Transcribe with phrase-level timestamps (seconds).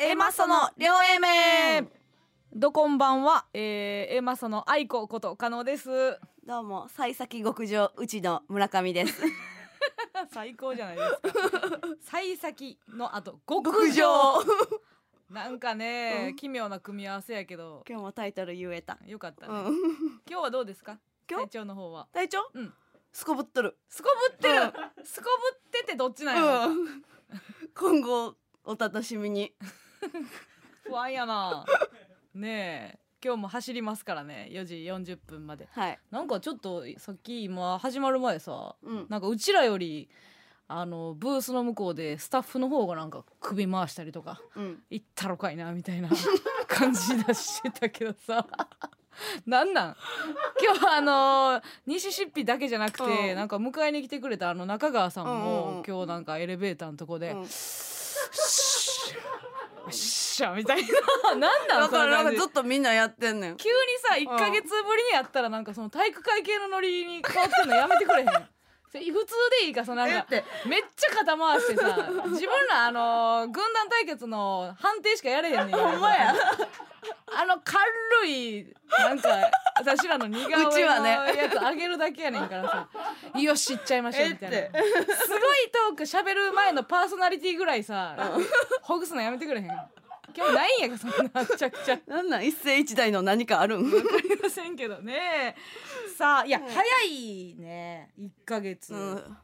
[0.00, 1.90] エマソの両 A 面。
[2.54, 6.20] どこんばんは、えー、エマソの愛子こと加納です。
[6.46, 9.20] どうも幸先極上うちの村上です。
[10.32, 11.20] 最高じゃないですか。
[12.12, 14.04] 幸先の後極極上。
[14.38, 14.44] 上
[15.30, 16.36] なんかね、うん。
[16.36, 17.82] 奇妙な組み合わせやけど。
[17.88, 18.98] 今日もタイトル言えた。
[19.04, 19.76] よかったね、うん。
[20.30, 21.00] 今日はどうですか？
[21.28, 21.46] 今日？
[21.46, 22.06] 体調の方は。
[22.12, 22.72] 体調うん。
[23.10, 23.76] すこぶっとる。
[23.88, 24.72] すこぶってる、
[25.04, 27.04] すこぶっててどっちなんやろ、うん。
[27.74, 29.52] 今後お楽しみに
[30.84, 31.64] 不安やな。
[32.34, 32.98] ねえ。
[33.24, 34.48] 今日も走りますからね。
[34.52, 35.68] 4時40分まで。
[35.72, 35.98] はい。
[36.10, 39.06] なんかちょっとさっき今始まる前さうん。
[39.08, 40.08] なんかうちらより
[40.68, 44.82] あのブースの向こうでスタッフの方がなんか首回したりとかうん。
[44.88, 46.10] 行ったろかいなみたいな
[46.68, 48.46] 感じ出してたけどさ。
[49.46, 49.96] なんなん？
[50.62, 53.34] 今日あの西シッピだけじゃなくて、うん。
[53.36, 55.84] なんか迎えに来てくれたあの中川さんも、うんうんうん。
[55.84, 57.46] 今日なんかエレベーターのとこで、うん。
[57.48, 57.87] シ
[59.88, 61.34] ッシャみたいな。
[61.36, 63.56] なんなんだからなんかずっとみんなやってんねん。
[63.56, 68.48] 急にさ1ヶ月ぶりにやったらなんかその体育会系のノリに変わってんのやめてくれへん
[68.90, 70.26] 普通でいいかそのなんか
[70.66, 71.84] めっちゃ肩回してさ
[72.28, 75.76] 自分らあの軍団対決の判定しかやれへんねん。
[75.76, 76.34] ほんまや。
[77.30, 78.66] あの軽い
[78.98, 79.28] なんか
[79.76, 81.10] 私らの似顔うち絵のはね。
[81.36, 82.88] やつあげるだけやねんからさ
[83.38, 84.56] 「よし行っちゃいましょう」みたいな。
[84.56, 88.16] すごいトーク喋る前のパーソナリティぐらいさ
[88.82, 89.68] ほぐすのやめてくれへん？
[90.38, 91.98] 今日ないんやかそんなめちゃくちゃ。
[92.06, 92.46] なんなん？
[92.46, 93.84] 一世一代の何かあるん？
[93.84, 95.56] わかりませんけどね。
[96.16, 96.64] さあいや、うん。
[96.66, 98.12] 早いね。
[98.20, 99.36] 1ヶ月、うん。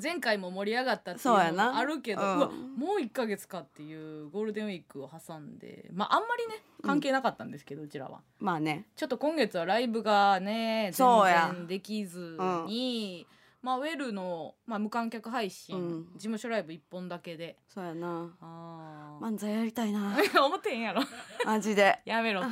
[0.00, 5.88] 前回も盛り上がったっていうのもあるけどううんわもう1ヶ月かっていうゴールデンウィークを挟んで。
[5.92, 8.20] まああんまりね関係なかったんですけど、うちらは。
[8.38, 8.86] まあね。
[8.96, 13.26] ちょっと今月はライブがね全然できずに、
[13.60, 16.04] まあウェルの、まあ、無観客配信、うん。
[16.14, 17.56] 事務所ライブ1本だけで。
[17.66, 18.30] そうやな。
[18.40, 20.16] あ漫才やりたいな。
[20.16, 21.02] あ思ってへんやろ。
[21.44, 21.98] マジで。
[22.04, 22.50] やめろって。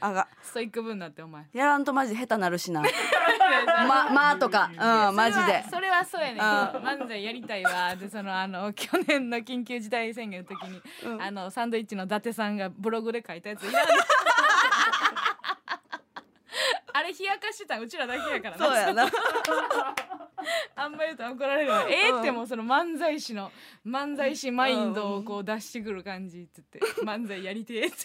[0.00, 0.28] あが。
[0.42, 1.46] ストイック分になってお前。
[1.54, 2.82] やらんとマジ下手なるしな。
[3.88, 4.70] ままあとか。
[4.70, 5.64] うんマジで。
[5.70, 6.36] それはそうやねん。
[6.36, 6.40] ん。
[6.40, 11.22] 漫才やりたいわでそのあの去年の緊急事態宣言の時に、うん。
[11.22, 13.62] あのサンドイッチの伊達さんがブログで書いたやつ。
[13.62, 13.86] いらん
[16.96, 18.66] あれ冷やかしてたんうちらだけやからな。
[18.66, 19.10] そうやな
[20.76, 23.50] あんま言うと怒られるわええってもうその漫才師の
[23.86, 27.96] 漫才師マインドをこう出してくる感じっつって 漫才やりてえって。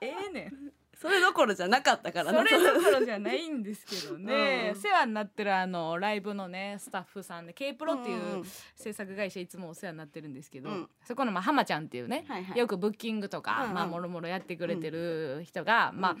[0.00, 0.72] ええねん。
[1.04, 2.38] それどころじゃなかったからな。
[2.38, 4.80] それどころじゃないんですけどね、うん。
[4.80, 8.44] 世話になってるあのライブのねスタッフさんで K プロっていんうんううん。
[8.74, 10.90] 制作会社いつもお世話になってるんですけど、うん。
[11.04, 12.58] そこのまあ浜ちゃんっていうね、はいはい。
[12.58, 13.74] よくブッキングとか、うんうん。
[13.74, 16.16] まあもろもろやってくれてる人が、まあ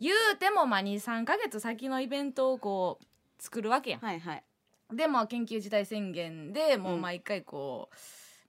[0.00, 3.06] 言うてもまあ23か月先のイベントをこう
[3.38, 4.00] 作るわけやん。
[4.00, 4.44] はいはい。
[4.92, 7.00] でも緊急事態宣言でもううん。
[7.00, 7.90] 毎回こ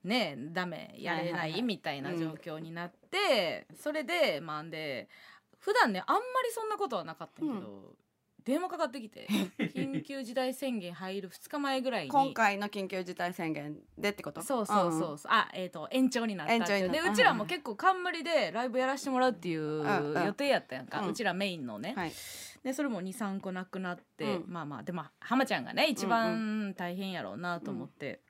[0.04, 1.58] う、ねダメやれなはいはいはい。
[1.60, 5.08] いみたいな状況になって、それでまあんで
[5.58, 7.94] 普段ねあんまりそんなことはなかったけど、
[8.46, 9.26] 電話かかってきて
[9.58, 12.10] 緊急事態宣言入る2日前ぐらいに。
[12.10, 14.40] 今回の緊急事態宣言でってこと？
[14.40, 15.18] そうそうそうう。
[15.18, 20.24] そうあえっ、と延長になった延長にでうちらも結構冠でライブやらしてもらうっていううんうん。
[20.24, 21.14] 予定やったやんか、ううん。
[21.14, 22.12] ちらメインのね、んはい。
[22.62, 24.52] でそれも23個なくなって、うん。
[24.52, 28.20] まあまあでも浜ちゃんがね一番大変やろうなと思って、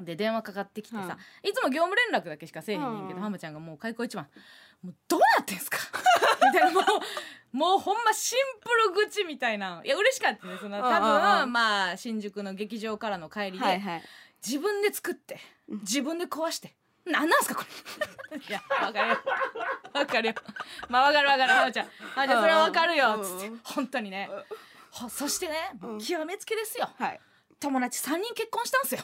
[0.00, 3.22] で電話かかってきてさ、いつも業務連絡だけしかせえへんねんけど、うん。
[3.22, 4.28] 浜ちゃんがもう開口一番
[4.82, 5.78] 「もうどうなってんすか?
[6.52, 9.82] 」みたいなもうもうほんまシンプル愚痴みたいな。
[9.84, 14.02] いや嬉しかったねその多分、まあ新宿の劇場からの帰りで、はいはい。
[14.44, 15.38] 自分で作って
[15.68, 15.78] うん。
[15.80, 16.74] 自分で壊して。
[17.04, 17.64] なんなんすかこ
[18.32, 18.38] れ？
[18.40, 19.18] いやわかるよ。
[19.92, 20.34] わかるよ。
[20.88, 21.52] まあわかるわかる。
[21.52, 21.90] 浜ちゃん。
[22.14, 23.16] 浜ちゃんそれはわかるよ。
[23.16, 23.56] うんつって。
[23.64, 24.30] 本当にね。
[24.90, 25.98] ほそしてねうん。
[26.00, 26.90] 極めつけですよ。
[26.98, 27.20] はい。
[27.60, 29.02] 友達3人結婚したんすよ。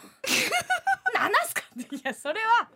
[1.15, 1.63] なんなんすか？
[1.77, 2.69] いやそれは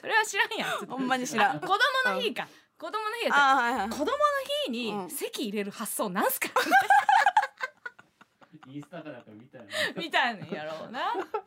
[0.00, 0.86] それは知らんやん。
[0.88, 1.56] ほんまに知らん。
[1.56, 1.76] あ子供
[2.14, 2.48] の日か。
[2.78, 3.50] 子供の日やった。
[3.50, 3.88] あーはいはい。
[3.90, 4.10] 子供の
[4.66, 5.10] 日にうん。
[5.10, 6.48] 席入れる発想なんすか？
[8.66, 9.70] インスタかなんか見たよね。
[9.96, 11.00] みたいなんやろうな。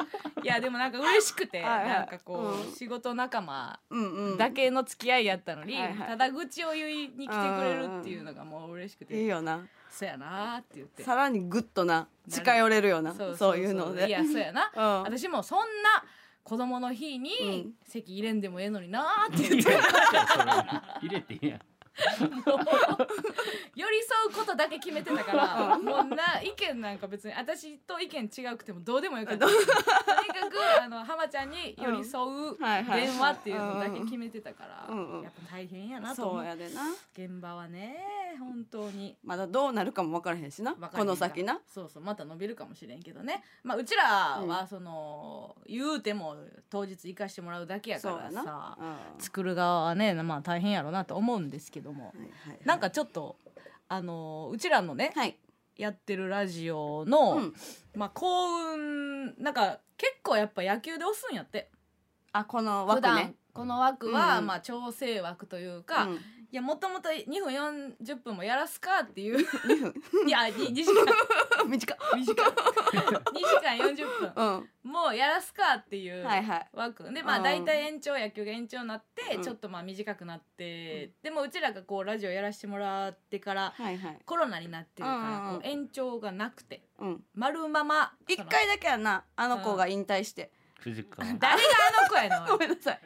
[0.43, 1.87] いやでもなんか嬉しくてはいはい。
[1.89, 2.71] なんかこう、うん。
[2.73, 4.37] 仕事仲間うんうん。
[4.37, 6.07] だけの付き合いやったのに、はいはい。
[6.09, 9.65] ただ愚痴を言いに来てくれるっていうのがもう嬉しくて、いいよな。
[9.89, 11.03] そうやなーって言って。
[11.03, 13.37] さらにグッとな近寄れるよなそう。
[13.37, 14.07] そういうので。
[14.07, 14.71] いやそうやな。
[14.75, 15.03] うん。
[15.03, 16.03] 私もそんな
[16.43, 19.71] 子供の日にうん席入れんでもええのになーって言って
[21.01, 21.59] 入れてんやん。
[23.75, 29.45] 寄り添うことだけ決めてたからもうな意見なんか別に私と意見違うくてもどうでもよかった。
[29.45, 36.43] とにかくあの浜ちゃんに寄り添う電話っていうのだけ決めてたから、うんうんやっぱ大変やなとそ思う。
[36.43, 36.81] うやでな。
[37.13, 39.15] 現場はね本当に。
[39.23, 40.73] まだどうなるかも分からへんしな。
[40.73, 41.59] この先な。
[41.67, 43.43] そうそうまた伸びるかもしれんけどね。
[43.63, 44.03] まあうちら
[44.41, 46.35] はその、言うても
[46.69, 48.41] 当日行かしてもらうだけやからさ
[48.79, 48.87] うん。
[48.89, 52.17] は作る側はねまあ大変やろうなと思うんですけども、い
[52.49, 53.37] はいなんかちょっと
[53.87, 55.37] あのうちらのね、はい。
[55.75, 57.53] やってるラジオの、うん。
[57.95, 61.69] まあ幸運なんか結構やっぱ野球で押すんやって。
[62.31, 63.35] あこの枠ね。
[63.53, 64.45] この枠は、うん。
[64.47, 66.19] まあ調整枠というか、うん
[66.53, 67.51] いやもともと2分
[67.97, 69.37] 40分もやらすかっていう。
[69.39, 69.93] 2分
[70.29, 71.03] いや 2, 時間。
[71.65, 71.97] 短 っ短い。
[72.21, 74.91] 2 時間40分うん。
[74.91, 76.69] もうやらすかっていうはいはい。
[76.73, 77.11] 枠。
[77.11, 77.43] でまあうん。
[77.43, 79.43] 大体延長野球が延長になって、うん。
[79.43, 84.19] ちょっとまあ短くなって、でもうちらがこうラジオやらせてもらってからはいはい。
[84.23, 85.59] コロナになってるから、うんうんうん。
[85.59, 87.25] こう延長がなくてうん。
[87.33, 90.51] 丸まま一回だけやなあの子が引退して。
[90.85, 91.01] 誰
[91.39, 92.45] があの子やの？
[92.45, 92.99] ごめんなさい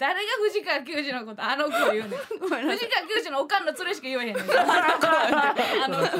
[0.00, 2.72] 誰が藤川球児のことあの子言うね藤川
[3.06, 4.44] 球児のおかんの連れしか言えへんねん。
[4.48, 6.16] あの子。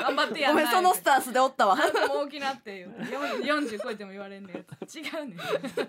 [0.00, 1.76] 頑張ってやんなそのスタンスでおったわ。
[1.76, 2.90] 大きなって言う。
[3.42, 4.56] 40超えても言われんねん。
[4.56, 5.38] 違うねん。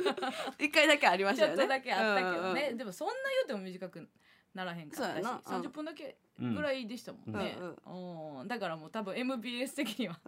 [0.59, 4.09] 一回だけありましちょったよねとだけあったけどね、うんでもそんな言うても短く
[4.53, 5.13] ならへんかったし。
[5.13, 5.41] そうやな。
[5.45, 5.61] うん。
[5.61, 7.57] 30分だけぐらいでしたもんね、
[8.41, 8.47] うん。
[8.47, 10.19] だからもう多分 MBS 的には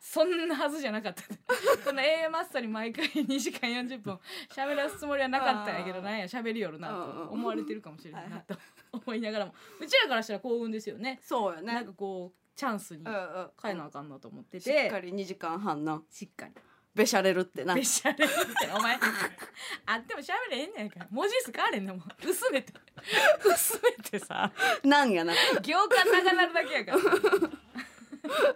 [0.00, 1.22] そんなはずじゃなかった。
[1.84, 4.18] この A マスターに毎回2時間40分
[4.48, 6.12] 喋らすつもりはなかったんやけどうんな。
[6.12, 8.56] んや喋りよるなと思われてるかもしれないなと
[8.92, 9.54] 思いながらも。
[9.80, 11.18] うちらからしたら幸運ですよね。
[11.22, 11.74] そうよね。
[11.74, 16.02] なんかこうチャンスに変えなあかんなと思ってしってかり2時間半な。
[16.10, 16.52] しっかり
[16.94, 17.74] べしゃれるってな。
[17.74, 18.96] べしゃれるってお前。
[19.86, 21.00] あっても喋れへんねんか。
[21.00, 22.72] ら文字数変われんねんもう薄めて。
[23.44, 24.50] 薄めてさ。
[24.82, 25.32] なんやな。
[25.62, 26.98] 行間長なるだけやから。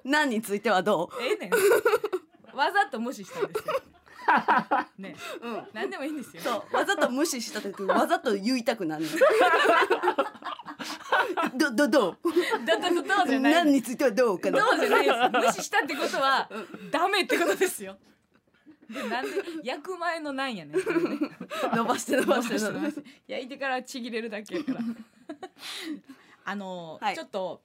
[0.04, 1.50] なんについてはどええねん。
[2.56, 3.74] わざと無視したんですよ。
[4.98, 5.16] ね。
[5.40, 5.66] ううん。
[5.72, 6.42] 何でもいいんですよ。
[6.42, 6.76] そう。
[6.76, 9.04] わざと無視した時わざと言いたくなる
[11.56, 12.32] どどどう？
[12.66, 13.52] だだだどうじゃない。
[13.54, 15.18] 何についてはどうかどなうじゃないです。
[15.18, 16.48] よ無視したってことは
[16.90, 17.96] ダメってことですよ
[18.94, 19.30] でなんで
[19.62, 20.82] 焼く前のなんやねん。
[20.82, 21.18] これね
[21.74, 22.58] 伸ばして伸ばして。
[22.58, 24.80] 伸ばして焼いてからちぎれるだけやから。
[26.46, 27.14] あの、はい。
[27.14, 27.62] ちょっと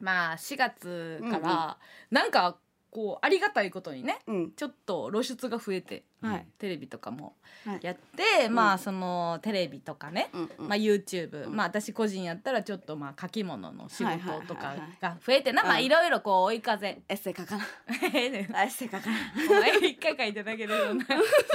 [0.00, 1.44] まあ4月から、うんうん。
[2.10, 2.58] なんか
[2.90, 4.52] こうありがたいことにねうん。
[4.52, 6.46] ちょっと露出が増えて、はい。
[6.58, 7.80] テレビとかもはい。
[7.82, 8.54] やって、ん。
[8.54, 10.68] まあそのテレビとかね、うんうん。
[10.68, 11.56] まあ、YouTube、うん。
[11.56, 14.88] まあ私個人やったらちょっとまあ書き物の仕はいはい事とかはいはい。
[15.00, 15.84] が増えてな、まあうん。
[15.84, 16.88] いろいろこう追い風。
[17.08, 17.64] エッセイ書かな。
[18.12, 19.66] エッセイ書かな。
[19.86, 21.04] 一回書いただけでそんな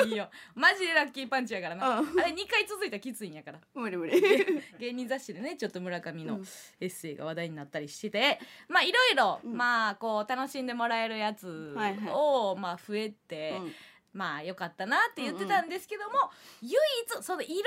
[0.05, 0.29] いいよ。
[0.55, 2.19] マジでラッキーパンチやからな、うん。
[2.19, 3.59] あれ二回続いたらきついんやから。
[3.73, 4.21] 無理無理。
[4.79, 6.41] 芸人雑誌でねちょっと村上のうん。
[6.79, 8.39] エッセイが話題になったりして。
[8.69, 9.57] まあいろいろ、うん。
[9.57, 12.09] まあこう楽しんでもらえるやつはいはい。
[12.13, 13.73] を、まあ増えて、うん
[14.13, 16.31] まあよかったなって言ってたんですけども、
[16.61, 17.59] 唯一そのいろん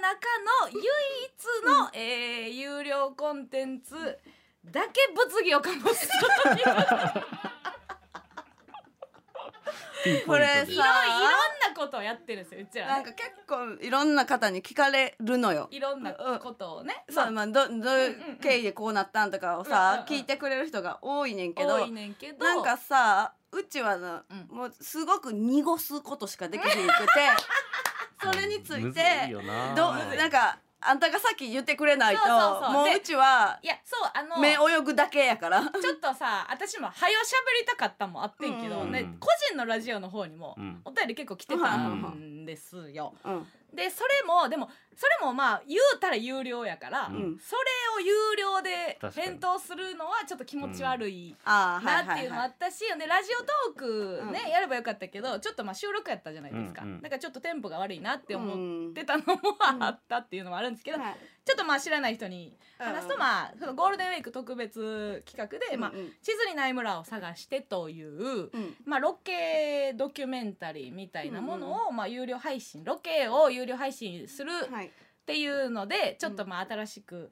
[0.00, 0.26] な中
[0.68, 0.82] の唯一
[1.64, 3.94] の、えー有料コンテンツ
[4.64, 6.72] だけ物議を醸すピンポイント
[10.26, 12.92] これでいろいろんなことをやってるんですようちらね。
[12.92, 15.68] なんか結構いろんな方に聞かれるのよ。
[15.70, 17.46] いろんなことをね、そうまあ。
[17.46, 20.20] どどういう経緯でこうなったんとかをうんさうんうん。
[20.20, 22.44] 聞いてくれる人が多いねんけど多いねんけど。
[22.44, 24.56] なんかさうちはな、うん。
[24.56, 26.84] もうすごく濁すことしかできへんくて
[28.22, 29.34] それについて
[29.76, 35.60] どなんかあんたがさっき言ってくれないとそうそうそうでもううちはいやそうあの目泳ぐだけやから。
[35.60, 43.14] ちょっとさ私も早しゃべりたかったもあってんけど、うんね個人のラジオの方にもうんお便り結構来てたんですよ。
[43.24, 47.38] うんでそれもでもそれもまあ言うたら有料やから、うん。
[47.38, 47.62] それ
[47.96, 51.36] を有料で返答するのはちょっと気持ち悪い。
[51.44, 54.50] あーはいなっていうのもあったし、でラジオトークね、うん。
[54.50, 57.02] やればよかったけどちょっとまあ収録やったじゃないですか、うんうん。
[57.02, 61.16] だからちょっとテンポが悪いなって思うんってたのもあったっていうのもあるんですけど、はい。
[61.44, 65.98] ちょっとまあ知らない人に話すとうんまあそのゴールデンウィーク特別企画で、まあうん。
[65.98, 68.76] うん地図にない村を探してという、うん。
[68.86, 74.83] まあ、ロケドキュメンタリーみたいなものを、まあ、有料配信ロケを有料配信するはい
[75.24, 77.30] っていうのでちょっとまあ新しく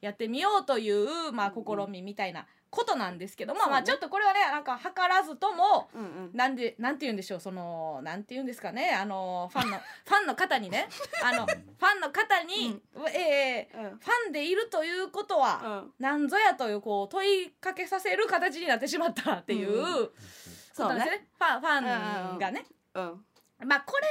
[0.00, 10.88] やってみようという、まあ、試みみたいなことなんですけども、まあちょっとこれはねなんか図らずともうなんでなんて言うんでしょうそのなんて言うんですかねあのファンの ファンの方にね
[11.22, 12.82] あのファンの方に、
[13.14, 15.92] えファンでいるということは、うん。
[15.98, 20.10] なんぞやというこう問いかけさせる形になってしまったっていう、うん
[20.76, 21.28] ことなんですね。
[21.38, 23.24] ファンファンがね、うん
[23.64, 24.06] まあこれ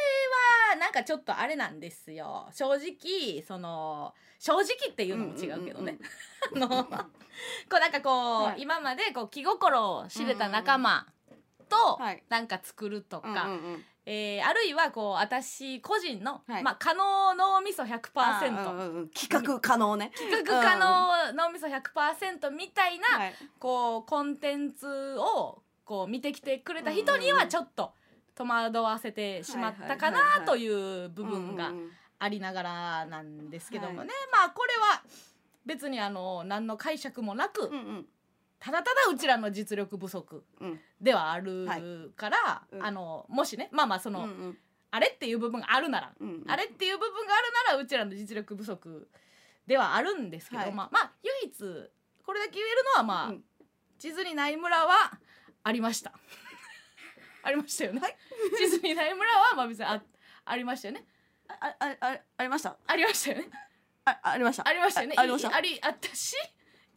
[0.74, 2.48] はなんかちょっとあれなんですよ。
[2.54, 5.98] 正直その正直っていうのも違うけどね、
[6.54, 8.62] こうなんかこう、はい。
[8.62, 11.08] 今までこう気心を知れた仲間
[11.70, 12.24] とはい。
[12.30, 13.86] なんか作るとか、うんうんうん。
[14.06, 16.64] えーあるいはこう私個人の、はい。
[16.64, 19.10] まあ可能脳みそあ100%、うんうんうん。
[19.10, 20.12] 企画可能ね。
[20.16, 23.36] 企画可能脳みそ100%みたいな、はい。
[23.60, 27.94] こうコンテンツをこう見てきてくれた人にはちょっと
[28.36, 31.72] 戸惑わせてしまったかないという部分が
[32.20, 35.04] ありながらなんですけどもね、はいまあこれは
[35.66, 37.70] 別にあの何の解釈もなく、
[38.60, 41.82] ただただうちらの実力不足うんではあるはい。
[42.16, 42.86] から、うん。
[42.86, 44.28] あのもしねまあまあその、
[44.92, 46.14] あれっていう部分があるなら、
[46.48, 49.08] あれっていう部分があるならうちらの実力不足
[49.68, 50.72] ではあるんですけど、はい。
[50.72, 51.90] まあまあ唯一
[52.26, 53.44] これだけ言えるのはまあ、うん。
[54.00, 55.18] 地図にない村は
[55.64, 56.12] ありました
[57.44, 58.16] ありましたよね、はい。
[58.58, 60.02] 地図にない村はまあ別にあ
[60.46, 61.06] ありましたよね。
[61.48, 62.76] あああありました？
[62.88, 63.50] ありましたよね。
[64.06, 64.68] あありました。
[64.68, 65.16] ありましたよね。
[65.18, 65.50] あありました。
[65.50, 66.36] いありあったし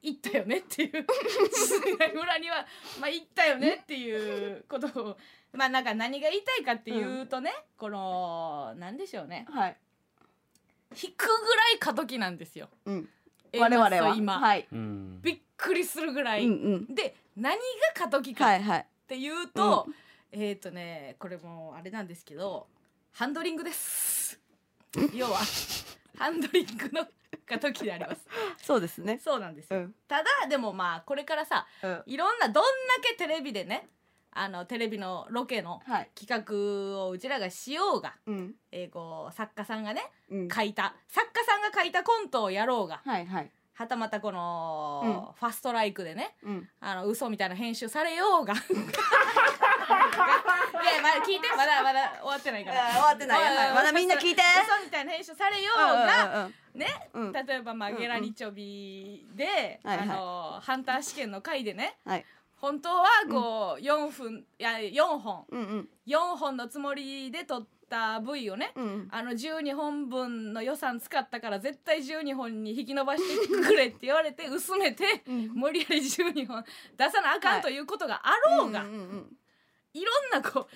[0.02, 0.90] 行ったよねっていう。
[1.52, 2.66] 地図にない村には
[3.00, 5.16] まあ行ったよねっていうことを
[5.52, 9.46] まあなんか何が言いたいかっていうとね、このなんでしょうね。
[9.50, 9.76] はい。
[11.02, 12.68] 引くぐらい過渡期なんですよ。
[12.84, 13.08] うん。
[13.52, 14.68] A 我々マッソは今、はい。
[14.72, 15.20] うん。
[15.22, 16.94] びっくりするぐらい、うんうん。
[16.94, 17.60] で何が
[17.94, 18.86] 過渡期かっはいはい。
[19.08, 19.86] ていうと、
[20.32, 22.66] えっ、とねこれもあれなんですけど
[23.12, 24.38] ハンドリングです。
[25.14, 25.38] 要は
[26.18, 27.06] ハンドリングの
[27.46, 28.26] 過渡期であります。
[28.62, 29.18] そうですね。
[29.22, 29.94] そうなんですよ、うん。
[30.08, 32.02] ただでもまあこれからさうん。
[32.06, 32.70] いろんなどんだ
[33.02, 33.88] けテレビでね
[34.32, 36.10] あのテレビのロケのはい。
[36.14, 38.54] 企画をうちらがしようが、うん。
[38.70, 40.48] えーこう作家さんがねうん。
[40.48, 43.50] 書いた作家さんが書いたコントをやろうがはいはい。
[43.74, 46.68] はたまたこの、ファストライクでねうん。
[46.80, 48.56] あの嘘みたいな編集されようがい
[49.88, 52.90] やまだ聞いてまだまだ終わってないから。
[52.90, 53.56] 終わってない。
[53.56, 54.42] はいまだみんな聞いて。
[54.42, 57.32] 嘘みたいな編集されようが、ね、うんうんうん。
[57.32, 62.24] 例えばまあうんうんゲラニチョビで、あのハンター試験の回でねはい。
[62.56, 65.44] 本当はこう4分いや4本。
[65.50, 65.88] うんうん。
[66.06, 69.08] 4本のつもりで撮った V をねうんうん。
[69.10, 75.50] あの12本分の予算使ったから絶対12本に引き伸ばしてくれって言われて薄めてうん。
[75.54, 76.64] 無理やり12本
[76.96, 77.58] 出さなあかはい。
[77.60, 79.36] んということがあろうが、うんうん
[80.00, 80.66] いろんなこう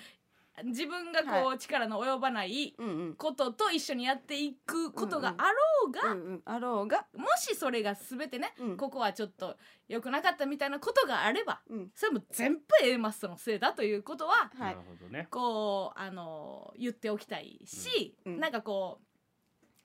[0.63, 3.15] 自分がこう、力の及ばないうんうん。
[3.15, 5.55] ことと一緒にやっていくことがあろ
[5.87, 6.41] うが、うんうん。
[6.45, 7.05] あろうが。
[7.15, 8.77] もしそれが全てね、うん。
[8.77, 9.55] ここはちょっと
[9.87, 11.91] 良くなかったみたいなことがあればうん。
[11.95, 15.27] それも全部 A マストのせいだということははないるほどね。
[15.31, 18.39] こうあの言っておきたいし、うん。
[18.39, 18.99] なんかこ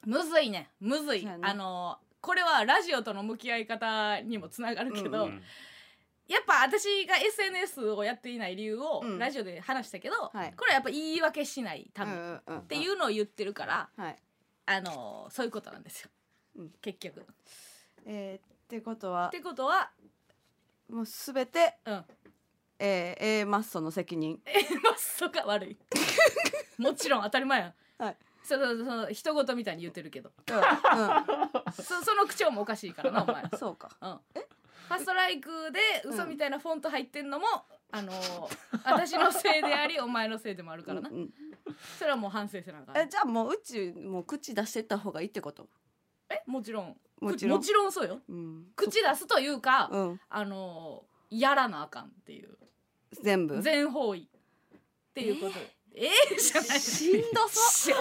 [0.05, 0.71] うむずいね。
[0.81, 1.49] むずい、そうやね。
[1.49, 5.43] あのこれはラジオとの向き合い方にもつながるけど、うんうん
[6.29, 9.19] やっぱ私が SNS をやっていない理由をうん。
[9.19, 10.53] ラジオで話したけど、はい。
[10.57, 12.63] これはやっぱ言い訳しないためっうんうん。
[12.63, 14.17] ていうのを言ってるから、はい。
[14.67, 16.11] あのそういうことなんですよ、
[16.59, 16.71] うん。
[16.81, 17.21] 結局。
[17.21, 17.25] っ
[18.07, 19.91] えーってことはてことは、
[20.91, 22.05] もうすべてうん、
[22.81, 24.41] えー A マッソの責任。
[24.47, 24.53] A
[24.83, 25.77] マッソが悪い。
[26.83, 28.03] もちろん当たり前やん。
[28.03, 28.17] はい。
[28.43, 30.33] そのその人事みたいに言ってるけど。
[30.49, 31.73] うん。
[31.73, 33.43] そ その口調もおかしいからなお前。
[33.43, 33.91] うんそうか。
[34.01, 34.21] うん、
[34.89, 37.47] ファストライクで嘘みたいなフォント入ってんのも、
[37.91, 38.13] あの
[38.85, 41.17] 私のせいでありお前のせいでもあるからな、うん。
[41.17, 41.31] うん
[41.99, 42.97] それはもう反省せなあかん。
[42.97, 45.69] えじゃあもううちもう口出してった方がいいってこと？
[46.31, 46.97] えもちろん。
[47.21, 47.59] もちろん。
[47.59, 48.21] もちろんそうよ。
[48.29, 48.67] うん。
[48.77, 50.21] 口出すというか、うん。
[50.29, 52.57] あのやらなあかんっていう。
[53.23, 53.61] 全部？
[53.61, 54.29] 全方位。
[54.29, 54.79] っ
[55.13, 55.59] ていうこと。
[55.95, 56.07] え？
[56.07, 56.11] え？
[56.39, 56.81] じゃない。
[56.81, 57.99] しんどそしおい。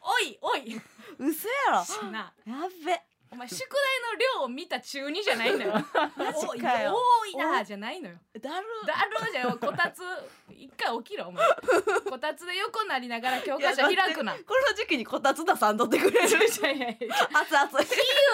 [0.00, 0.80] おいおい。
[1.18, 1.84] 嘘やろ。
[1.84, 2.32] しな。
[2.46, 3.68] やっべお前宿題
[4.12, 5.72] の量を見た中二じゃないんだよ。
[6.16, 6.54] 多
[7.26, 8.16] いなじゃないのよ。
[8.40, 8.66] だる。
[8.86, 8.94] だ
[9.26, 9.58] るじゃん。
[9.58, 10.02] こたつ。
[10.50, 11.44] 一回起きろお前。
[12.08, 14.32] こたつで横なりながら教科書開くな。
[14.34, 17.28] この時期にこたつ出さんとってくれるいやいやいや。
[17.32, 17.80] 熱々。
[17.80, 17.86] 比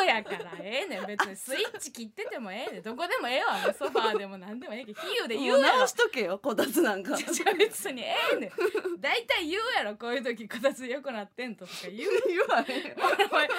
[0.02, 1.06] 喩やからええねん。
[1.06, 2.82] 別にスイッチ切っててもええねん。
[2.82, 3.58] どこでもええわ。
[3.58, 7.16] もうソファーでも何でもええけど比喩で言う直しとけよこたつなんか。
[7.16, 9.00] じゃじゃ別にええねん。
[9.00, 12.10] 大体言うやろこういう時こたつ横なってんととか言う。
[12.28, 13.50] 言わへんお前5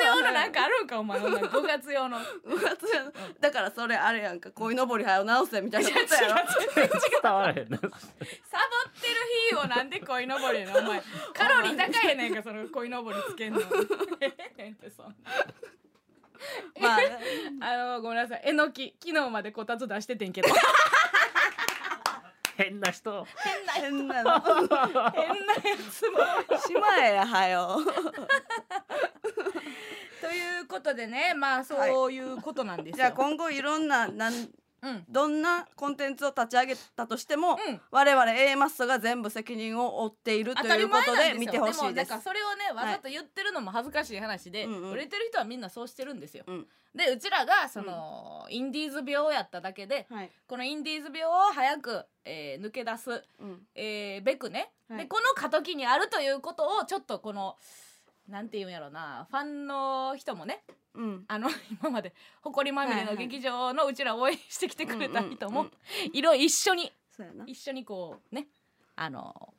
[0.00, 1.18] 月用のなんかあるんかお前。
[1.20, 2.18] お前5月用の。
[2.44, 4.50] 五月やだからそれあれやんか。
[4.52, 6.34] 鯉のぼりはよ直せみたいなことやろ。
[7.22, 7.94] 伝わらへんなサボってる
[9.50, 11.02] 日をなんで鯉のぼりやねんお前。
[11.34, 13.60] カロリー高いねんかその鯉のぼりつけんの。
[14.20, 15.14] ええねんってそんな。
[16.80, 17.00] まあ。
[17.60, 18.42] あのごめんなさい。
[18.44, 20.48] えのき昨日までこたつ出しててんけど。
[22.56, 23.26] 変な人。
[23.74, 24.40] 変なの。
[24.40, 26.18] 変なやつも。
[26.58, 27.80] しまえやはよ
[30.28, 34.32] ということでねまあそういうことなんですよ、じゃあ今後いろんななん
[34.84, 35.04] うん。
[35.08, 37.80] どんなコンテンツを立ち上げたとしても、うん。
[37.90, 41.46] 我々 A マッソが全部責任を負っていると当たりいうこと前なんですよ。
[41.46, 42.10] で見てほしいもです。
[42.10, 44.90] なんかそれをねわざと言ってるのも恥ずかしい話で、うんうん。
[44.90, 46.66] 売れてる人はみんなそうしてるんですよ、うん。
[46.94, 53.66] でうちらがその、インディーズ病やっただけではい、このインディーズ病を早く、えー抜け出す、うん。
[53.74, 54.98] えーべくね、はい。
[54.98, 57.56] でこの過渡期にあるということをちょっとこの
[58.28, 60.62] なんていうんやろなファンの人もね
[60.94, 61.24] うん。
[61.28, 61.48] あの
[61.82, 65.72] 今まで誇りまみれの劇場のうちらを応援してきてくれた人もうんうん。
[66.12, 67.44] いろいろ一緒にそうやな。
[67.46, 68.48] 一緒にこうね
[68.96, 69.54] あの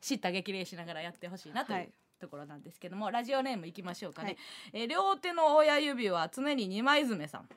[0.00, 1.92] 知った激励しながらやってほしいなという、はい。
[2.18, 4.38] ところなんですけどもラジオネームいきましょうかね、はい。
[4.72, 7.48] えー両手の親指は常に二枚爪さん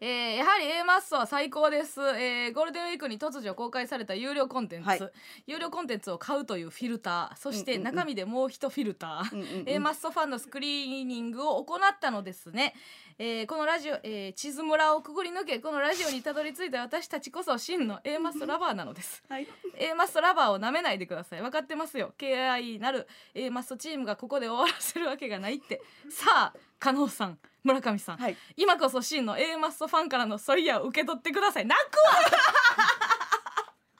[0.00, 5.00] えーやはり A マッソは最高です、えーゴールデンウィークに突如公開された有料コンテンツ、はい。
[5.46, 7.36] 有料コンテンツを買うというフィルター。
[7.36, 9.68] そして中身でもう一フィルター、うんうんうん。
[9.68, 12.74] A マッソファンのスクリーニングを行ったのですね、
[13.18, 19.22] えーこのラジオ、えー地図村をくぐり抜けこのラジオにたどり着いた私たちこそ真の A マッソラバーなのです。
[19.28, 19.48] はい。
[19.78, 21.40] A マッソラバーを舐めないでください。
[21.40, 22.14] 分かってますよ。
[22.18, 25.82] KI なる A マッソチームがここで終わらせるわけがないって。
[26.08, 28.36] さあ加納さん村上さん、はい。
[28.56, 31.66] 今こそ真の A マッソファンからのソイヤを受け取ってください。
[31.66, 32.02] 泣くわ。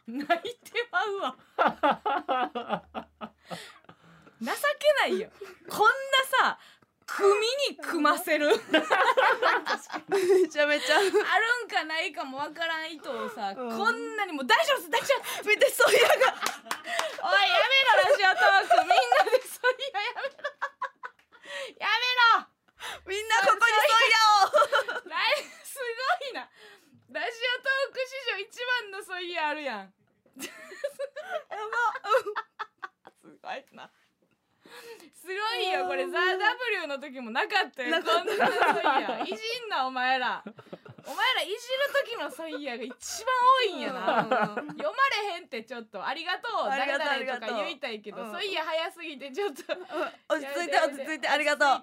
[0.07, 1.37] 泣いてまうわ。
[4.41, 4.55] 情け
[5.01, 5.31] ないよ。
[5.69, 5.87] こんな
[6.49, 6.59] さ
[7.05, 7.29] 組
[7.71, 8.49] に組ませる。
[8.49, 8.59] ある
[10.09, 11.01] めちゃめちゃ。
[11.01, 11.11] ん
[11.69, 13.77] かないかもわからん糸をさ、うん。
[13.77, 15.49] こんなにもう大丈夫です大丈夫です。
[15.49, 16.09] 見てそういうが。
[16.09, 18.81] おいやめろラジオトーク。
[18.83, 20.37] みんなでソイヤやめろ。
[21.79, 22.48] やめろ
[23.07, 26.49] みんなここにそうライすごいな。
[27.11, 28.53] ラジオトーク史上一
[28.83, 29.93] 番のソイヤあるやん。
[30.41, 30.49] す
[33.43, 33.91] ごいな
[35.15, 38.03] すごいよこれ「ザ・ w の時もなかったよ。
[38.03, 39.21] こんなソイヤ。
[39.25, 39.35] いじ
[39.67, 40.43] んなお前ら。
[41.07, 41.59] お前らいじる
[42.07, 44.23] 時のソイヤが一番多いんやな。
[44.23, 44.69] うん。
[44.69, 48.33] 読まれへんってちょっと「ありがとう」ありがとう誰々とか言いたいけどうん。
[48.33, 49.63] ソイヤ早すぎてちょっと。
[50.29, 51.29] 落ち着いて落ち着いて。
[51.29, 51.69] ありがとう。
[51.69, 51.83] 落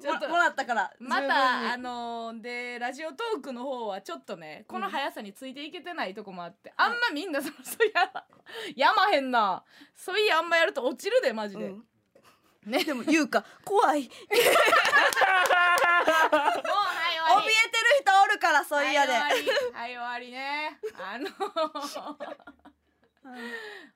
[0.00, 0.92] ちょっとももらったから。
[0.98, 8.12] またあのーでラジオトークの方はちょっとねこの速さについていけてないとこもあって、あんまみんなそのそういや
[8.76, 9.64] やまへんな。
[9.94, 11.84] そういやあんまやると落ちるでマジで、うん。
[12.66, 12.82] ね。
[12.84, 13.44] でも言うか。
[13.64, 14.02] 怖い。
[14.02, 14.54] 怯えてるも
[16.30, 16.50] うは
[17.12, 17.48] い終わり
[18.00, 19.12] 人おるからそういやで。
[19.12, 20.78] はい終わりはい終わりね。
[20.98, 21.28] あの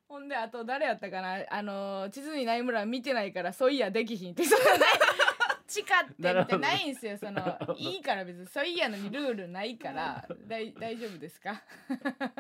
[0.08, 1.38] ほんであと誰やったかな。
[1.50, 4.44] あの地図にない村見てないからそういやできひんって。
[4.44, 4.86] そんなな
[5.68, 7.18] い誓ってみてないんすよ。
[7.18, 7.40] その
[7.76, 10.26] いいから別にそういやのにルールないから。
[10.46, 11.62] 大丈夫ですか？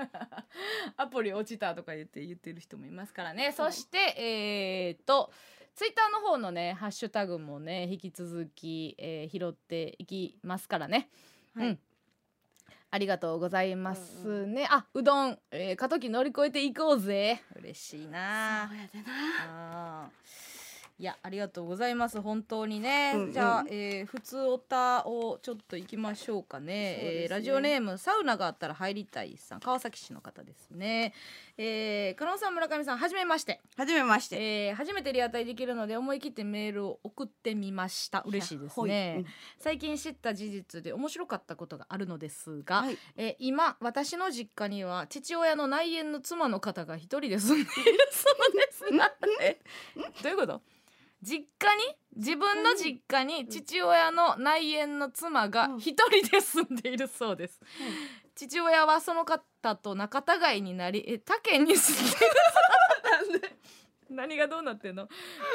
[0.96, 3.52] アプリ落ちたとか言って言ってる人もいますからね。
[3.52, 5.32] そしてえー、っと
[5.74, 11.08] ツイッターの方のねハッシュタグもね引き続き、えー拾っていきますからね、
[11.54, 11.68] はい。
[11.68, 11.78] うん。
[12.90, 17.42] ありがとうございますね、あうどん、えー、過渡期乗り越えていこうぜ。
[17.56, 18.66] 嬉しいな。
[18.70, 20.10] そうやでな
[21.00, 22.20] いやありがとうございます。
[22.20, 23.32] 本当にね、うんうん。
[23.32, 26.66] じゃあ、えー、普通おたをちょっと行きましょうかね。
[26.66, 26.98] ね。
[27.22, 29.60] えーラジオネームサウナがあったら入りたいさん。
[29.60, 31.14] 川崎市の方ですね。
[31.56, 33.60] えー、加納さん村上さんはじめまして。
[33.76, 34.68] はじめまして。
[34.68, 38.24] えー初めてリアタイできるので思い切ってメールを送ってみました。
[38.26, 39.24] 嬉しいですね、
[39.60, 42.98] 最近知った事実で面白かったことがあるのですが、はい。
[43.16, 47.72] えー今私の実家には父親の内縁の妻の方が一人で住んでいる
[48.10, 48.84] そうです
[50.22, 50.60] どういうこと？
[51.22, 57.60] 実家に自分の実家に父親の内縁の妻が一人で住んでいるそうです、
[58.34, 62.16] 父親はその方と仲違いになりえ他県に住んで
[63.36, 63.58] いる
[64.10, 65.06] 何がどうなってんの？
[65.06, 65.12] コ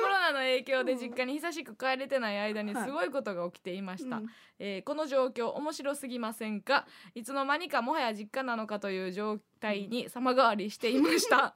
[0.08, 4.28] ロナの影響で実家に久しく帰れてない間にすごいことが起きていました、うん。
[4.60, 6.86] えーこの状況面白すぎませんか？
[7.16, 11.56] いつの間にかもはや実家なのかという状態に様変わりしていました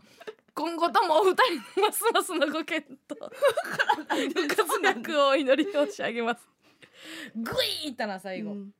[0.57, 6.41] 今後ともお二人のますますのご検討ご活躍をお祈り申し上げます。
[7.35, 7.51] グ
[7.83, 8.71] イーいったな最後、うん。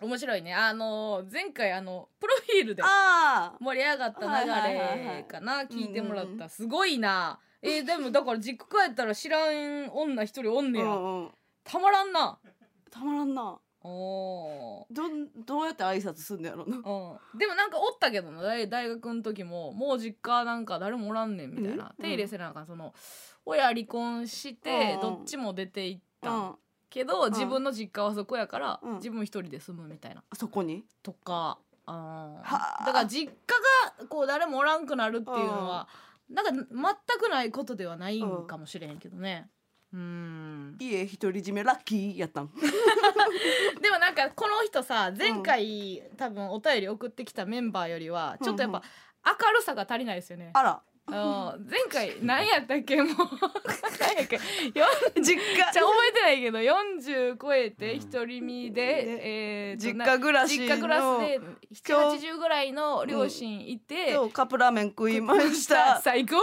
[0.00, 0.54] 面白いね。
[0.54, 6.48] あのー前回あのプロフィールであ盛り上がった流はいれかな聞いてもらった。
[6.48, 7.38] すごいな。
[7.60, 10.86] えーでもだから実家帰ったら知らん女一人おんあねや。
[10.86, 11.30] うんうん。
[11.62, 12.38] たまらんな。
[12.90, 14.94] たまらんなおー。
[14.94, 16.76] どんどうやって挨拶すんのやろな。
[16.76, 16.82] うん、
[17.38, 18.42] でもなんかおったけどな。
[18.42, 21.92] 大大学の時ももう実家なんか誰もおらんねんみたいな。
[21.96, 22.02] うん。
[22.02, 22.66] 手入れせなあかん。
[22.66, 22.94] その
[23.44, 25.00] 親離婚してうん。
[25.00, 26.54] どっちも出ていった、うん。
[26.88, 27.30] けどん。
[27.30, 28.94] 自分の実家はそこやから、うん。
[28.96, 30.22] 自分一人で住むみたいな。
[30.34, 30.84] そこに？
[31.02, 32.84] とかあーはあ。
[32.86, 35.88] だから実家がこう誰もおらんくなるっていうのは、
[36.30, 36.64] なんか全
[37.18, 39.50] くないことではないんかもしれへんけどね
[39.92, 42.50] うん家独り占めラッキーやったん
[43.80, 48.82] でもなんかこの人さ前回、多分お便り送ってきたメンバーよりはちょっとやっぱ
[49.24, 50.50] 明るさが足りないですよね。
[50.54, 50.82] あら。
[51.08, 51.14] うん。
[51.68, 53.08] 前回何やったっけもう。
[54.00, 54.38] 何やっけ。
[55.20, 55.72] 実家。
[55.72, 61.38] じゃ覚えてないけど40超えて独り身で、えーと実な家暮らしの実家暮らしで
[61.92, 66.00] 780ぐらいの両親いて、今日カップラーメン食いました。
[66.00, 66.36] 最高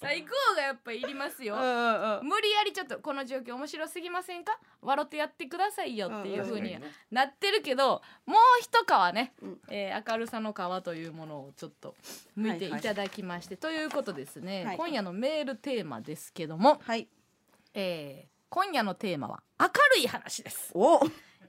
[0.00, 2.26] 最高がやっぱいりますよ、うんうんうん。
[2.26, 4.58] 無理やりちょっとこの状況面白すぎませんか？
[4.80, 6.78] 笑ってやってくださいよっていう風に
[7.10, 9.58] なってるけどもう一皮ね、うん。
[9.68, 11.94] えー明るさの皮というものをちょっと
[12.36, 14.76] 向いていただきまして、ということですね、はい。
[14.76, 17.08] 今夜のメールテーマですけども、はい。
[17.74, 20.70] えー今夜のテーマは明るい話です。
[20.74, 21.00] お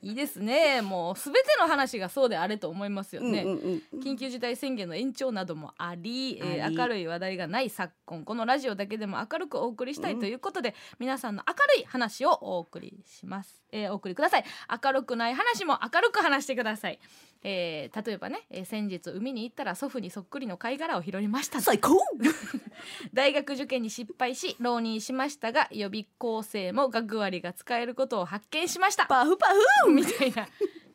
[0.01, 0.81] いいですね。
[0.81, 14.45] もうすべての話がそうであれと思いますよね、うんうんうん緊急事態宣言の延長などもあり、えー明るい話題がない昨今このラジオだけでも明るくお送りしたいということで、皆さんの明るい話をお送りします、えーお送りください。
[14.83, 16.99] 明るくない話も明るく話してください、
[17.43, 21.97] えー例えばね、えー先日海に行ったら祖父にそっくりの貝殻を拾いました最高。
[23.13, 29.05] 大学受験に失敗し浪人しましたが予備校生も学割が使えることを発見しました。
[29.07, 29.47] パフパ
[29.85, 30.47] フみたいな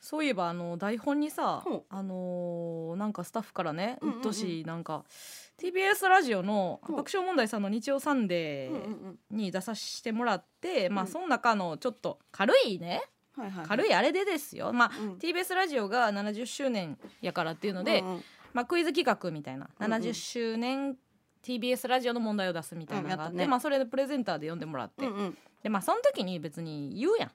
[0.00, 1.82] そういえばあの台本にさほう。
[1.88, 4.18] あのーなんかスタッフからねうんうんうん。
[4.18, 5.04] うっとしいなんか
[5.58, 6.96] TBS ラジオのほう。
[6.96, 8.86] 爆笑問題さんの日曜サンデうんうんー
[9.30, 13.02] うんに出させてもらって、まあうんその中のちょっと軽いね
[13.36, 14.72] はいはい軽いあれでですよ。
[14.72, 15.12] まあうん。
[15.14, 19.92] TBS ラジオが70周年やからっていうので、うんうんまあ、クイズ企画みたいなうんうん。
[19.92, 20.96] 70周年
[21.42, 23.46] TBS ラジオの問題を出すみたいなのがあって、うんやったね。
[23.50, 25.38] まあ、それでプレゼンターで呼んでもらって、うんうん。
[25.62, 27.30] でまあその時に別に言うやん、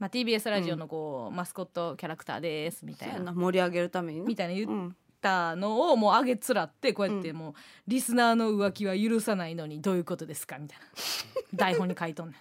[0.00, 3.32] まあ、TBS ラジオのこう、マスコットキャラクターですみたいな。
[3.32, 7.54] 盛り上げるためになみたいな言っうんたのをもう上げつらってこうやってうんもう、
[7.86, 10.84] リスナーの浮気は許さないのにどういうことですかみたいな。
[11.54, 12.36] 台本に書いとんね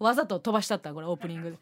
[0.00, 0.02] ん。
[0.02, 1.58] わざと飛ばしちゃったこれオープニングで。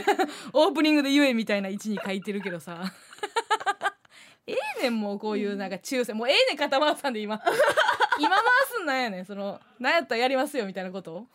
[0.54, 2.82] オープニングで言えみたいな位置に書いてるけどさ。
[4.46, 7.36] ええねんもうこういうなんか抽選もうええねん肩回さんで今。
[7.36, 9.24] 今回すんなんやねん。
[9.26, 11.26] そのなんやったらやりますよみたいなこと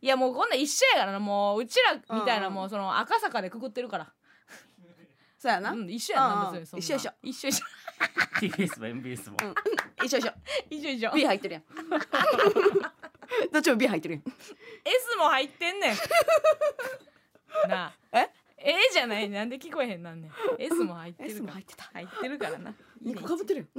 [0.00, 2.54] いやもうこんなん一緒やからなもううちらみたいなうん。
[2.54, 4.12] もうその赤坂でくくってるから、
[5.38, 6.60] そうやな、うん、一緒やなうん。
[6.60, 7.10] 別一緒一緒。
[7.22, 7.64] 一緒一緒。
[8.40, 9.36] TBS も MBS も。
[9.42, 9.54] うん。
[10.04, 10.32] 一緒一緒。
[10.70, 11.12] 一緒一緒。
[11.12, 11.62] B 入ってるやん。
[13.52, 14.22] どっちも B 入ってるやん。
[14.22, 15.96] S も入ってんねん。
[17.68, 18.18] なあ。
[18.18, 20.32] え？A じゃないなんで聞こえへんなんねん。
[20.58, 21.52] S も入ってる S から。
[21.52, 21.84] も入ってた。
[21.92, 22.70] 入ってるからな。
[22.70, 22.74] い
[23.10, 23.70] い2ね個かぶってる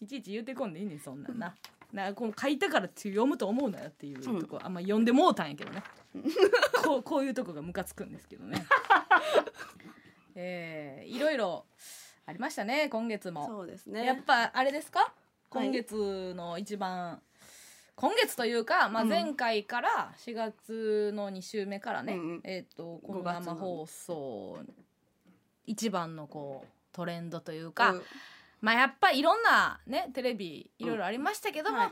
[0.00, 1.54] いちいち言うてこんでいいねんそんなんな
[1.94, 5.82] なこう書いたからって読むと思うなよっていうとこ、あんま読んでもうたんやけどね。
[6.84, 8.64] こうこういうとこがムカつくんですけどね。
[10.34, 11.66] えー、いろいろ
[12.26, 13.46] ありましたね今月も。
[13.46, 14.04] そうですね。
[14.04, 15.00] やっぱあれですか？
[15.00, 15.10] はい
[15.54, 17.22] 今月の一番、
[17.94, 19.08] 今月というか、まあ、うん。
[19.08, 22.40] 前回から4月の2週目からね、うんうん。
[22.42, 23.20] えっ、とこの。
[23.20, 24.58] 5月の生放送
[25.64, 28.02] 一番のこうトレンドというか、うん
[28.64, 31.90] まあやっぱいろんなねテレビいろいろありましたけども、はい。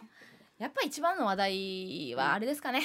[0.59, 2.83] やっぱ一番の話題はあれですかね、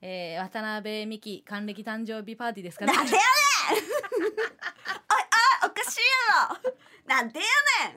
[0.00, 2.92] えー渡辺美樹還暦誕生日パーティーですかね。
[2.92, 3.84] なんでやねん。
[5.62, 6.74] おおかしいやろ。
[7.06, 7.46] なんでや
[7.90, 7.94] ね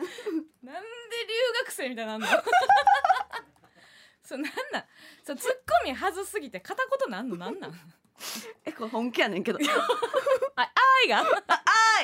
[0.64, 0.66] ん。
[0.66, 0.80] なんで
[1.28, 2.28] 留学生みたいなの？
[4.24, 4.86] そうなんなん？
[5.24, 7.38] そうツッコミはずすぎて片言なんの？
[7.38, 7.72] なんなん？
[8.66, 9.60] えこれ本気やねんけど。
[10.56, 10.72] ああ
[11.06, 11.24] いがあ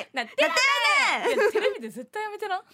[0.00, 0.50] いなってやっ
[1.24, 2.62] ていやテレビで絶対やめてな。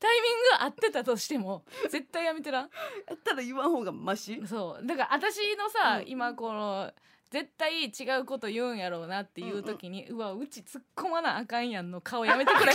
[0.00, 2.58] タイミング合ってたとしても絶対やめてな。
[2.58, 2.68] や
[3.14, 4.40] ったら言わん方がマシ？
[4.46, 4.86] そう。
[4.86, 6.08] だから私のさ、うん。
[6.08, 6.92] 今この
[7.30, 12.72] 絶対違うこと言うんやろうなっていう時に、うわうち突っ込まなあかんやんの顔やめてくれ。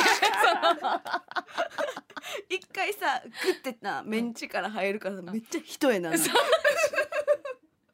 [2.50, 6.12] 一回さグッてなメンチから入るからさめっちゃ一重な。
[6.12, 6.18] の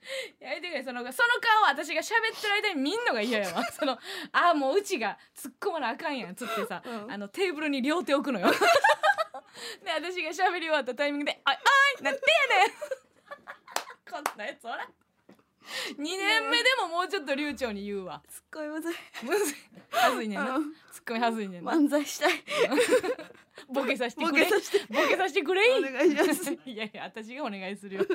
[0.40, 3.64] やめてくれそのその顔私が喋ってる間に見んのが嫌やわ。
[3.72, 3.98] その
[4.32, 7.12] あもううちが突っ込まなあかんやんつってさ、うん。
[7.12, 8.52] あのテーブルに両手置くのよ。
[9.84, 11.54] で私が喋り終わったタイミングで「ああ
[12.00, 12.72] いなんてやねん!」
[14.10, 14.94] こんなやつおらん。
[15.98, 18.24] 2年目でももうちょっと流暢に言うわ。
[18.28, 19.56] すっごいむずいむずい。
[19.92, 20.56] はずいねんな。
[20.58, 20.74] うん。
[20.92, 21.72] ツッコミはずいねんな。
[21.74, 22.32] 漫才したい。
[23.68, 24.46] ボケさせてボくれ。
[24.46, 24.86] ケさせて。
[24.92, 25.62] ボケさせてくれ。
[25.78, 26.52] お願いします。
[26.66, 28.06] いやいや私がお願いするよ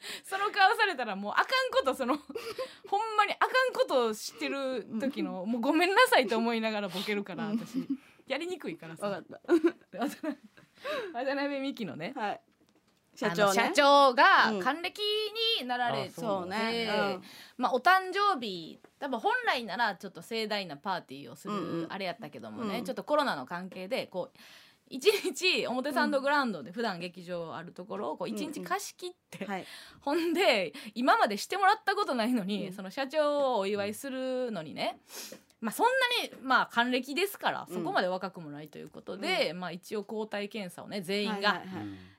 [0.24, 2.16] その顔されたらもうあかんことその
[2.88, 7.58] ほんまにあかんことをしてる時のもうごめんなさいと思いながらボケるからうん。
[7.58, 7.86] 私。
[8.26, 9.08] やりにくいからさ。
[9.08, 9.24] わかっ
[9.90, 10.36] 渡辺
[11.12, 12.40] 渡辺美樹のねたはい。
[13.16, 13.48] 社あ長ね。
[13.48, 14.60] の社長がうん。
[14.60, 15.02] 還暦
[15.60, 16.88] になられて、そうね。
[16.88, 17.22] うん。
[17.56, 21.92] まあお誕生日多分本来ならちょっと盛大なパーティーをする、うんうん。
[21.92, 22.84] あれやったけどもね、うん。
[22.84, 24.38] ちょっとコロナの関係でこう
[24.90, 29.64] 一日表参道グラウンドで普段劇場あるところをこう一日貸し切って、はい。
[30.00, 34.98] ほんで今までしてもらったことないのに、うんその社長をお祝いするのにね
[35.60, 35.86] まあそん
[36.22, 37.74] なにまあ還暦ですからうん。
[37.74, 41.66] そこまで若くもないということで、まあ一応抗体検査をね全員がはいはいはい。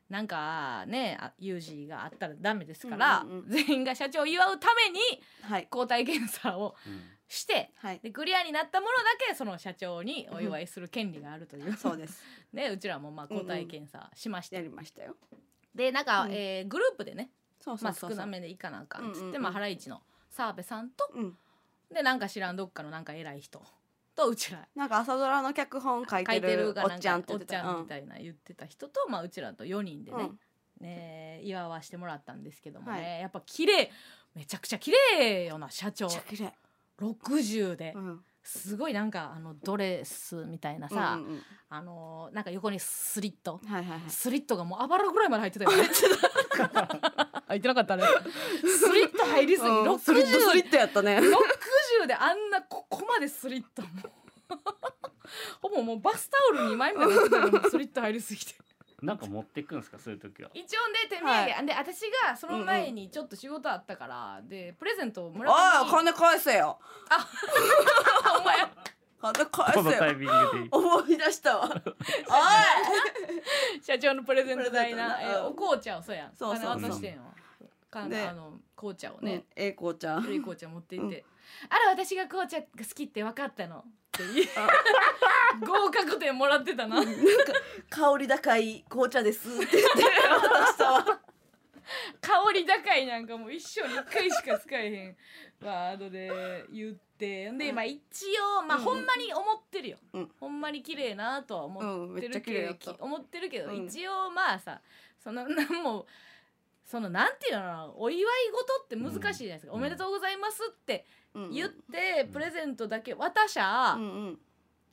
[0.10, 3.50] なんかねあ有事があったらダメですから、うんうんうん。
[3.50, 5.00] 全員が社長を祝うために
[5.44, 5.68] はい。
[5.70, 6.76] 抗体検査を
[7.30, 8.00] してはい。
[8.00, 12.22] でクリアになったものだけその社長にお祝いする権利があるという、そうです。
[12.52, 15.16] ね、うちらもまあ抗体検査しました、やりましたよ。
[15.76, 16.32] でなんか、うん。
[16.34, 19.42] えーグループでね、そうそまあ、う少なめでいかなあかんっつって、うんうんうん。
[19.44, 21.38] まあ、ハライチの澤部さんとうん。
[21.94, 23.64] でなんか知らんどっかのなんか偉い人
[24.16, 24.68] とうちら。
[24.76, 27.68] なんか朝ドラの脚本書いててるおっちゃんって言ってた。
[27.68, 30.40] ゃんみたいな言ってた人と、まあ、うちらと4人でね、うん。
[30.82, 33.22] ね祝わしてもらったんですけどもね、はい。
[33.22, 33.92] やっぱ綺麗
[34.34, 36.08] めちゃくちゃ綺麗よな社長。
[36.08, 36.54] めっちゃ綺麗
[37.00, 37.94] 60で。
[37.96, 38.24] うん。
[38.42, 43.60] すごいなんかあのドレスみたいなさ、うんうんあのーなんか横にスリット。
[43.64, 44.10] うんはいはいはい。
[44.10, 45.84] スリットがもうあばらぐらいまで入ってたよね。
[47.48, 48.04] 入ってなかったね。
[48.62, 49.70] スリット入りすぎ。
[49.70, 49.84] うん。
[49.90, 51.20] 60スリットスリットやったね。
[51.20, 53.84] 60であんなここまでスリット
[55.62, 58.56] ほぼもうバスタオル2枚みたいになってたよもうスリット入りすぎて
[59.02, 60.50] なんか持ってくんですかそういう時は？
[60.54, 66.80] 一応ね手土産、はで私がその前にちょっと仕事あったから、でプレゼントをもらああに金返せよ。
[68.40, 68.58] お前
[69.22, 71.70] 金返このタイミングで思い出したわ。
[73.82, 75.22] お社長のプレゼント代な。
[75.22, 76.36] えお紅茶をそうやん。
[76.36, 76.92] そうそうそう。
[76.92, 77.32] してんわ
[77.90, 80.22] かであの紅茶をいねね、ええ紅茶。
[80.22, 81.26] 古い紅茶持っていって、
[81.70, 83.84] あら私が紅茶が好きって分かったの
[84.24, 84.50] って
[85.66, 87.04] 合格点もらってたな。
[87.90, 91.22] 香り高い紅茶ですって言って渡したわ
[92.22, 95.18] 香り高いなんかもう一生に一回しか使えへん
[95.62, 97.00] ワードで言って。
[97.20, 97.76] で、うん。
[97.76, 98.00] まあ一
[98.60, 98.84] 応まあうん。
[98.84, 100.32] ほんまに思ってるよ、うん。
[100.40, 103.86] ほんまに綺麗なとは思ってるけど、綺麗だった思ってるけど、うん。
[103.86, 104.82] 一応まあさ
[105.18, 106.06] そのなんも
[106.86, 109.80] そのなんていうのかなお祝い事って難しいじゃないですか、うん。
[109.80, 114.40] おめでとうございますってうん言って、プレゼントだけ渡しゃ、うんうん。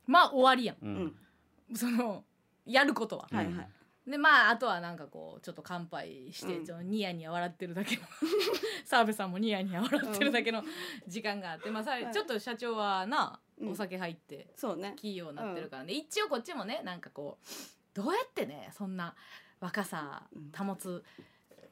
[0.06, 0.76] まあ終わりやん。
[0.76, 1.04] ううん。
[1.06, 1.16] ん
[1.74, 2.24] その
[2.64, 3.28] やることは。
[3.30, 3.68] はいはい。
[4.10, 6.64] でまああとはなんかこうちょっと乾杯して、うん。
[6.64, 8.02] ちょっとニヤニヤ笑ってるだけの。
[8.84, 10.62] 澤部さんもニヤニヤ笑ってるだけの
[11.08, 12.10] 時間があって、まあさはい。
[12.12, 13.70] ちょっと社長はなうん。
[13.70, 14.94] お酒入ってそうね。
[14.96, 17.46] 器用になってるからね、一応こっちもねなんかこう
[17.94, 19.14] どうやってねそんな
[19.58, 21.02] 若さ保つ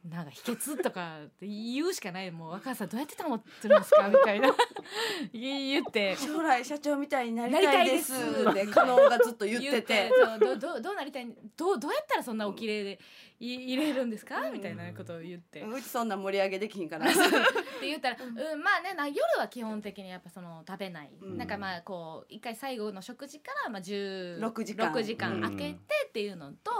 [0.09, 2.31] なんか秘訣とかって言うしかない。
[2.31, 4.51] もう若さどうやって保ってるんですかみたいな。
[5.33, 6.15] 言って。
[6.17, 8.13] 将来社長みたいになりたたいです。
[8.15, 10.11] すって加納がずっと言ってて。
[10.11, 11.27] そうどどどうなりたい？
[11.57, 13.01] どうどうやったらそんなお綺麗で
[13.34, 14.51] い入れるんですか？
[14.51, 16.09] みたいなことを言って、うちそん。
[16.09, 16.89] な盛り上げできひん。
[16.89, 21.39] からって言ったら、うん、まあねな夜は基本的にやっぱその食べない、うん。
[21.39, 21.49] なん。
[21.49, 25.79] かまあこう一回最後の食事からまあ16 6時間6時間空けて
[26.09, 26.71] っていうのと、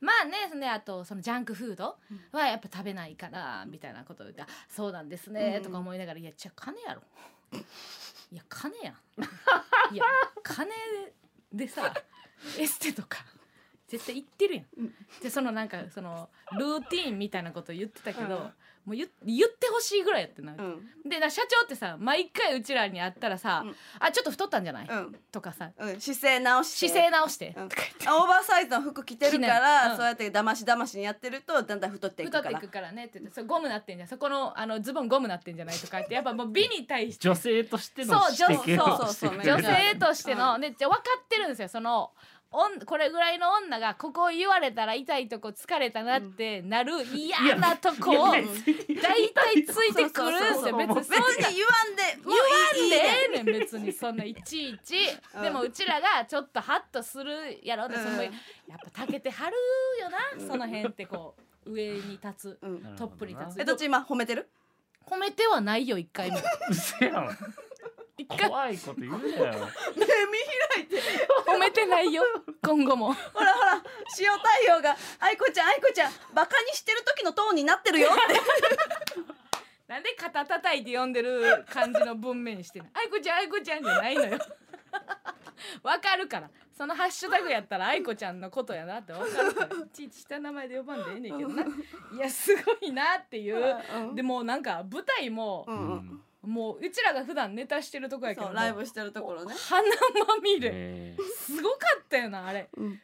[0.00, 1.96] まあねそあとそのジャンクフード
[2.32, 5.08] はやっぱ食べないからみたいなことを言ってあ「そうなん。
[5.08, 7.02] ですね」とか思いながら「いやじゃあ金やろ」
[8.32, 8.94] いや金やん。
[9.94, 10.04] いや
[10.42, 10.70] 金
[11.52, 11.92] でさ
[12.58, 13.24] エステとか
[13.92, 14.94] 絶対行ってるやん、うん。
[15.22, 18.52] でそのなんかそのルーティーンみたいなこと言ってたけど、うん。
[18.84, 21.08] もう言言ってほしいぐらいやってな、うん。
[21.08, 23.76] でな社長ってさ毎回うちらに会ったらさ「うん。
[24.00, 24.88] あちょっと太ったんじゃない？
[24.88, 25.16] うん。
[25.30, 25.70] とかさ。
[25.78, 26.00] うん。
[26.00, 26.88] 姿勢直「して。
[26.88, 27.68] 姿勢直して」うん。
[27.68, 28.08] とか言って。
[28.08, 29.96] あオーバーサイズの服着てるから、うん。
[29.96, 32.42] そうやってだましだましにやってるとだんだん太っていくから。
[32.44, 34.08] 太っていくからねって言ってそれゴムなってんじゃん。
[34.08, 37.28] そこのあのズボンゴムなってんじゃないとか言ってやっぱもう 美に対して。
[37.28, 41.68] 女性としてのそう女性としての、うんでじゃあ分かってるんですよ。
[41.68, 42.10] その
[42.84, 50.94] これぐらいの女がここ言われたら痛いとこ疲れたなってなる嫌なとこを大体ついてくるんですよ別に。
[50.94, 52.44] そんな言わんで言わ
[52.86, 53.58] んでええねん。
[53.58, 54.96] 別にそんないちいち。
[55.34, 55.42] うん。
[55.42, 58.30] でもうちらがちょっとハッとするやろでそのうんやっ
[58.92, 59.56] ぱたけてはる
[60.00, 61.34] よなその辺ってこ
[61.64, 62.96] う上に立つうん。
[62.96, 63.60] トップに立つ。
[63.60, 64.50] えどっち今褒めてる？
[65.06, 66.38] 褒めてはないよ一回も。
[66.68, 67.24] うせやん。
[67.24, 67.36] 一回
[68.28, 69.24] 怖いこと言うなよ。
[69.96, 70.08] 目見
[70.74, 71.00] 開いて。
[71.46, 72.22] 褒めてないよ。
[72.62, 73.12] 今後も。
[73.12, 73.82] ほらほら
[74.18, 79.32] 塩太陽が「愛子ちゃん愛子ちゃんバカにしてる時のトーンになってるよ」って。
[79.88, 82.88] なんで肩叩いて呼んでる感じの文面にしてんの？
[82.94, 84.38] あいこちゃんあいこちゃんじゃないのよ。
[85.82, 86.50] わかるから。
[86.76, 89.66] そのハッシュタグやったらあいこちゃんのことやなってわかるから。
[89.66, 91.62] いちいち下の名前で呼ばんでええねんけどな。
[91.62, 93.76] いやすごいなっていう。
[93.94, 99.54] うんでもなんか舞台もう、んうんもううちらが普段ネタしてるとこやけどそうライブしてるところね。
[99.54, 100.70] 鼻まみれ。
[100.72, 101.16] え。
[101.36, 102.68] すごかったよなあれ。
[102.76, 103.00] うん。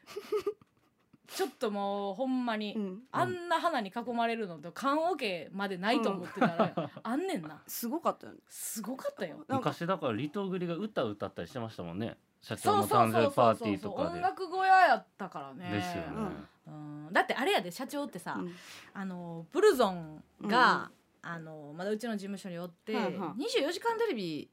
[1.29, 3.03] ちょっともうほんまに、うん。
[3.12, 7.62] あんな花に囲まれるのと棺桶までないと思ってたら、 あんねんな。
[7.66, 8.40] すごかったよね。
[8.48, 9.37] すごかったよ。
[9.37, 12.16] なんか昔だから離島栗が歌歌ったりしてましたもんね。
[12.40, 14.09] 社長のそうそうそう誕生日パーティーとかで。
[14.11, 15.70] 音楽小屋やったからね。
[15.70, 16.33] ですよね、
[16.66, 17.09] うん。
[17.12, 18.55] だってあれやで社長ってさ、うん。
[18.94, 20.90] あのブルゾンが、
[21.23, 23.43] あのまだうちの事務所におって、はいはい。
[23.43, 24.51] 24時間テレビ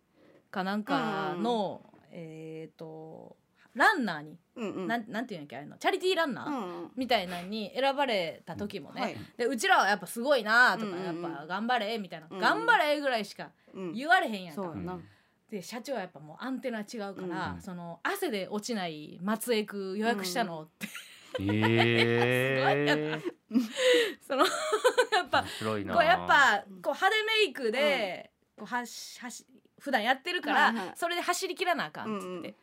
[0.52, 3.38] かなんかの、えっ、と
[3.74, 4.88] ランナーに、うんうん。
[4.88, 6.92] なんなんていうんやっけあれのチャリティーランナー、うんうん。
[6.96, 9.18] みたいなのに選ばれた時もね、はい。
[9.38, 11.00] でうちらはやっぱすごいなとか、うんうん。
[11.00, 12.42] うんやっぱ頑張れみたいな、うんうん。
[12.42, 13.94] 頑張れぐらいしかうん。
[13.94, 15.00] 言われへんやんか、そうやな。
[15.50, 20.88] で社長はやっぱもうアンテナ違うから、うんその汗で落ちない松江区予約したのって、
[21.40, 23.22] ええ
[24.22, 24.46] その
[25.14, 25.94] やっぱ面白いな。
[25.94, 29.46] こうやっぱこう派手メイクで、こうはしはし
[29.80, 30.92] 普段やってるから、はいはい。
[30.96, 32.56] それで走りきらなあかんっつって、うんうん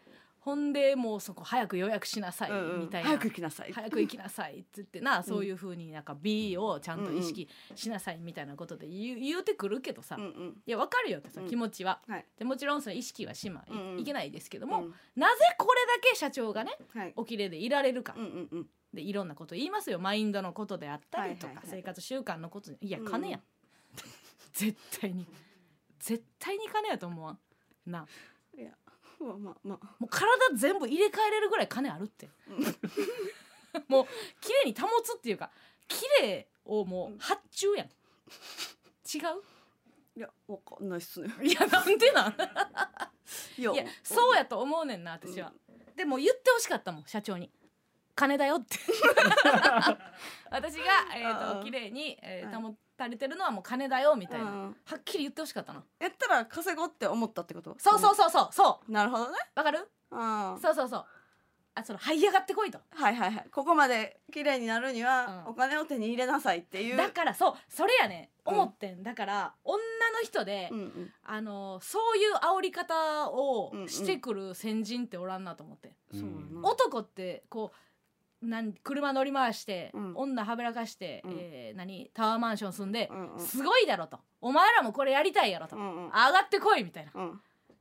[0.44, 2.80] ほんでもうそこ早く予約しなさいうんうん。
[2.80, 3.72] みたいな、早く行きなさい。
[3.72, 10.56] 早く行きなさいっつってな、そういうふうになんか B をちゃんと意識しなさいみたいなことで言う言うてくるけどさ、いうんうん。
[10.66, 11.48] やわかるよってさ、うん。
[11.48, 12.00] 気持ちは。
[12.08, 12.26] はい。
[12.36, 14.00] でもちろんその意識はしまい,、うんうん。
[14.00, 17.12] いけないですけども、うんなぜこれだけ社長がねはい。
[17.14, 18.66] おきれいでいられるか、うんうんうん。
[18.92, 20.00] でいろんなこと言いますよ。
[20.00, 21.76] マインドのことであったりとか、はいはいはい。
[21.78, 23.04] 生活習慣のこといやうん。
[23.04, 23.40] 金や、ん、
[24.52, 25.24] 絶対に。
[26.00, 27.38] 絶対に金やと思わん。
[27.86, 28.06] な。
[28.56, 28.70] いや
[29.22, 29.86] まあまあまあ。
[29.98, 32.28] もう体全部入れ替えれるぐらい金あるって。
[33.88, 34.06] もう
[34.40, 35.50] 綺麗に保つっていうか
[35.88, 37.86] 綺麗をもう発注やん。
[37.86, 39.18] 違
[40.16, 41.34] いやわかんないっすね。
[41.40, 42.34] ういやなんでなん？
[43.58, 45.52] いやそうやと思うねんな私は、
[45.96, 47.50] でも言ってほしかったもん社長に。
[48.14, 48.76] 金だよって。
[50.50, 50.82] 私が、
[51.16, 52.62] えー、うんと綺麗に、えーはい。
[52.62, 54.76] 保たれてるのはもう金だよみたいな、うん。
[54.84, 55.82] はっきり言ってほしかったな。
[55.98, 57.74] やったら稼ごうって思ったってこと？
[57.78, 58.92] そうそうそうそうそう。
[58.92, 59.38] なるほどね。
[59.54, 59.88] わかる？
[60.10, 60.58] うん。
[60.60, 61.04] そうそうそう。
[61.74, 62.78] あその這い上がってこいと。
[62.90, 63.46] はいはいはい。
[63.50, 65.52] ここまで綺麗になるにはうん。
[65.52, 66.96] お金を手に入れなさいっていう。
[66.96, 67.54] だからそう。
[67.68, 68.30] それやね。
[68.46, 68.54] うん。
[68.54, 69.82] 思ってん、だから女の
[70.22, 71.12] 人で、うんうん。
[71.24, 73.88] あのそういう煽り方をうんうん。
[73.88, 76.68] してくる先人っておらんなと思って、そうやうんな。
[76.68, 77.76] 男ってこう
[78.42, 80.12] なん車乗り回して、うん。
[80.16, 81.36] 女はべらかして、うん。
[81.38, 82.10] えー何？
[82.12, 83.40] タワーマンション住んで、うんうん。
[83.40, 84.18] すごいだろと。
[84.40, 86.04] お前らもこれやりたいやろと、うんうん。
[86.06, 87.12] 上がってこいみたいな。
[87.14, 87.40] うん。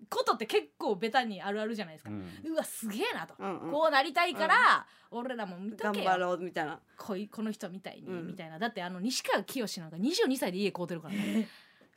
[0.10, 3.71] ことって結構ベタにあるあるじゃないですか、ううんわすげえなと、うんうん。
[3.71, 6.06] こうなりたいから、俺らも見とけよ。
[6.06, 6.80] 頑張ろうみたいな。
[6.97, 8.28] こいこの人みたいに、うん。
[8.28, 8.60] みたいな。
[8.60, 11.47] だってあの西川きよしなんか22歳で家買うてるからね。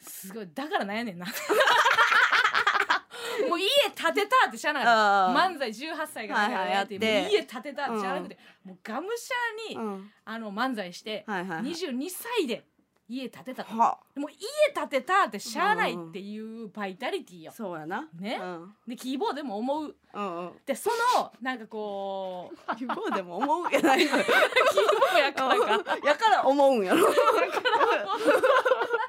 [0.01, 0.49] すごい。
[0.55, 1.27] だからなんやねんな
[3.55, 7.29] もう家建てたって知らなかっ漫才18歳がなんかやって,、はいはいやって。
[7.29, 10.11] もう家建てたって知らなくて、もうがむしゃらに、うん。
[10.25, 11.73] あの漫才して、はいはいはい。
[11.73, 12.65] 22歳で
[13.09, 13.79] 家建てたと。
[13.79, 13.99] は。
[14.17, 14.39] もう家
[14.75, 18.09] 建てたってしゃあないっていうバイタリティよ、そうやな。
[18.19, 18.41] ね。
[18.43, 18.75] うん。
[18.89, 19.97] で希望でも思う。
[20.15, 20.53] うんうん。
[20.67, 24.25] でそのなんかこう 希望でも思うやないのよ。
[24.27, 24.33] 希
[25.13, 25.95] 望やからか。
[25.95, 26.05] うん。
[26.05, 27.07] やから思うんやろ。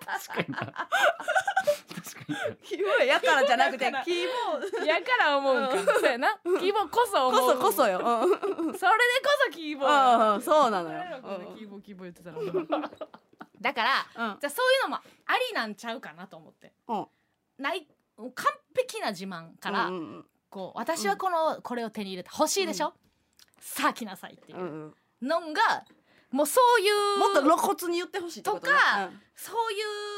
[0.05, 0.75] 確かに
[2.27, 4.03] な確かにな希望やからじゃなくてだから。
[4.03, 4.11] 希
[4.81, 5.93] 望やから思うんか。
[5.99, 6.39] そうやな。
[6.59, 7.99] 希望こそ思こそこそよ。
[7.99, 8.29] うん。
[8.29, 8.79] それでこ
[9.45, 10.41] そ希望うんうん。
[10.41, 10.99] そうなのよ。
[10.99, 12.38] 俺らこんな希望希望言ってたら。
[13.61, 14.39] だからうん。
[14.39, 15.01] じゃあそういうのもあ
[15.49, 16.73] りなんちゃうかなと思って。
[16.88, 17.07] うん。
[17.57, 18.33] ない完
[18.75, 22.93] 璧な自慢から、うんうんこう私はこの、これを手に入れて欲しいでしょ、
[23.59, 25.83] さあ来なさいっていうのが
[26.35, 28.73] もうそういうもっと露骨に言ってほしいってことね。
[28.73, 29.75] とかそうい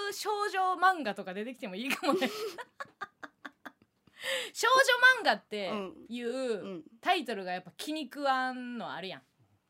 [0.10, 2.28] う少女漫画とか出てきてもいいかもね。
[4.52, 5.72] 少女漫画って
[6.10, 6.72] いううん。
[6.72, 9.22] うんタイトルがやっぱ気に食わんのあるやん。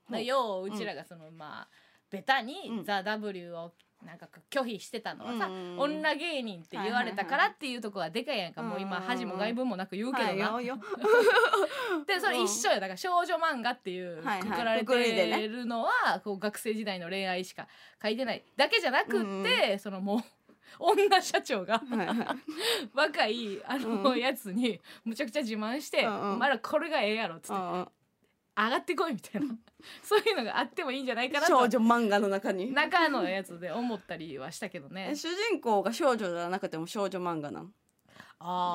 [0.09, 1.69] だよううちらがその、まあ
[2.09, 3.73] ベタにうん「ザ・ w を
[4.05, 5.79] なんか拒否してたのはさ、うん。
[5.79, 10.81] 女芸人って言われたからっていうとこはでかいやんか、もう今うん恥も外聞もなく言うけどな、はいよよ
[12.05, 12.79] でそれ一緒よ。
[12.79, 14.49] だから少女漫画っていうはいはい。
[14.49, 15.37] くくられくくりでね。
[15.37, 17.67] てるのはこう学生時代の恋愛しか
[18.01, 18.43] 書いてない。
[18.55, 20.21] だけじゃなくって、そのもう
[20.79, 22.17] 女社長がはいはい。
[22.93, 24.19] 若いあの、うん。
[24.19, 26.33] やつにむちゃくちゃ自慢して「うんうん。
[26.33, 27.53] お前らこれがええやろ」っつって。
[27.53, 27.87] うんうん
[28.57, 29.55] 上がってこいみたいな。
[30.01, 32.73] そういうのがあってもいいんじゃないかな少と女漫画の中に。
[32.73, 35.09] 中のやつで思ったりはしたけどね。
[35.11, 35.15] え。
[35.15, 37.71] 主人公が少女じゃなくても少女漫画なん？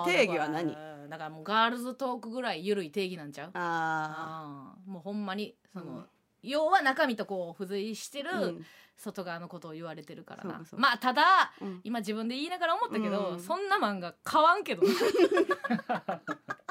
[0.06, 0.72] 定義は何？
[1.08, 3.50] だからもうガールズトークぐらい緩い定義なんちゃう？
[3.54, 6.06] ああーもうほんまにその、うん。
[6.42, 8.64] 要は中身とこう付随してる
[8.96, 10.44] 外側のことを言われてるから。
[10.44, 10.82] な、そうかそうか。
[10.82, 11.80] まあただうん。
[11.82, 13.40] 今自分で言いながら思ったけど、うん。
[13.40, 14.82] そんな漫画買わんけど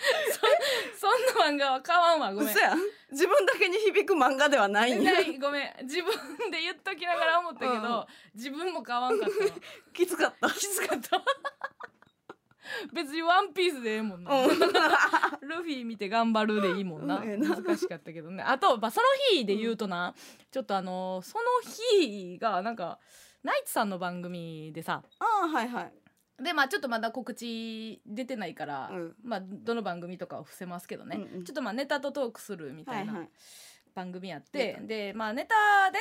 [0.96, 2.32] そそんな漫画は買わんわ。
[2.32, 2.50] ごめん。
[2.50, 2.78] 嘘やん。
[3.10, 5.38] 自分だけに響く漫画ではないんやない。
[5.38, 5.74] ごめん。
[5.82, 6.12] 自分
[6.50, 8.06] で言っときながら思ったけど、うん。
[8.34, 9.50] 自分も買わんかったわ。
[9.92, 10.50] きつかった。
[10.50, 11.22] きつかった。
[12.92, 14.48] 別にワンピースでええもんな、うん。
[15.42, 17.18] ルフィ見て頑張るでいいもんな。
[17.18, 17.56] うんええな。
[17.56, 18.42] 難しかったけどね。
[18.42, 20.14] あと、まあ、その日で言うとな、
[20.50, 22.98] ちょっとあのその日がなんか
[23.42, 25.92] ナイツさんの番組でさああはいはい
[26.42, 29.14] でまあちょっとまだ告知出てないから、うん。
[29.22, 31.44] まあどの番組とかは伏せますけどね、うんうん。
[31.44, 33.22] ちょっとまあネタとトークするみたいないはい。
[33.24, 33.28] は
[33.94, 35.54] 番組やっネタて、でまあネタ
[35.90, 35.98] で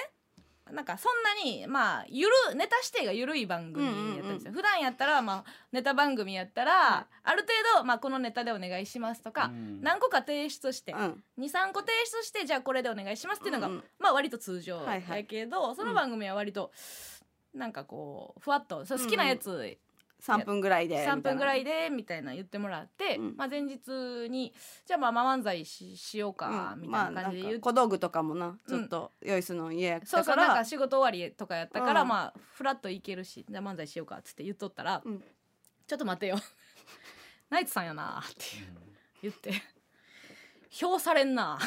[0.72, 11.24] なんかそんなにまあゆるネタ指定が緩い番組やったんですよ、普段やったらまあネタ番組やったら、はある程度まあこのネタでお願いしますとか、うん何個か提出して、うん。
[11.40, 13.84] 23個提出してじゃあこれでお願いしますっていうのが、うんうん。
[13.98, 15.24] まあ割と通常はいはい。
[15.24, 16.72] だけど、その番組は割と
[17.54, 19.78] なんかこうふわっとそう好きなやつ
[20.22, 23.36] 3分ぐらいで3分ぐらいででみたいな言ってもらって、うん。
[23.38, 24.54] まあ、前日に
[24.86, 32.08] じゃあまあまあ漫才ししようかみたいな感じで言って、小道具とかもなちょっと用意するの嫌やったそうそうからなんか仕事終わりとかやったから、うん。
[32.08, 35.24] まあフラッと行けるしじゃあ漫才しようかっつって言っとったら、うん。
[35.88, 36.38] ちょっと待ってよ。
[37.50, 38.46] ナイツさんやなって
[39.22, 39.52] 言って
[40.70, 41.58] 評されんな。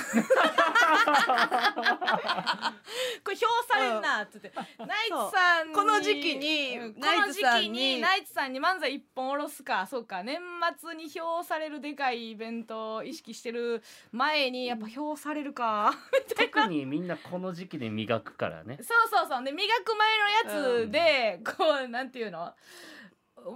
[3.25, 5.75] これ評されんなって言って、ナイツさんに。
[5.75, 7.67] この時期にうんこナイの時ツさんに。
[7.67, 9.87] 期にナイツさんに漫才一本下ろすか。
[9.87, 10.41] そうか年
[10.79, 13.83] 末に評されるでかいイベントを意識してる
[14.13, 15.93] 前にやっぱ評されるか。
[16.39, 18.79] 特にみんなこの時期で磨くからね。
[18.83, 19.45] そうそうそう。
[19.45, 22.55] で磨く前のやつで、こうなんていうの？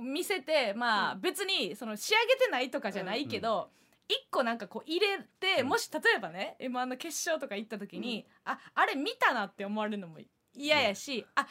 [0.00, 3.70] 見せてまあ、別にその仕上げてないとかじゃないけど、
[4.08, 5.68] 一個なんかこう入れて、うん。
[5.68, 10.18] もし例えばね m 1の決勝とか行った時に、ああれ見たなって思われるのも
[10.54, 11.46] 嫌やし、あ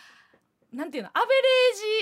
[0.72, 1.26] なんていうのアベレ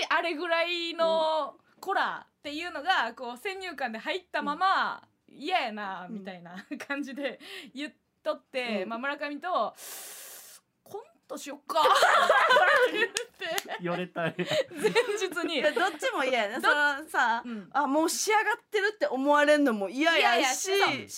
[0.02, 7.40] ジあれぐらいのコラっていうのがこう先入観で入ったまま嫌やなみたいな感じで
[7.74, 7.92] 言っ
[8.22, 8.88] とって、うん。
[8.88, 9.74] まあ、村上と
[11.28, 11.82] 「コントしよっか」
[12.92, 13.08] 言っ
[13.78, 14.34] てよれたい。
[14.36, 14.46] 前
[14.90, 15.56] 日に。
[15.56, 16.54] いやどっちも嫌やね。
[16.60, 17.68] そのさうん。
[17.72, 21.08] あもう仕上がってるって思われんのも嫌いやいややし仕上がってる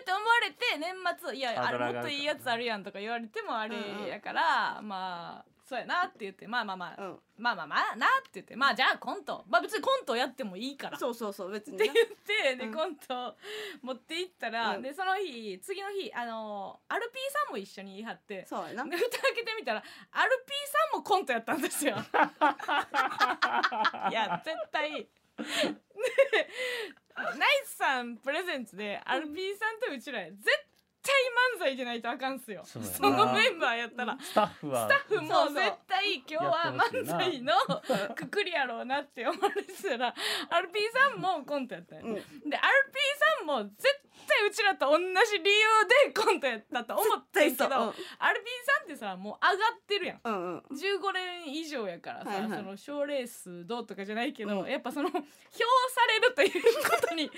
[0.00, 3.76] って思われて年末「いやあれもっといいやつあるやん」とか言われてもあれ
[4.08, 7.16] やから、まあそうやなって言ってまあまあまあ、うん。
[7.38, 9.42] まあまあまあなって言ってまあじゃあコント。
[9.48, 10.98] まあ別にコントやってもいいから。
[10.98, 12.08] そうそうそう別にってな言っ
[12.52, 12.74] てで、うん。
[12.74, 13.34] コント
[13.80, 14.82] 持って行ったら、うん。
[14.82, 18.84] でその日次の日あのアルピーさんも一緒に言い張ってそうやな。
[18.84, 21.96] で蓋開けてみたらアルピーさんもコントやったんですよ。
[24.10, 24.90] いや絶対。
[24.92, 25.08] で
[27.16, 30.36] ナイツさんプレゼンツでアルピーさんとうちら絶
[31.02, 31.14] 対
[31.56, 32.62] 漫才じゃないとあかんっすよ。
[32.64, 34.16] そのメンバーやったら。
[34.20, 34.88] スタッフは。
[34.88, 37.52] スタッフも絶対今日は漫才の
[38.14, 40.14] くくりやろうなって思われてたら
[40.50, 42.04] アルピーさんもコントやったんや。
[42.04, 42.14] うん。
[42.14, 42.56] でアルピー
[43.38, 44.11] さんも絶対
[44.48, 47.94] うちらと同じ理由でコントやったと思ってんけど、うアルピー
[48.66, 50.20] さんってさもう上がってるやん。
[50.24, 50.54] うんうん。
[50.54, 52.50] うん15年以上やからさ、はいはい。
[52.50, 54.68] その賞レースどうとかじゃないけど、うん。
[54.68, 55.24] やっぱその評さ
[56.08, 57.30] れるということに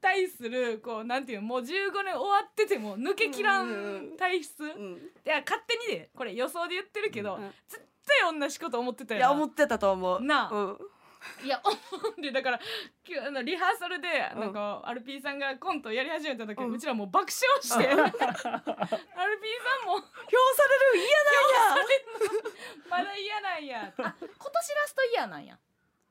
[0.00, 1.64] 対するこうなんていうのもう15
[2.04, 7.84] 年終わってても抜けきらうん体質、いうんや勝手にでこれ予想で言ってるけど、うん絶
[8.20, 10.20] 対同じこと思ってたいよなや思ってたと思う。
[10.20, 10.54] なあ。
[10.54, 10.78] うん
[11.44, 11.60] いや
[12.20, 12.60] でだから
[13.06, 14.52] 今日あのリハーサルでうんなん。
[14.52, 21.86] か、アルピーさんがコントやり始めた時、ううんちらもう爆笑してアルピーさんも評される嫌なんや。
[22.90, 23.92] まだ嫌なんや。
[23.98, 25.58] あ今年ラストイヤーなんや。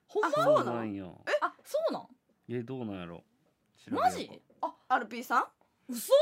[0.07, 0.29] ほんま？
[0.29, 1.05] あそうなんや。
[1.41, 2.07] あそうなん？
[2.49, 3.23] えどうなんやろ？
[3.89, 4.29] マジ？
[4.61, 5.45] あアルピーさん？
[5.91, 6.13] 嘘。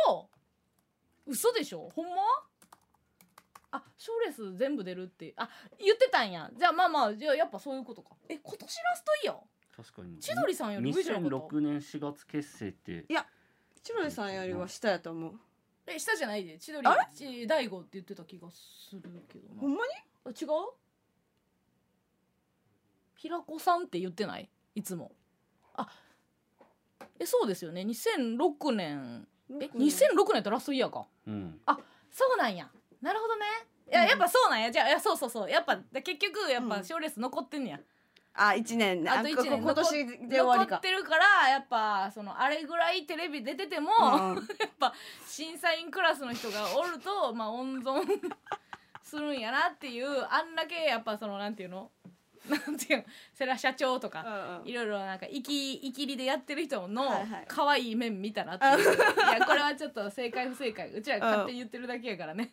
[1.27, 1.89] 嘘でしょ？
[1.95, 2.15] ほんま？
[3.72, 6.49] あ賞レース全部出るってあ言ってたんや。
[6.57, 8.15] じゃあまあまあじゃあやっぱそういうことか。
[8.28, 9.38] え今年ラストイヤー？
[9.78, 10.20] 確かに。
[10.20, 13.05] 千鳥さんより上じゃなかった？2006年4月結成って。
[13.84, 15.34] 千鳥さんよりは下やと思う。
[15.88, 16.57] え下じゃないで。
[16.57, 19.61] 千鳥大悟って言ってた気がするけどな。
[19.61, 19.93] ほんまに？
[20.26, 20.47] あ違う？
[23.15, 24.49] 平子さんって言ってない？
[24.76, 25.11] いつも。
[25.76, 25.88] あ
[27.20, 27.82] えそうですよね。
[27.82, 29.28] 2006年。
[29.51, 30.39] え2006年。
[30.39, 31.05] ってラストイヤーか。
[31.28, 31.59] うん。
[32.11, 32.70] そうなんや
[33.01, 33.45] なるほどね。
[33.89, 34.71] いややっぱそうなんや。
[34.71, 35.49] じゃあいやそうそうそう。
[35.49, 36.69] やっぱで結局やっうん。
[36.69, 37.79] ぱ賞レース残ってんねや、
[38.35, 39.03] あ一年。
[39.03, 39.51] ねあと一年。
[39.51, 40.75] こ今年で終わりか。
[40.75, 44.35] 残ってるからやっぱそのあれぐらいテレビ出てても、うん。
[44.59, 44.93] やっぱ
[45.25, 48.03] 審査員クラスの人がおるとまあ温存
[49.01, 51.89] するんやなっていうあんだけやっぱそのなんていうの？
[52.47, 53.05] なんていうの？
[53.33, 54.67] 世良社長とか、うんうん。
[54.67, 57.45] いろいろなんか生き生きりでやってる人のはいはい。
[57.47, 58.97] 可愛い面見たなっていう、い
[59.39, 62.51] やこれはちょっと正解不正解うちらが勝手に言ってるだけやからね、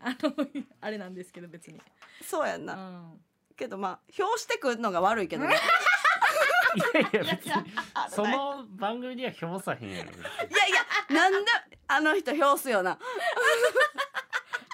[0.00, 0.34] あの
[0.80, 1.80] あれなんですけど別に、う
[2.24, 3.20] そうやんな、ん、
[3.56, 5.56] けどまあ表してくんのが悪いけどね。
[6.74, 7.52] いやいや別に
[7.94, 10.10] あその番組には評さへんやろ。
[10.10, 11.50] いやいやなんで
[11.86, 12.98] あの人表すよなな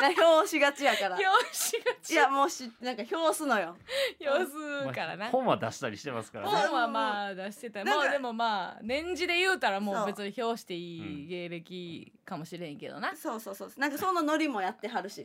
[0.09, 1.17] 表しがちやから。
[1.17, 1.25] 表
[1.73, 3.77] 紙がいやもうしなんか表すのよ。
[4.21, 6.57] 表すからな、まあ本は出したりしてますからね。
[6.69, 7.85] 本はまあ出してた。
[7.85, 10.03] なんかまあでもまあ年次で言うたらもそう。
[10.05, 13.73] う別に表していうんい芸歴かもしれんけどな、そうそうそう。
[13.77, 15.25] なんかそのノリもやってはるし。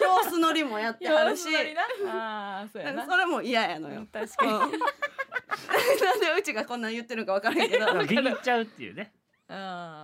[0.00, 1.48] 表すノリもやってはるし。
[1.48, 2.60] 表すなりな。
[2.60, 2.98] あーそうやな。
[2.98, 4.00] なんかそれも嫌やのよ。
[4.00, 4.58] うん確かに、うん。
[4.60, 4.78] なんで
[6.38, 7.86] うちがこんなん言ってるか分からへんけど。
[7.86, 9.12] だからビビっちゃうっていうね。
[9.18, 9.23] うん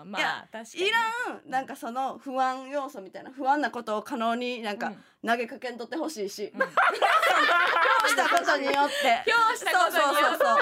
[0.06, 0.86] まいやあ確かに。
[0.86, 1.00] いら
[1.34, 5.28] んなんかその不安要素みたいな不安なことを可能になんかうん。
[5.28, 6.60] 投げかけんとってほしいし、うん。
[8.08, 9.24] したことによって。
[9.26, 10.44] 表したことによって。
[10.44, 10.56] そうそう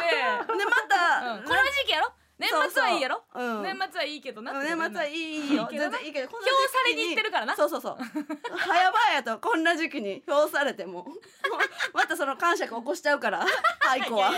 [0.47, 1.43] そうでまた、うん。
[1.45, 2.13] この時期やろ？
[2.39, 3.23] 年末はいいやろ？
[3.35, 5.69] 年末はいいけどなって年末はいいよ。
[5.71, 7.57] 全然いいけど表されに行ってるからな。
[7.57, 7.97] そうそうそう。
[7.99, 11.07] 早々とこんな時期に表されても
[11.93, 13.45] またその感触起こしちゃうから
[13.91, 14.33] 愛子は。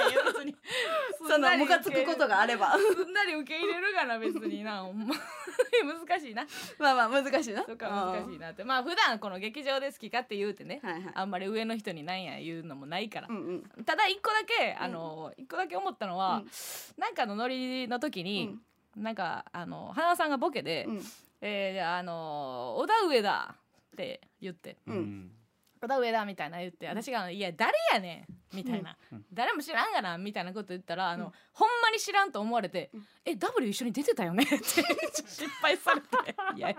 [1.28, 2.76] そのムカつくことがあれば。
[2.78, 5.14] すんなり受け入れるがな別になほんま。
[6.08, 6.46] 難しいな。
[6.78, 7.64] まあまあ難しいな。
[7.64, 8.64] そっか難しいなって。
[8.64, 11.02] まあ普段この劇場で好きかって言うてね、はいはい。
[11.14, 13.84] あんまり上の人になんや言うのもないから、うんうん。
[13.84, 16.50] ただ一個だけあの一個だけ思ったのは、うん。
[16.96, 18.60] なんかのノリの時うにん、
[18.96, 21.02] なんかあの花さんがボケで「うん。
[21.42, 23.54] えーああの小田上だ」
[23.92, 24.76] って言って。
[24.86, 24.96] うん。
[24.96, 25.30] うん
[25.80, 29.24] 「小田上だ」みたいな言って私が「いや誰やねん」みたいな、うん。
[29.32, 36.06] 誰も知らんがなみたいなこと言ったらあの、うんほんまに知らんと思われて「うんえ W 一緒に出てたよね」って失敗されて
[36.56, 36.74] 「いや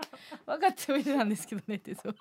[0.46, 2.16] 分かっておいてたんですけどね」ってそう。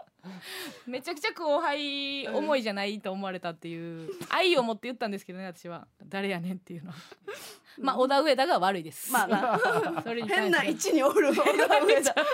[0.87, 6.91] めちゃくちゃ後輩思いじゃないと思われたっていう、愛を持って言ったんですけどね私は「誰やねん」っていうの。
[6.91, 6.97] は
[7.79, 9.11] まあ小田上田が悪いです。
[9.11, 9.59] まあな
[10.03, 12.15] それに変な位置におる小田上田。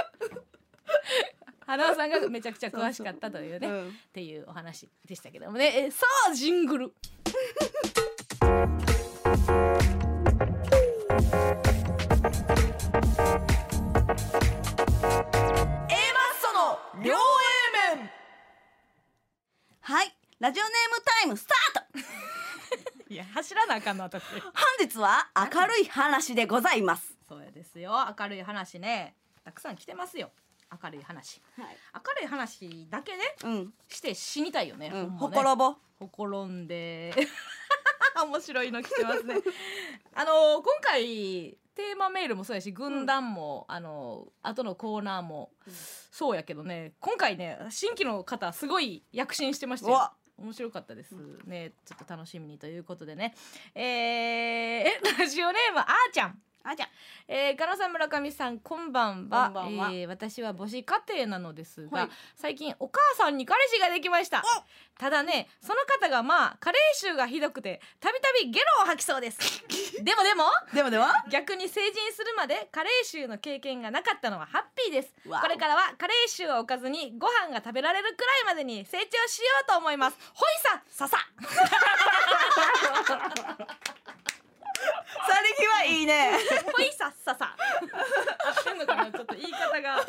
[1.66, 3.90] 花輪さんがめちゃくちゃ詳しかったというねうん。
[3.90, 5.74] っていうお話でしたけどもね。
[5.88, 6.94] えさあジングル。
[16.42, 17.18] その両 A
[17.98, 18.10] 面。
[19.82, 20.16] はい。
[20.40, 22.00] ラジオネームタイムスタート。
[22.00, 22.04] い
[23.18, 24.24] や走らなあかんの私。
[24.30, 24.42] 本
[24.80, 27.18] 日は明るい話でございます。
[27.28, 27.92] そうやですよ。
[28.18, 29.16] 明るい話ね。
[29.44, 30.32] たくさん来てますよ。
[30.84, 31.42] 明るい話。
[31.58, 31.78] はい。
[31.96, 33.74] 明るい話だけねうん。
[33.88, 35.10] して死にたいよね、うん。
[35.12, 35.76] ほころぼ。
[36.00, 37.14] ほころんで。
[38.24, 39.36] 面白いの来てますね。
[40.14, 46.94] あの今回テーマメールもそうやし軍団も、あの後のコーナーも、うんそうやけどね。
[47.00, 51.16] 今回ね新規の方すごい躍進してましたよ面白かったです
[51.46, 51.74] ね。
[51.86, 53.34] ちょっと楽しみにということでね。
[53.74, 56.40] えー、えラジオネームあーちゃん。
[56.70, 56.88] あじゃ
[57.30, 59.46] えー、加納さん村上さんこんばんは。
[59.46, 59.90] こんばんは。
[59.94, 62.10] えー私は母子家庭なのですが、はい。
[62.36, 64.44] 最近お母さんに彼氏ができました。
[65.00, 69.64] ただねその方がまあ加齢臭がひどくてたびたびゲロを吐きそうです。
[70.04, 70.44] でもでも
[70.74, 75.14] でもでは逆に成人するまで加齢臭の経験がなかったのはハッピーです。
[75.30, 75.42] わお。
[75.44, 80.18] これからは加齢臭を置かずにご飯が食べられるくらいまでに成長しようと思います。
[80.34, 81.28] ほいささささ
[85.70, 86.32] はいいね。
[86.76, 87.56] ほいさっささ。
[87.56, 90.00] 合ってんのかなちょっと言い方が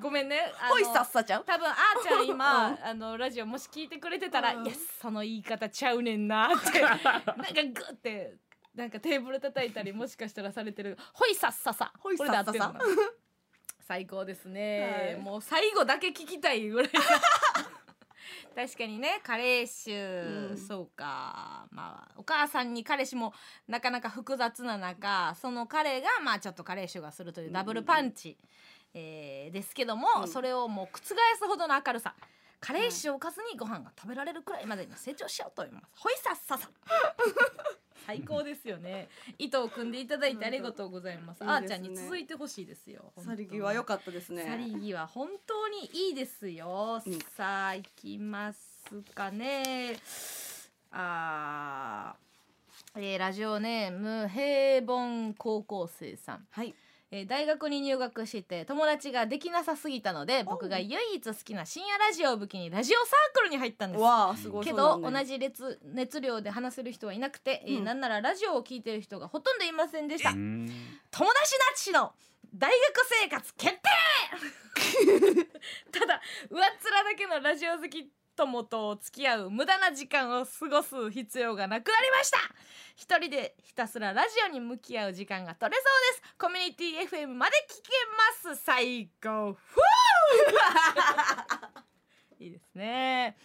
[0.00, 0.52] ごめんね。
[0.68, 1.44] ほいさっさちゃう？
[1.44, 2.78] 多分あーちゃん今、うん。
[2.84, 4.66] あのラジオもし聞いてくれてたら、うん。
[4.66, 8.34] いやその言い方ちゃうねんなって なんかグッて
[8.74, 11.92] なんかテーブル叩いたりもしかしたらされてるほいさっささ。
[11.98, 12.74] ほいさっささ。
[13.86, 15.22] 最高ですね、はい。
[15.22, 16.90] もう最後だけ聞きたいぐらい
[18.54, 19.92] 確かにね加齢臭、
[20.50, 20.56] うん。
[20.58, 21.66] そうか。
[21.70, 23.32] まあお母さんに彼氏も
[23.68, 28.36] なかなか複雑な中その彼がまあちょっと加齢臭がするというダブルパンチ、
[28.94, 30.28] えーですけども、うん。
[30.28, 31.00] それをもう覆
[31.38, 32.14] すほどの明るさ
[32.66, 35.86] 加齢臭をおかずにご飯が食べられるくらいまでに成長しようと思います。
[36.02, 36.68] ほいさっささ。
[38.04, 39.08] 最高ですよね。
[39.38, 43.12] 糸を組んでいただいてありがとうございます、うんあーちゃんに続いてほしいですよ。
[43.18, 44.44] さりぎは良かったですね。
[44.44, 47.20] さりぎは本当にいいですよ、うん。
[47.36, 50.00] さあ行きますかね。
[50.90, 52.16] あ
[52.96, 56.74] えーラジオネーム平凡高校生さん、はい
[57.10, 64.00] えー大学に入学して友達ができなさすぎたので僕が唯一好きな深夜ラジオを武器にラジオサークルに入ったんです。
[64.02, 67.84] わあすごいけど同なんだじ熱熱量で話せる人はいなくて、えーうん。
[67.84, 70.30] なんならラジオを聞いてる人がほとんどいませんでした。
[70.30, 71.30] 友達な
[71.76, 72.12] しの
[72.54, 73.80] 大学生活決定！
[75.92, 82.38] ただ上っ面だけのラジオ好き友と付き合う無駄な時間を過ごす必要がなくなりました。
[82.94, 85.84] 一人でひたすらラジオに向き合う時間が取れそう
[86.20, 86.34] です。
[86.38, 87.90] コミュニティ FM まで聞け
[88.46, 88.62] ます。
[88.62, 89.54] 最高。
[89.54, 89.80] ふ
[92.40, 93.36] ういいですね。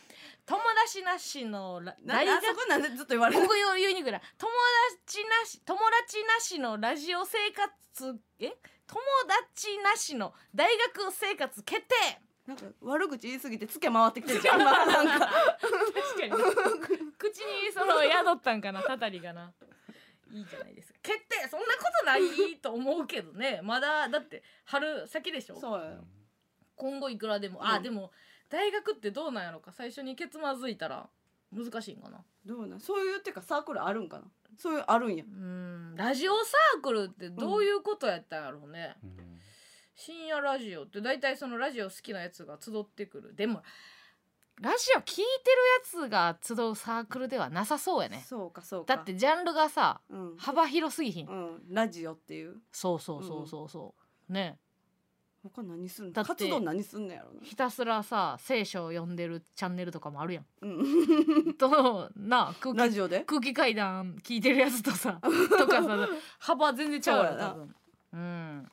[0.46, 3.42] 友達なしのラななそこなんでずっと言われる。
[3.42, 4.20] ここ言いにくいな。
[4.38, 4.52] 友
[5.06, 8.52] 達なし友達なしのラジオ生活え？
[8.88, 9.00] 友
[9.54, 11.96] 達なしの大学生活決定
[12.48, 14.60] なんか悪口言いすぎてつけ回ってきてるじゃん。
[14.64, 15.28] まあなんか。
[15.28, 16.32] 確かに
[17.18, 19.54] 口にその宿ったんかなたたりがな。
[20.32, 21.00] いいじゃないですか。
[21.04, 23.60] 決定そんなことないと思うけどね。
[23.64, 25.60] まだだって春先でしょ？
[25.60, 26.06] そうよ。
[26.76, 27.66] 今後いくらでも、うん。
[27.68, 28.12] あでも
[28.50, 29.72] 大学ってどうなんやろか。
[29.72, 31.08] 最初にケツまずいたら
[31.52, 32.24] 難しいんかな？
[32.46, 32.80] どうなん？
[32.80, 34.26] そういうっていうかサークルあるんかな？
[34.58, 35.24] そういうあるんや。
[35.24, 35.96] うん。
[35.96, 39.42] ラジオサークルってどういうことやったんやろうね、うん
[40.04, 43.36] 深夜ラジオって大体そのラジオ好きなやつが集ってくる。
[43.36, 43.62] でも
[44.60, 45.22] ラジオ聞いて
[45.94, 48.24] るやつが集うサークルではなさそうやね。
[48.28, 48.96] そうかそうか。
[48.96, 52.56] だってジャンルがさうん、幅広すぎひん、うん、ラジオっていう。
[52.72, 53.94] そうそうそうそうそ
[54.28, 54.58] う、ね。
[55.44, 57.42] 他何すん活動何すんのやろな。
[57.44, 60.46] ひたすらさ聖書を読んでるチャンネルとかもあるやん。
[60.62, 61.54] うん。
[61.58, 63.22] となあ空気ラジオで？
[63.22, 67.50] 空気階段聞いてるやつとさ とかさ幅全然ちゃうやな。
[67.52, 67.76] 多分。
[68.14, 68.72] うん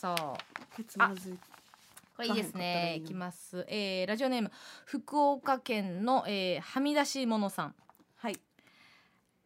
[0.00, 0.76] そう。
[0.76, 1.34] ケツまずい
[2.16, 2.96] これいいですね。
[2.96, 4.50] いきます、えー、ラジオネーム
[4.86, 7.74] 福岡県の、えー、はみ出し者さん。
[8.16, 8.40] はい。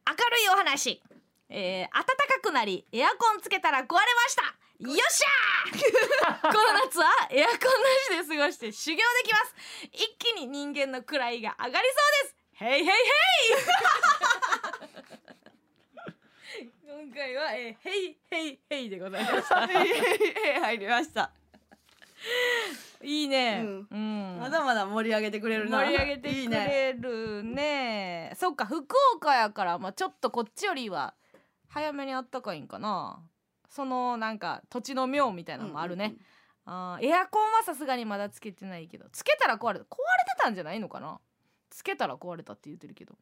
[0.07, 1.03] 明るいお話、
[1.49, 3.99] えー、暖かくなりエアコンつけたら壊れま
[4.29, 4.43] した。
[4.79, 6.53] よっしゃー！
[6.53, 9.55] この夏はエアコンなしで過ごして修行できます。
[9.91, 12.37] 一気に人間の位が上がりそうです。
[12.53, 14.24] ヘイヘイヘイ
[16.87, 19.67] 今回は、えー、ヘイヘイヘイでございました。
[20.61, 21.33] 入りました。
[23.03, 23.89] いいね、うん。
[23.91, 24.39] うん。
[24.39, 25.79] まだまだ盛り上げてくれるな。
[25.79, 26.67] 盛り上げてくいいね。
[26.67, 28.33] れるね。
[28.37, 28.85] そっか福
[29.17, 31.15] 岡やから、まあ、ちょっとこっちよりは
[31.69, 33.19] 早めにあったかいんかな。
[33.71, 36.15] そのなんか土地の妙みたいなのもあるね、
[36.67, 39.09] あーエアコンはさすがにまだつけてないけど。
[39.11, 39.87] つけたら壊れた。
[39.87, 41.19] 壊れてたんじゃないのかな。
[41.71, 43.17] つけたら壊れたって言ってるけど。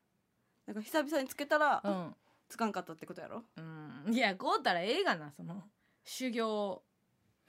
[0.67, 2.17] なんか久々につけたら、うん、
[2.53, 3.43] つかんかったってことやろ？
[3.57, 5.63] うん、いやこうたらええがなその
[6.05, 6.83] 修行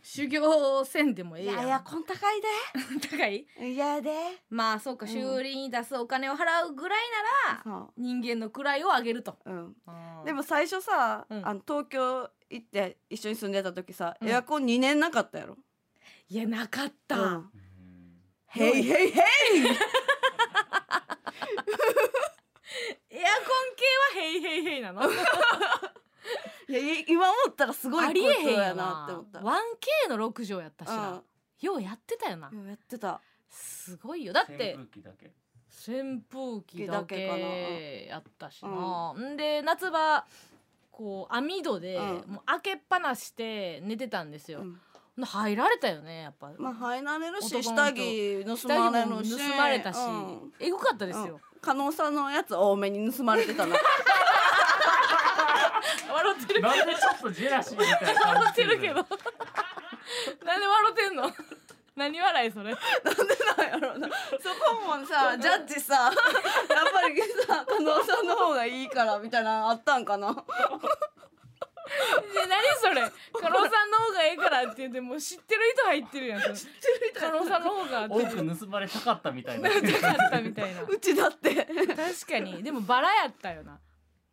[0.01, 1.55] 修行せんでもええやん。
[1.55, 2.41] いやいやこん高い
[3.11, 3.45] 高い？
[3.59, 4.13] でいやで。
[4.49, 5.11] まあそうかうん。
[5.11, 6.99] 修理に出すお金を払うぐらい
[7.45, 9.37] なら、そ人間の位を上げると。
[9.45, 9.75] ううん。
[10.23, 11.45] ででも最初さ、うん。
[11.47, 14.29] あの東京行って一緒に住んでた時さ、うん。
[14.29, 15.57] エアコン2年なかったやろ、
[16.29, 17.17] いやなかった。
[17.17, 17.33] うん。
[17.35, 17.51] うん。
[18.47, 19.23] ヘイヘイヘイ
[23.09, 23.52] エアコン系
[23.83, 25.03] はヘイヘイヘイなの？
[26.69, 29.39] いやい今思ったらすごいありえへんことややななって思った。
[29.39, 31.21] 1K の6畳やったしな、うん。
[31.61, 33.21] ようやってたよな、うんやってた。
[33.49, 34.33] すごいよ。
[34.33, 35.31] だって扇風機だけ。
[35.85, 39.35] 扇風機だだけかけやったしな、ん。
[39.35, 40.25] で夏場
[40.91, 42.05] こう網戸でうん。
[42.33, 44.79] もう開けっぱなして寝てたんですよ、うん。
[45.25, 49.37] 入られたよねやっぱ、まあ入られるし下着盗下着もまれるし。
[49.37, 50.53] 盗まれたし、うん。
[50.59, 53.77] えぐかったですよ、加納さんのやつ多めに盗まれてたな
[56.11, 58.95] 笑ってるなんでちょっとジェラシーみたいな笑感じってるけど。
[58.95, 61.31] なんで笑ってんの？
[61.95, 62.65] 何笑いそれ？
[62.65, 62.75] なん
[63.69, 64.09] やろうな。
[64.09, 66.13] そこもさジャッジさやっ
[66.91, 70.29] ぱりさ加納さんの方がいいからみたいなのあったんかな？
[70.29, 71.22] え
[72.47, 73.01] 何それ？
[73.41, 76.41] 加納さんの方がええからって言ってもう知ってる人入ってるやん。
[76.41, 76.55] それ
[77.13, 78.07] 加納さんの方が。
[78.09, 79.69] 多く盗まれたかったみたいな。
[79.81, 80.81] なかったみたいな。
[80.87, 81.53] うちだって。
[81.55, 82.63] 確かに。
[82.63, 83.79] でもバラやったよな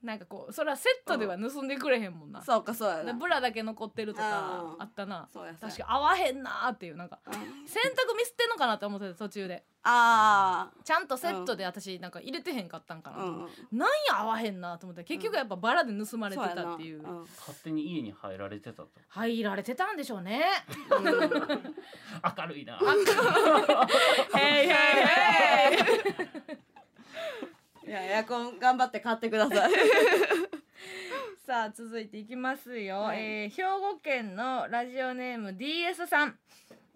[0.02, 3.04] なんかこうそれはセットでは盗んでくれへんもんな、そうかそうやな。
[3.04, 4.82] でブラだけ残ってるとかうん。
[4.82, 5.28] あったな。
[5.30, 5.76] そうやそうや。
[5.76, 7.32] 確か合わへんなーっていうなんかうん。
[7.32, 9.64] 洗濯ミスってんのかなって思ってた途中で。
[9.82, 13.38] あちゃんとセットで私なんか入れてへんかったんかなとあうん
[13.78, 17.02] なんや合わへんなと思って結局やっぱバラで盗まれてたっていう。
[17.02, 17.20] うん。
[17.20, 18.88] 勝手に家に入られてたと。
[19.08, 20.44] 入られてたんでしょうね。
[20.90, 22.78] 明るいな。
[24.38, 26.58] へいへいへい
[27.90, 29.72] いやエアコン頑張って買ってください。
[31.44, 33.18] さあ続いていきますよ、はい。
[33.18, 36.38] えー兵庫県のラジオネーム DS さん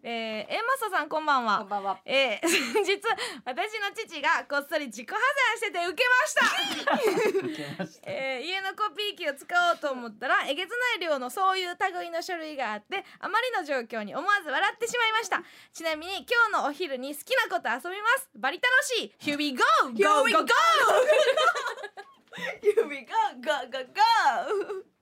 [0.07, 1.61] えー、エマサさんこんばんは。
[1.61, 1.99] こんばんは。
[2.05, 3.01] えー、 先日
[3.43, 7.39] 私の父がこっそり自己破産してて受けました。
[7.39, 8.11] 受けました。
[8.11, 15.43] えー家のコピー機を使おうと思ったらえげつない量のそういう類の書類があってあまりの状況に思わず笑ってしまいました。
[15.73, 18.29] ちなみに今日のお昼に好きなこと遊びます。
[18.35, 19.15] バリ楽しい。
[19.19, 19.65] Here we go!
[19.95, 20.45] Here Go we go go!
[20.45, 20.53] go!
[22.61, 23.15] Here we go!
[23.41, 23.79] Go go
[24.83, 24.94] go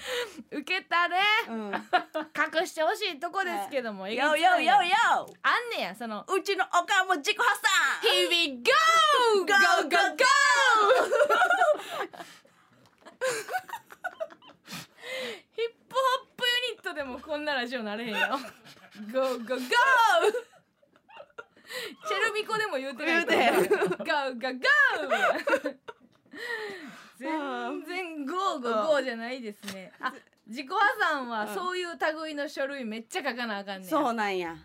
[0.50, 1.18] 受けたね。
[1.48, 1.72] うん。
[1.72, 6.24] 隠してほしいとこですけども、えげつよよよよあんねやその。
[6.28, 8.72] うちのおかんも自己破産 Here we go!
[9.40, 9.52] Go
[9.84, 10.24] go go!
[15.52, 18.18] ヒップホップユニットでもこんなラジオなれへんよ。
[19.12, 19.60] Go go go!
[22.08, 25.80] チェルミコでも言うてない言うて Go go go!
[27.20, 29.92] 全然ゴーゴーゴーじゃないですね。
[30.00, 30.12] あ
[30.46, 34.56] 自己破産はそういう類の書類めっちゃ書かなあかんねんそうなんや。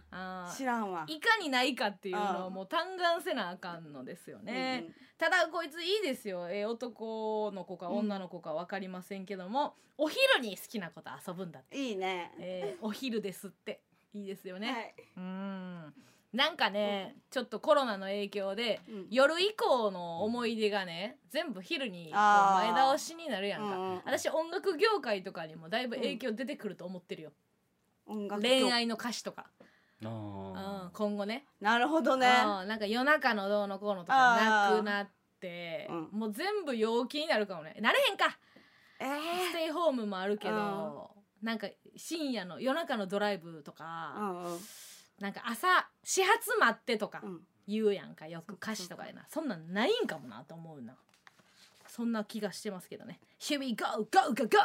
[0.56, 1.06] 知らんわ。
[1.08, 4.86] いかにないかっていうのをうんもう嘆願せなあかんのですよね、
[5.18, 12.32] ただこいついいですよ、えー男の子かうん女の子か分かりませんけども、お昼に好きなこと遊ぶんだって、いいね。
[12.40, 13.82] えーお昼ですって。
[14.14, 14.96] いいですよね、はい。
[15.18, 15.94] うん
[16.36, 19.08] なんかねちょっとコロナの影響でうん。
[19.10, 22.72] 夜以降の思い出がね全部昼にこうあー。
[22.74, 27.32] 前倒しになるやんか、うんうん私音楽業界とかにもだいぶ影響出てくると思ってるよ、
[28.06, 29.48] 音楽恋愛の歌詞とか、
[30.04, 31.46] あうん、今後ね。
[31.60, 32.28] なるほどね。
[32.28, 35.10] うんなんか夜中のどうのこうのとかなくなっ
[35.40, 36.20] て、うん。
[36.20, 37.76] もう全部陽気になるかもね。
[37.80, 38.38] なれへんか。
[39.00, 39.06] え
[39.52, 41.12] ステイホームもあるけうど
[41.42, 41.68] なんか
[41.98, 44.60] 深夜の夜中のドライブとうか、んうん
[45.20, 45.68] なんか朝
[46.04, 47.42] 始発待ってとかうん。
[47.68, 49.26] 言うやんかよく歌詞とかでな。
[49.28, 50.96] そんなんないんかもなと思うな。
[51.88, 54.60] そんな気がしてますけどね「Here we go go go go!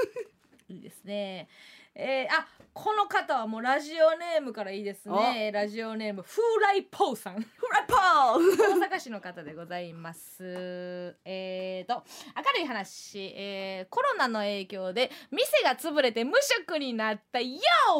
[0.68, 1.48] 」いいですね
[1.94, 5.50] えー、あこの方はもうラジオネームからいいですね。
[5.52, 6.40] ラジオネーム風
[6.80, 7.34] 来ポーさん。
[7.34, 11.16] フライパー大阪市の方でございます。
[11.24, 12.04] えーと
[12.36, 17.58] 明るい話、えーコロナの影響で店が潰れて無職になったよ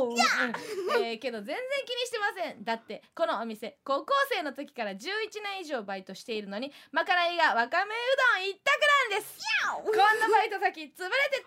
[0.09, 0.15] う。
[0.15, 2.65] んえーけど全然気にしてません。
[2.65, 4.97] だってこのお店高校生の時から11
[5.43, 7.97] 年以上バイトしているのにまかないがわかめう
[8.39, 8.71] どん一択
[9.11, 9.37] なんです。
[9.73, 10.97] こんなバイト先潰れて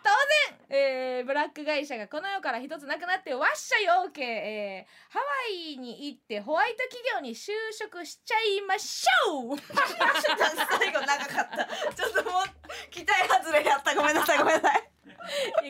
[0.04, 5.26] 当然、えーブラック会社がこの世から一つなくなってわっしゃい OK、えーハワ
[5.74, 9.58] イに行ってホワイト企業に就職しちゃいましょう。
[9.58, 11.94] 最後長かった。
[11.94, 12.44] ちょっともう
[12.90, 13.96] 期待外れやった。
[13.96, 14.90] ごめんなさいごめんなさい。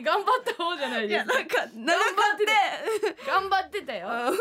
[0.03, 1.17] 頑張った方じゃないいです。
[1.19, 2.05] やなんか長か
[2.35, 2.45] って。
[3.27, 4.07] 頑張ってたよ。
[4.07, 4.37] うん。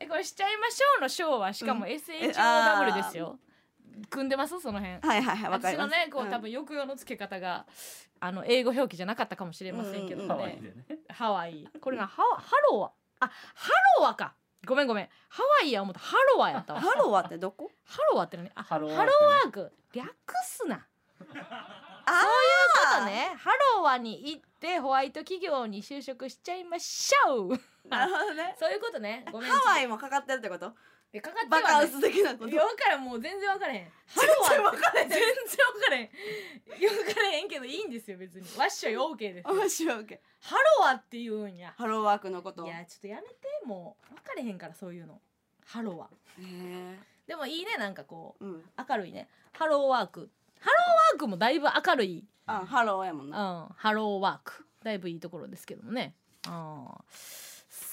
[0.00, 1.92] えこれしちゃいましょうの「しょう」はしかもうん。
[1.92, 3.38] SHOW ですよ。
[4.10, 4.58] 組んでます？
[4.60, 5.00] その辺。
[5.00, 5.90] はいはいはいわか私ります。
[5.90, 6.30] のねこう、ん。
[6.30, 7.66] 多分抑揚の付け方が
[8.20, 10.98] あの英語表記じゃなかったかもしれませんけどうんね、ハワイでね。
[11.08, 11.68] ハワイ。
[11.80, 12.92] これがハワハロワ。
[13.20, 14.34] あハロワか。
[14.66, 15.08] ごめんごめん。
[15.28, 16.00] ハワイや思った。
[16.00, 16.80] ハロワやったわ。
[16.80, 17.70] ハローはってどこ？
[17.84, 20.08] ハロワってのねあハローワーク略
[20.44, 20.86] すな。
[22.06, 22.24] あ
[22.98, 23.32] そうね。
[23.38, 27.48] ハロワに行ってホワイト企業に就職しちゃいましょう。
[27.88, 28.56] なるほどね。
[28.60, 29.24] そういうことね。
[29.30, 29.50] ごめん。
[29.50, 30.72] ハワイもかかってるってこと？
[31.12, 32.48] えかかってバカはねウス的なこと。
[32.50, 33.92] いや分からんもう全然分からへん。
[34.06, 35.08] ハロワ全然分からへん。
[35.08, 35.26] 全然
[35.72, 36.04] 分からへん。
[36.04, 38.46] いや分からへんけどいいんですよ別に。
[38.58, 39.54] ワッショイ OK ですよ。
[39.54, 41.72] 面白いけハロワって言うんや。
[41.76, 42.64] ハローワークのこと。
[42.64, 43.36] いやちょっとやめて。
[43.64, 45.20] もう分かれへんからそういうの。
[45.64, 48.44] ハロワへえでもいいねなんかこう。
[48.44, 48.62] うん。
[48.88, 49.28] 明るいね。
[49.52, 50.30] ハローワーク。
[50.60, 52.24] ハローワークもだいぶ明るい。
[52.46, 53.30] あハローやもんうん。
[53.30, 54.66] なハローワーク。
[54.84, 56.14] だいぶいいところですけどもね。
[56.46, 56.86] うん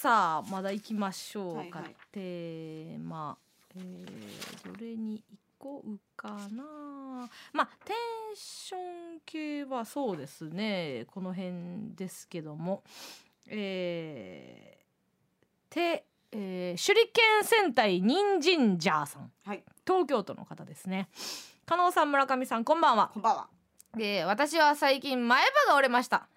[0.06, 1.96] さあまだ行きましょうか、はいはい。
[2.12, 3.36] テーマ。
[3.74, 7.28] えー、どれに行こうかな。
[7.52, 8.80] まあテンション
[9.26, 11.06] 系はそうですね。
[11.12, 12.84] この辺ですけども。
[13.48, 19.32] えー、て、えー手裏剣戦隊人参ジャーさん。
[19.44, 19.64] はい。
[19.84, 21.08] 東京都の方ですね。
[21.66, 23.10] 加納さん村上さんこんばんは。
[23.12, 23.48] こんばんは。
[23.96, 26.28] で私は最近前歯が折れました、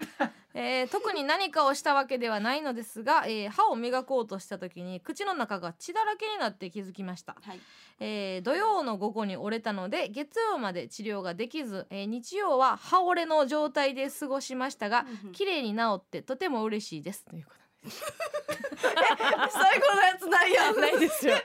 [0.62, 7.60] えー特に何かをしたわけではないのですが、えー歯を磨こうとした時に口の中が血だらけになって気づきました、はい。
[8.02, 17.24] えー土曜の午後に折れたので月曜まで治療ができず、えー日曜は歯折れの状態で過ごしましたが綺麗に治ってとても嬉しいです。
[17.30, 17.52] というこ
[17.82, 21.38] 最後のやつないやないですよ。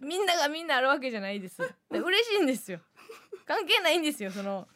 [0.00, 1.58] みんながみんなあるわけじゃないです。
[1.90, 2.80] で嬉しいんですよ。
[3.46, 4.66] 関係ないんですよその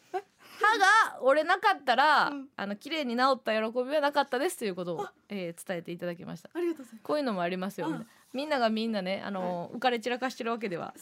[0.61, 2.47] 歯が折れなかったら、うん。
[2.55, 6.49] あの綺麗に治った喜びはなかったですということを、えー伝えていただきました。
[6.53, 8.07] ありがとうございこういうのもありますよ、うん。
[8.33, 10.93] みんながみんなねあの、浮かれ散らかしてるわけでは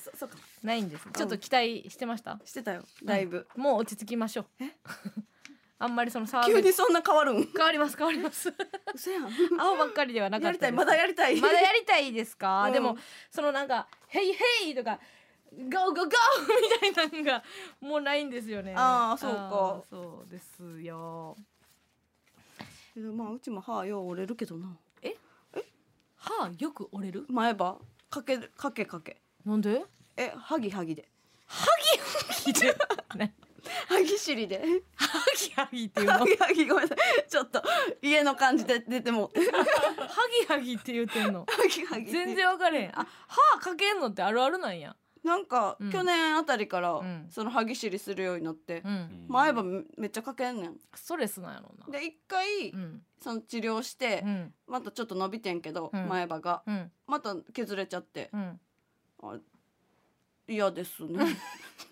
[0.63, 2.83] ないんですちょっと期待してました、してたよ。
[3.03, 3.47] だいぶ。
[3.55, 4.45] もう落ち着きましょう。
[5.81, 7.47] あんまりそのサー急にそんな変わるん？
[7.55, 8.53] 変わります変わります。
[8.93, 9.29] 嘘やん。
[9.57, 10.63] 青ばっかりではなかったです。
[10.65, 11.39] やりたいまだやりたい。
[11.39, 12.73] まだやりたいですか、うん。
[12.73, 12.97] でも
[13.31, 14.99] そのなんか「ヘイヘイ!」とか
[15.51, 16.05] 「ゴーゴーゴー!」
[16.85, 17.43] みたいなのが
[17.81, 18.73] もうないんですよね。
[18.77, 19.83] あーそうか。
[19.89, 21.35] そうですよ。
[22.95, 24.77] まあうちも歯よう折れるけどな。
[26.21, 27.25] 歯よく折れる？
[27.29, 27.77] 前歯？
[28.09, 29.21] かけるかけかけ。
[29.45, 29.83] なんで？
[30.17, 31.07] えハギハギで。
[32.45, 32.75] 聞いて
[33.15, 33.33] ね
[33.87, 34.61] ハギ尻で。
[34.95, 36.13] ハギハギっていうの？
[36.13, 37.29] ハハギハギごめんなさい。
[37.29, 37.63] ちょっと
[38.01, 39.39] 家の感じで出てもって。
[39.39, 39.47] ギ
[40.47, 41.45] ハギって言ってんの？
[41.47, 42.99] ハギハギ全然分かれへん。
[42.99, 45.91] あ歯かけんのってあるあるなんやなんか、うん。
[45.91, 47.27] 去年あたりから、うん。
[47.29, 49.25] その歯ぎしりするようになって、うん。
[49.27, 50.77] 前歯めめっちゃかけんねん。
[50.93, 51.99] ストレスなんやろうな。
[51.99, 53.01] で一回、うん。
[53.21, 54.53] その治療して、うん。
[54.67, 56.07] またちょっと伸びてんけど、うん。
[56.07, 56.63] 前歯が。
[56.65, 56.91] うん。
[57.07, 58.29] また削れちゃって。
[58.33, 58.59] うん。
[60.47, 61.37] 嫌ですね。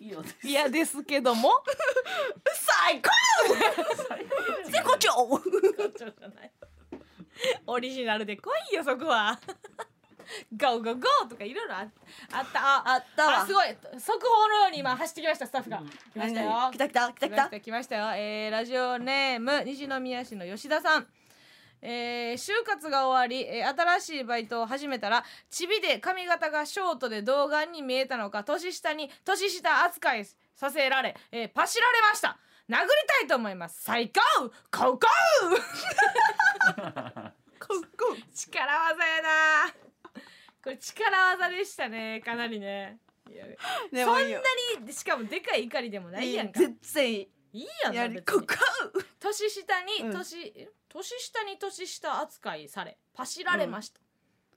[0.42, 1.04] 嫌です。
[1.04, 1.62] けども？
[2.52, 3.10] 最高！
[4.66, 5.40] 絶好調
[7.66, 9.38] オリジナルで来いよそこは
[10.52, 11.86] ゴーゴーゴーとかいろいろあ
[12.32, 12.60] あった。
[12.60, 13.26] ああった。
[13.26, 13.68] わあすごい。
[13.98, 15.82] 速報のように今走ってきましたスタッフが。
[16.12, 16.70] 来ましたよ。
[16.72, 17.28] 来た来た来た。
[17.28, 21.06] 来た来ましたよ、えー、ラジオネーム西宮市の吉田さん。
[21.80, 30.26] えー就活が終わり、えー新しいバイトを始めたらチビで髪型がショートで童顔に見えたのか年下に年下扱い
[30.56, 32.36] させられ、えーパシられました。
[32.68, 32.88] 殴り
[33.20, 33.80] たいと思います。
[33.82, 34.20] 最高！
[34.72, 35.06] コウコ
[37.76, 39.87] ウ力技やな
[40.68, 42.98] これ力技でしたねかなりね。
[43.32, 43.46] いや
[44.04, 44.40] そんないでもいよ
[44.84, 46.60] にしかもでかい怒りでもないやんか。
[46.60, 48.36] 全然いいいいやんやな別に。
[48.36, 48.58] りこか
[49.18, 50.12] 年下にうん。
[50.12, 54.00] 年、え年下に年下扱いされパシられました、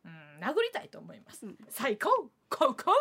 [0.04, 0.44] うん。
[0.44, 1.58] 殴りたいと思います、うん。
[1.70, 2.10] 最高
[2.50, 2.96] コウコウ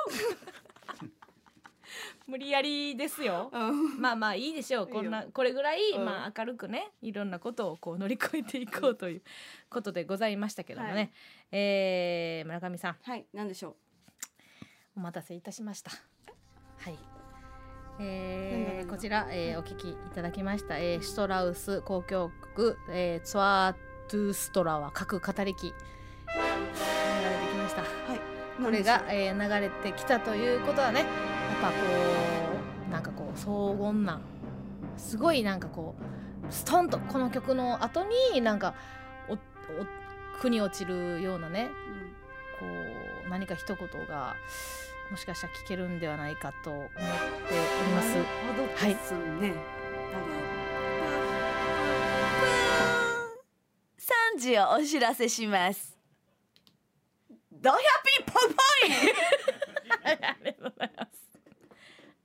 [2.26, 3.50] 無理やりですよ。
[3.52, 4.00] うん。
[4.00, 4.86] まあまあいいでしょう。
[4.88, 6.04] こんなこれぐらい、うん。
[6.04, 9.22] まあ明るくねいろんなことをこう乗り越えていこうという
[9.68, 11.10] ことでございましたけどもね、はい。
[11.52, 12.96] えー村上さん。
[13.02, 13.76] はいなんでしょ
[14.96, 15.90] お待たせいたしました。
[16.78, 16.98] はい。
[17.98, 25.66] 何えー、こちら、えーお聞きいただきました、えーシュトラウス交響曲、えーツアートゥーストラは各語りき。
[25.66, 27.82] 流れてきました。
[27.82, 28.20] うはい。
[28.62, 31.04] これが、えー流れてきたということはね
[31.60, 31.74] ぱこ
[32.88, 34.20] うなんかこう荘厳な
[34.96, 38.74] すごいなんかこうストンとこの曲の後になんか
[39.28, 39.38] おお
[40.38, 41.68] 腑に落ちるようなね
[42.58, 42.66] こ
[43.26, 44.34] う何か一言が
[45.10, 48.14] もしかしたら聞けるんではないかと思っております。
[48.14, 48.24] なる
[48.56, 49.54] ほどですね。
[53.98, 55.98] 三時をお知らせします。
[57.50, 58.62] ドヒャピーポイポ
[60.08, 61.19] ありがとうございます。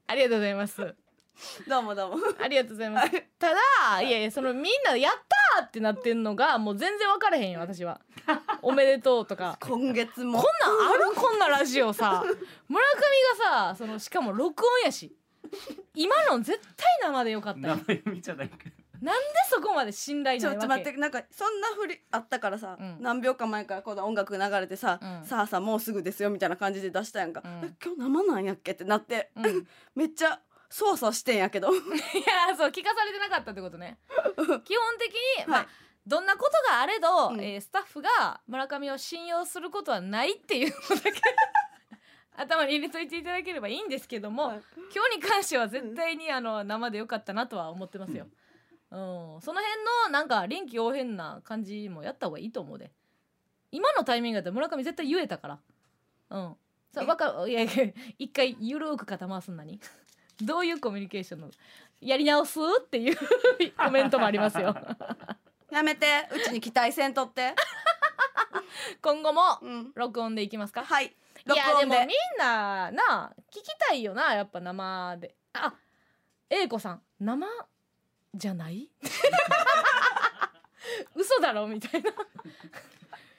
[0.08, 0.82] ありがとうございます。
[0.82, 0.96] イ。
[1.70, 2.18] どうもどうも。
[2.42, 3.12] ありがとうございます。
[3.40, 5.14] ただいやいやそのみんなやっ
[5.58, 8.00] たーってなってんのがもう全然分からへんよ私は。
[8.62, 9.58] おめでとうとか。
[9.62, 10.42] 今月も。
[10.42, 11.14] こんなんある？
[11.16, 12.24] こんなラジオさ
[12.68, 15.16] 村上がさそのしかも録音やし
[15.94, 18.58] 今の絶対生でよかったよ名前見ちゃないか
[19.02, 20.66] なんでそこまで信頼ちょないわけ？
[20.66, 22.98] っと待ってなんかそんなふりあったからさ、うん。
[23.00, 25.26] 何秒か前からこの音楽流れてさ、うん。
[25.26, 27.52] さあさあもうすぐですよみたいな感じで出したやんか、うん。
[27.66, 29.68] え今日生なんやっけってなって、うん。
[29.96, 30.40] めっちゃ
[30.70, 31.72] 操作してんやけど。
[31.74, 33.98] いやそう聞かされてなかったってことね。
[34.36, 34.58] 基本
[35.00, 35.68] 的に、まあはい
[36.08, 37.42] どんなことがあれど、うん。
[37.42, 41.20] えースタッフが村上を信用することはないっていうのだけ
[42.38, 44.62] 頭に入れといていただければいいんですけども、はい。
[44.94, 48.28] 今日に関しては絶対にあの生でよかったなとは思ってますよ。
[48.96, 52.92] うん、その辺のなんか臨機応変な感じもやった方がいいと思うで。
[53.72, 55.60] 今のタイミングだったら村上絶対言えたから。
[56.30, 56.56] うん。
[56.94, 57.06] さえ？
[57.06, 57.72] わかるいやいや
[58.18, 59.82] 一回ゆるーく肩回すんなに。
[60.42, 61.52] どういうコミュニケーションの
[62.00, 62.58] やり直す？
[62.82, 63.18] っていう
[63.78, 64.74] コメントもありますよ。
[65.72, 66.30] やめて。
[66.32, 67.54] うちに期待せんとって、
[69.02, 70.86] 今後もうん、録音でいきますか？
[70.86, 71.08] はい。
[71.08, 71.12] い
[71.46, 72.08] 録やでもみん
[72.40, 75.36] なな聞きたいよなやっぱ生で。
[75.52, 75.74] あ
[76.50, 77.02] 英子さん。
[77.20, 77.46] 生？
[78.36, 78.88] じゃない？
[81.16, 82.12] 嘘だろみたいな。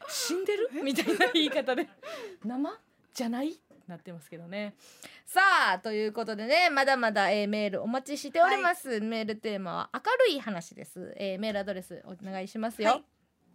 [0.09, 0.71] 死んでる？
[0.83, 1.89] みたいな言い方で。
[2.45, 2.79] 生？
[3.15, 3.57] じゃない？
[3.87, 4.75] なってますけどね。
[5.25, 5.41] さ
[5.75, 13.05] あということでねまだまだ、えーメールお待ちしております、メールテーマは明るい話です、えーメールアドレスお願いしますよ、はい。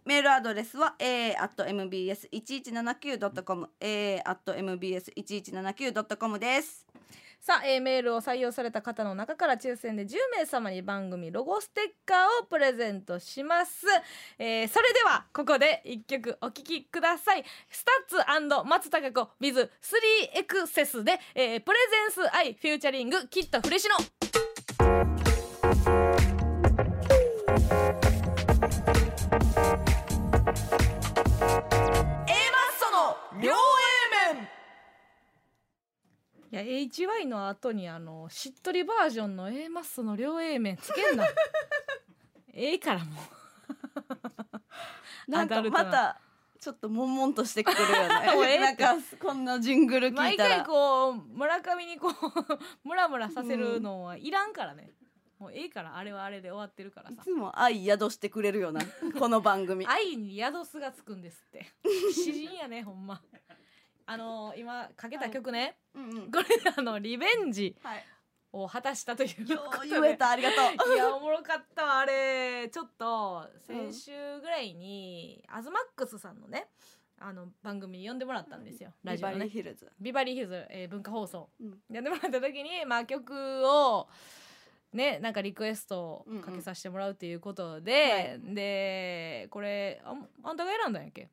[0.04, 6.86] メールアドレスは a.mbs1179.com a.mbs1179.com です
[7.44, 13.84] さあ、えー、メールを採用された方の中から抽選で10名様に番組ロゴステッカーをプレゼントします、
[14.38, 17.44] えー、それではここで1曲お聴きください。
[17.68, 23.96] STUTS 松たか子 with 3exes で、えー、 Presence I featuring KID FRESINO。
[33.40, 33.50] 両
[36.52, 41.24] や HY の後にあのしっとりバージョンの A マッソの両 A 面つけんな。
[42.52, 43.12] ええからも
[45.26, 46.20] なんかまた
[46.60, 47.86] ちょっと悶々としてくるよ
[48.36, 50.64] もうええなんかこんなジングルう毎回聞いたら。
[50.64, 54.92] こう村上にこうムラムラさせるのはいらんからね、
[55.38, 57.14] もうええからあれはあれで終わってるからさ。
[57.22, 58.82] いつも愛宿してくれるよな
[59.18, 59.86] この番組。
[59.86, 61.72] 愛に宿すがつくんですって。
[62.12, 63.22] 詩人やねほんま
[64.06, 66.30] あの今かけた曲ね、うんうん。
[66.30, 66.46] これ
[66.76, 68.04] あのリベンジはい。
[68.54, 70.28] を果たしたというよこと言えた。
[70.30, 70.56] ありがと
[70.90, 70.94] う。
[70.94, 72.68] いやおもろかったわあれ。
[72.68, 76.66] ちょっと先週ぐらいに、アズマックスさんのね
[77.18, 78.92] あの番組に呼んでもらったんですよ。
[79.04, 79.90] ララジオジオねヒルズ。
[79.98, 81.78] ビバリーヒルズ、えー文化放送、うん。
[81.90, 84.08] 呼んでもらった時にまあ曲を
[84.92, 91.30] ねなんかリクエストをかけさせてもらうっていうことで、でこれあんあんたが選んだんやっけ？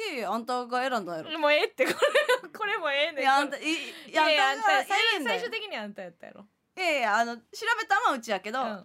[0.00, 1.38] いやいやあんたが選んだやろ。
[1.38, 3.62] もうええってこれ これもええねんいやあんたい
[4.12, 5.40] やいやあんたが最選んだよ。
[5.40, 6.46] 最終的にあんたやったやろ。
[6.76, 7.42] いやいやあの調
[7.80, 8.66] べたのはうちやけど、うん。
[8.66, 8.84] あ選ん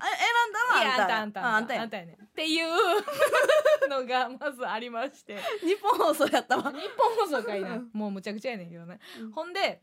[0.51, 1.82] だのはあんたあんたあんたあんたあんたや。
[1.84, 2.16] あんたやねん。
[2.24, 5.38] っていうのがまずありまして。
[5.63, 6.72] 日本放送やったわ。
[6.72, 7.76] 日本放送かいな。
[7.76, 7.89] うん。
[7.93, 9.32] もうむちゃくちゃやねんけどね、うん。
[9.32, 9.82] ほんで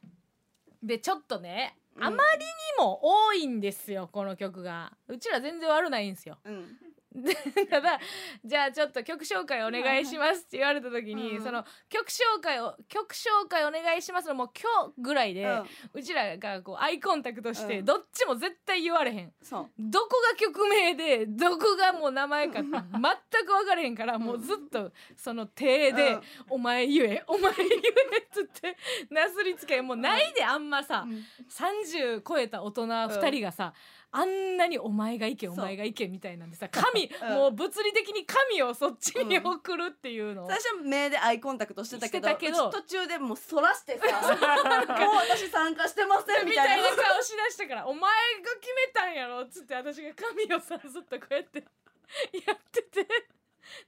[0.83, 2.05] でちょっとねうん。
[2.05, 2.45] あまりに
[2.79, 4.93] も多いんですよこの曲が。
[5.09, 6.39] うちら全然悪ないんですよ。
[6.45, 6.79] うん。
[6.83, 6.92] で
[7.69, 8.01] ただ
[8.45, 15.47] じゃあちょっと曲紹介お願いしますって言われた時に、うんその曲紹介を曲紹介お願いしますのもう今日ぐらいで、
[15.93, 17.85] うちらがこうアイコンタクトして、うん。
[17.85, 19.33] どっちも絶対言われへん。
[19.43, 19.71] そう。
[19.79, 28.77] どこが曲名でどこがもう名前かって 全く分かれへんからもうずっとその手でうん「お前言えお前言え」っつって
[29.11, 31.25] なすりつけもうないであんまさうん。
[31.49, 33.75] 30超えた大人2人がさ
[34.15, 37.35] あんなに「お前が行けお前が行け」みたいなんでさ神うん。
[37.35, 40.45] もう物理的に神をそっちに送るっていうの。
[40.45, 44.07] を最初目でアイコンタクトしてたけど途中でもうそらしてさ
[45.01, 51.61] もう私参加してませんみみたいな顔しだしたから「お前が決めたんやろ」っつって私が髪をさずっとこうやって
[52.47, 53.07] やってて。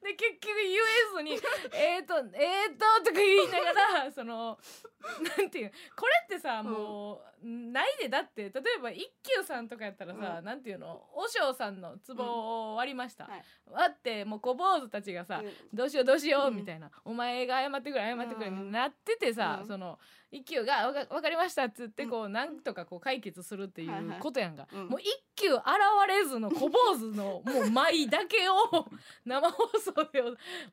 [0.03, 0.79] で結局言え
[1.16, 1.33] ずに
[1.75, 3.72] 「えーとえーと」とか言いなが
[4.05, 4.59] らその
[5.38, 10.44] なんていうこれってさもうないでだって例えば一休さんとかやったらさ、うん。
[10.44, 13.44] なんていうの和尚さんの壺を割りました、はい。
[13.70, 15.76] 割ってもう小坊主たちがさ、うん。
[15.76, 16.57] どうしようどうしよううん。
[16.57, 18.70] みたいな、お前が謝ってくれ謝ってくれうん。
[18.70, 19.66] なっててさ、うん。
[19.66, 19.98] その
[20.30, 24.18] 一休がわか「分かりました」っつってこうなんとかこう解決するっていはいうはい。
[24.20, 24.88] ことやんか、うん。
[24.88, 25.64] もう一休現
[26.09, 28.55] れずの小坊主のもう舞だけを
[29.24, 30.22] 生放送で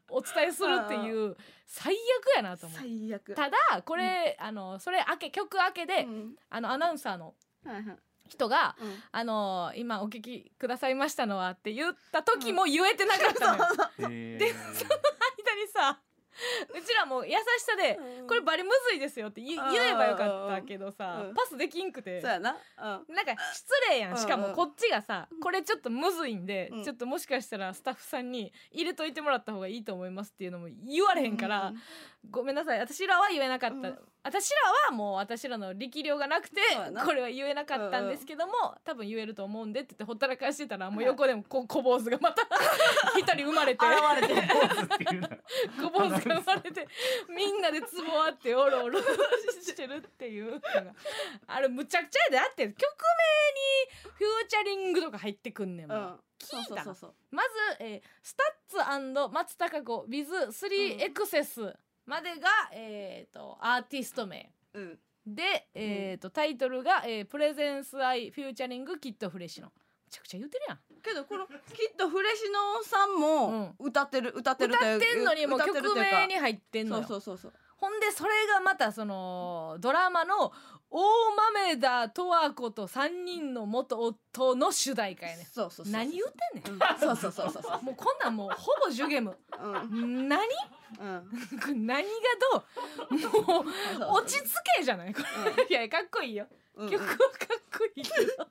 [0.10, 1.36] おお伝えするっていう
[1.74, 2.80] 最悪やなと思う。
[2.80, 3.34] 最悪。
[3.34, 6.36] ただこれ、あのそれ明け曲明けで、うん。
[6.50, 7.34] あのアナウンサーの
[7.66, 7.98] はいはい。
[8.28, 13.66] 人がうん「あの今お聞きくださいましたのは」って言った時も言えてなかったのよ。
[14.00, 14.38] えー。
[14.38, 16.00] で間にさ
[16.74, 19.72] うちらも優しさで「これバリむずいですよ」って言うん。
[19.72, 21.34] 言えばよかったけどさうん。
[21.34, 22.22] パスできんくて。
[22.22, 22.52] そうやな。
[22.78, 23.16] うん。
[23.16, 24.18] なんか失礼やん。
[24.18, 24.50] しかうんうん。
[24.50, 26.84] もこっちがさこれちょっとむずいんでうん。
[26.84, 31.82] ちょっともしかしたらスタッフさんに入れといてもらった方がいいと思いますっていうのも言われへんからうん
[32.30, 32.80] ごめんなさい。
[32.80, 33.98] 私らは言えなかった、うん。
[34.24, 37.04] 私らはもう私らの力量がなくてそうやな。
[37.04, 38.54] これは言えなかったんですけども、
[38.86, 42.44] 多分言えると思うんでって言ってほったらかしてたらもう横でもこ小坊主がまた
[43.18, 43.86] 一人生まれて。
[43.86, 45.30] 現れてっていうな
[45.82, 46.88] 小坊主が生まれて
[47.28, 50.94] みんなでツボあっておろおろしてるっていうのが
[51.48, 52.38] あれむちゃくちゃやで。
[52.38, 52.78] だって曲
[54.04, 56.20] 名にフューチャリングとか入ってくんねんもん、うん。
[56.40, 57.14] そうそうそうそう。
[57.32, 57.50] まず、
[57.80, 61.76] えー STUTS 松たか子 with 3exes
[62.06, 64.52] までが、えー、とアーティスト名。
[64.74, 65.00] うん。
[65.26, 70.80] で、えーとタイトルが、えー「Presence I featuring KID FRESINO」めちゃくちゃ言うてるやん。
[71.02, 71.56] けどこの KID
[71.98, 77.04] FRESINO さんも歌ってる歌ってるという歌ってんのにもう曲名に入ってんのよ。
[77.04, 77.62] そうそうそうそう。
[77.78, 80.52] ほんでそれがまたそのドラマの
[80.94, 81.00] 大
[81.56, 85.46] 豆田十和子と3人の元夫の主題歌やねん。
[85.46, 86.26] そうそうそう何言う
[86.64, 86.82] てんねん。
[86.82, 87.00] うん。
[87.00, 87.82] そうそうそうそうそう。
[87.84, 90.28] もうこんなんもうほぼジュゲムうん。
[90.28, 90.42] 何？
[91.00, 91.30] うん。
[91.88, 92.10] 何が
[92.52, 92.66] ど
[93.10, 93.14] う？
[93.50, 95.14] もう落ち着けじゃない？
[95.14, 95.22] こ
[95.58, 96.46] れ、いやかっこいいよ
[96.82, 97.18] うん曲はかっ
[97.78, 98.48] こいいけど。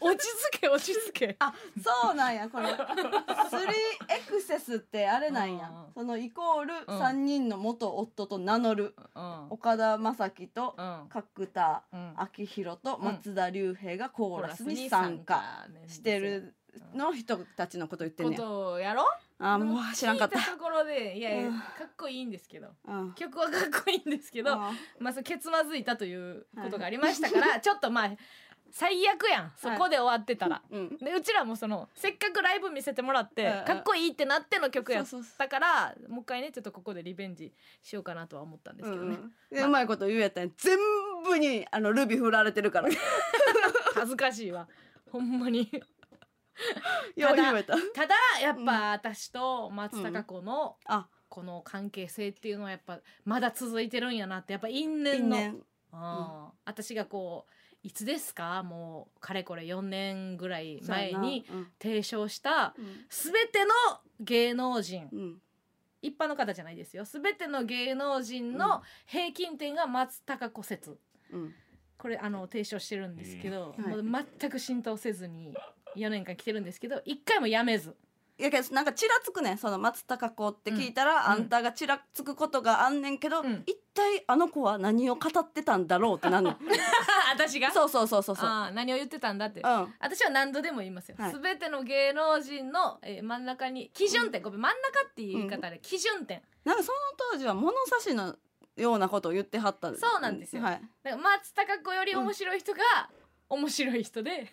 [0.00, 1.36] 落ち着け落ち着け。
[1.38, 2.48] あそうなんや。
[2.48, 5.68] これ 3X ってあれなんや。
[5.68, 7.00] うんそのイコールうん。
[7.00, 9.46] 3人の元夫と名乗るうん。
[9.50, 11.06] 岡田将生とうん。
[11.08, 12.12] 角田うん。
[12.16, 13.04] 昭弘とうん。
[13.04, 16.54] 松田龍平がコーラスに参加してる
[16.94, 19.04] の人たちのこと言ってんこねやとやろ
[19.46, 20.38] あもう知らんかった。
[20.38, 21.58] ところでいやいやうん。
[21.58, 22.68] かっこいいんですけど。
[22.88, 23.12] うん。
[23.14, 28.10] 曲はかっこいいんですけどあまあ、それケツまずいたということがありましたからちょっとまあ
[28.70, 29.52] 最悪やん。
[29.56, 30.96] そこで終わってたら、うん。
[30.96, 35.06] でうちらもそのせっかくライブ見せてもらって、かっこいいってなっての曲やっ
[35.38, 39.16] たからもう一回ねちょっとここでリベンジしようかなとは思ったんですけどね、
[39.52, 40.50] うまいこと言うやったんや。
[40.56, 40.76] 全
[41.24, 42.96] 部にあのルビ振られてるからよ
[43.94, 44.66] 恥ずかしいわ。
[45.12, 45.70] ほんまに
[47.16, 47.74] う言えた。
[47.94, 51.08] ただやっぱ私と松たか子のあ。
[51.28, 55.62] この関係性っていうのはやっぱまだ続いてるんやなってやっぱ因縁の、因縁。
[55.92, 56.54] あー。
[56.64, 57.52] 私がこう
[57.82, 58.62] いつですか？
[58.62, 61.44] もうかれこれ4年ぐらい前に
[61.82, 63.06] 提唱したうん。
[63.08, 63.72] 全ての
[64.20, 65.08] 芸能人。
[65.12, 65.18] うん。
[65.18, 65.40] うん
[66.02, 67.04] 一般の方じゃないですよ。
[67.04, 68.58] 全ての芸能人うん。
[68.58, 70.98] の平均点が松たか子説。
[71.30, 71.54] うん。
[71.96, 75.54] これあの提唱してるんですけど、えーもう全く浸透せずに
[75.96, 77.94] 4年間来てるんですけど一回もやめず。
[78.36, 81.30] いやけどなんかちらつくねんその松たか子って聞いたら、うん。
[81.30, 83.62] あんたがちらつくことがあんねんけど、うん。
[83.64, 86.56] 一体あの子は何を語ってたんだろうってなんねん
[87.32, 87.70] 私が？
[87.70, 88.44] そうそうそうそうそう。
[88.44, 89.60] あー何を言ってたんだって。
[89.60, 89.94] うん。
[90.00, 91.32] 私は何度でも言いますよ、はい。
[91.32, 96.98] すべての芸能人の、えー真ん中に基準点、ごめん真ん中っていう言い方で基準点、なんかその
[97.32, 98.36] 当時は物差しの
[98.76, 99.94] ようなことを言ってはった。
[99.94, 102.80] そうなんですよはい、だから松たか子より面白い人が
[103.48, 104.50] 面白い人で、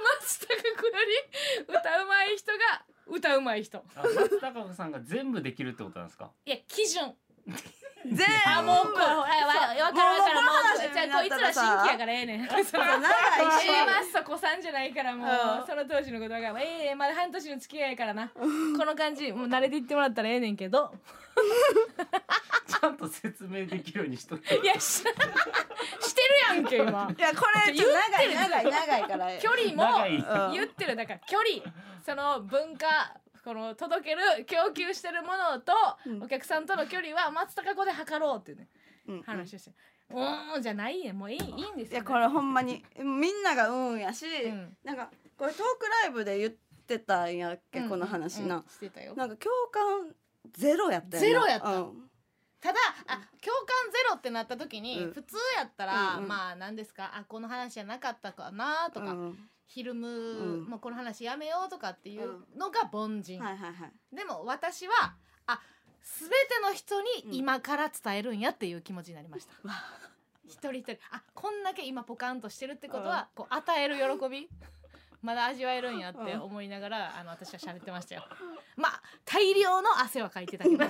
[0.00, 0.92] 松たか子よ
[1.66, 2.58] り歌うまい人が
[3.06, 3.78] 歌うまい人。
[3.96, 6.30] あ松たか子さんが全部できるってことなんですか？
[6.46, 7.14] いや基準。
[8.06, 8.24] 全部。
[8.46, 10.00] あもうこうわわわかるわかる。
[10.00, 12.48] ももうじゃあこいつら新規やからええねん。
[12.48, 13.02] その長い
[13.60, 15.28] しマッソ子さんじゃないからもう
[15.60, 18.28] うんその当時のことがええまだ半年の付き合いやからな。
[18.28, 18.40] こ
[18.84, 20.92] の感じもう慣れていってもらったらええねんけど
[22.66, 26.20] ちゃんと説明できるようにしとけいやし して
[26.50, 27.12] るやんけ今。
[27.16, 31.74] いやこれちょっと長い長い長いから距離も言ってるだから距離。
[32.04, 35.72] その文化この届ける供給してるものと
[36.06, 36.22] うん。
[36.22, 38.68] お客さんとの距離は松たか子で測ろうっていうね。
[39.08, 39.22] うん。
[39.22, 39.72] 話をして
[40.10, 41.18] 「うーん」じゃないねん。
[41.18, 41.94] もういいいいんですよ。
[41.94, 44.76] いやこれほんまにみんながうんやし、うん。
[44.84, 46.52] なんかこれトークライブで言っ
[46.86, 49.14] てたんやっけ、うんこの話な、うんしてたよ。
[49.14, 50.14] なんか共感
[50.52, 51.80] ゼロやったゼロやった。
[51.80, 52.10] うん。
[52.60, 55.12] ただあ共感ゼロってなった時に、うん。
[55.12, 56.28] 普通やったら、うんうん。
[56.28, 59.32] まあ何ですかあこの話じゃなかったかなとか、うん。
[59.32, 60.64] フィルム、ん。
[60.64, 64.16] もうこの話やめようとかっていうのが凡人、はいはいはい。
[64.16, 65.14] でも私は
[65.46, 65.60] あ
[66.02, 69.74] 全ての人に今から伝えるんやっていう気持ちになりました、わ。
[70.46, 74.48] 一人一人あこんだけ今ポカンとしてるってことは、こう与える喜び
[75.22, 78.24] まだ味わえるんやって思いながら、あの私は喋ってましたよ。
[78.76, 80.78] まあ大量の汗はかいてたけど。
[80.78, 80.86] か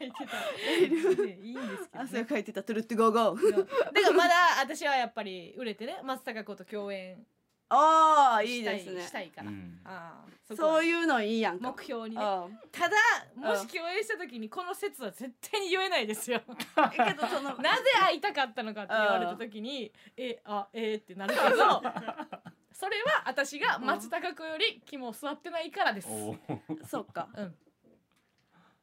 [0.00, 0.36] いてた。
[0.74, 2.62] いいんですけど、ね、汗をかいてた。
[2.62, 3.66] トゥルットゴーゴー。
[3.92, 7.26] だからまだ私はやっぱり売れてね松たか子と共演
[7.68, 9.02] ああいいですね。
[9.02, 9.80] したいから、うん。
[9.84, 11.72] ああそういういうのいいやんか。
[11.72, 12.22] 目標にね。
[12.22, 12.58] うん。
[12.70, 12.96] ただ
[13.34, 16.40] もし共演した時にこの説は絶対に言えないですよ。
[16.46, 21.82] えけどその なぜ会いたかったのかって言われた時にえあえー、ってなるけど
[22.72, 26.86] それは私が松たか子より肝を座ってないからです、おー。
[26.86, 27.28] そっか。
[27.34, 27.54] うん、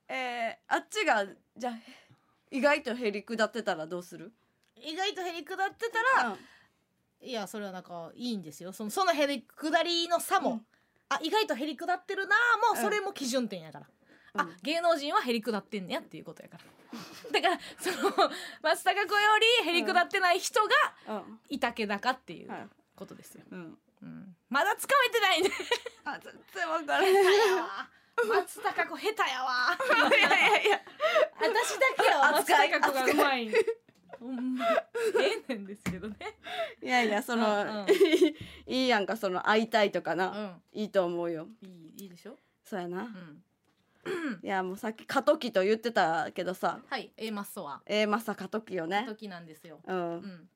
[0.10, 1.26] えー、あっちが
[1.56, 1.74] じゃあ
[2.52, 4.34] 意外とへりくだってたらどうする？
[4.76, 6.40] 意外とへりくだってたら、うん
[7.24, 8.74] いやそれはなんかいいんですよ。
[8.74, 10.62] そのそのへりくだりの差も、うん。
[11.10, 12.36] あ意外とへりくだってるな
[12.74, 13.88] もうそれも基準点やから、
[14.36, 14.56] あうん。
[14.62, 16.64] 芸能人はへりくだってんねやっていうことやから。
[17.32, 20.70] だからその松たか子よりへりくだってない人が
[21.08, 21.40] うん。
[21.50, 23.78] いたけだかっていうはいことですよ、うん。
[24.04, 25.50] うん、まだつかめてないね。
[26.04, 27.90] あ全然わからへん下手やわ。
[28.28, 29.78] 松たか子下手やわ。
[30.10, 30.82] いやいやいや。
[31.40, 33.52] 私だけは松たか子がうまい
[34.20, 34.55] ほん。
[34.55, 36.16] まええねんですけどね。
[36.82, 37.88] いやいやその、うんうん。
[38.68, 40.82] いいやんかその会いたいとかな、うん。
[40.82, 41.47] いいと思うよ。
[41.61, 46.80] いいいいでしょ、そうやな、うん、いやもうさっき過渡期と言ってたけどさ。
[46.88, 47.82] はい A マッソは。
[47.86, 49.05] えー、まさ過渡期よね。
[49.07, 50.14] 時なんですよ、うん。
[50.16, 50.49] う、ん。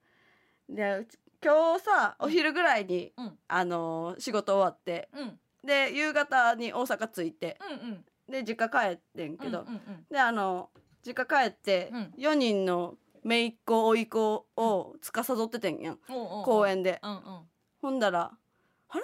[0.75, 1.07] で
[1.43, 3.39] 今日さお昼ぐらいに、うん。
[3.47, 5.09] あのー仕事終わって。
[5.13, 5.21] うん。
[5.21, 7.57] うんで夕方に大阪着いて。
[7.83, 10.69] うんで実家帰ってんけど、うんであの
[11.03, 12.13] 実家帰って、うん。
[12.17, 15.99] 4人の姪っ子甥っ子を司っててんやん、
[16.45, 17.49] 公園で、うんうん。
[17.82, 18.32] ほんだら
[18.89, 19.03] 「あれ？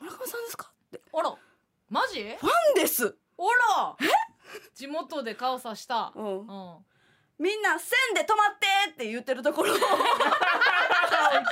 [0.00, 1.00] 村上さんですか?」って。
[1.12, 1.34] あら。
[1.88, 3.16] マジ「ファンです!
[3.38, 3.42] あ
[3.78, 3.96] ら。
[4.74, 6.40] 地元で顔さした」うん。
[6.40, 6.86] うん。
[7.38, 9.72] みんな線で止まってって言ってるところ。
[9.72, 9.84] を追い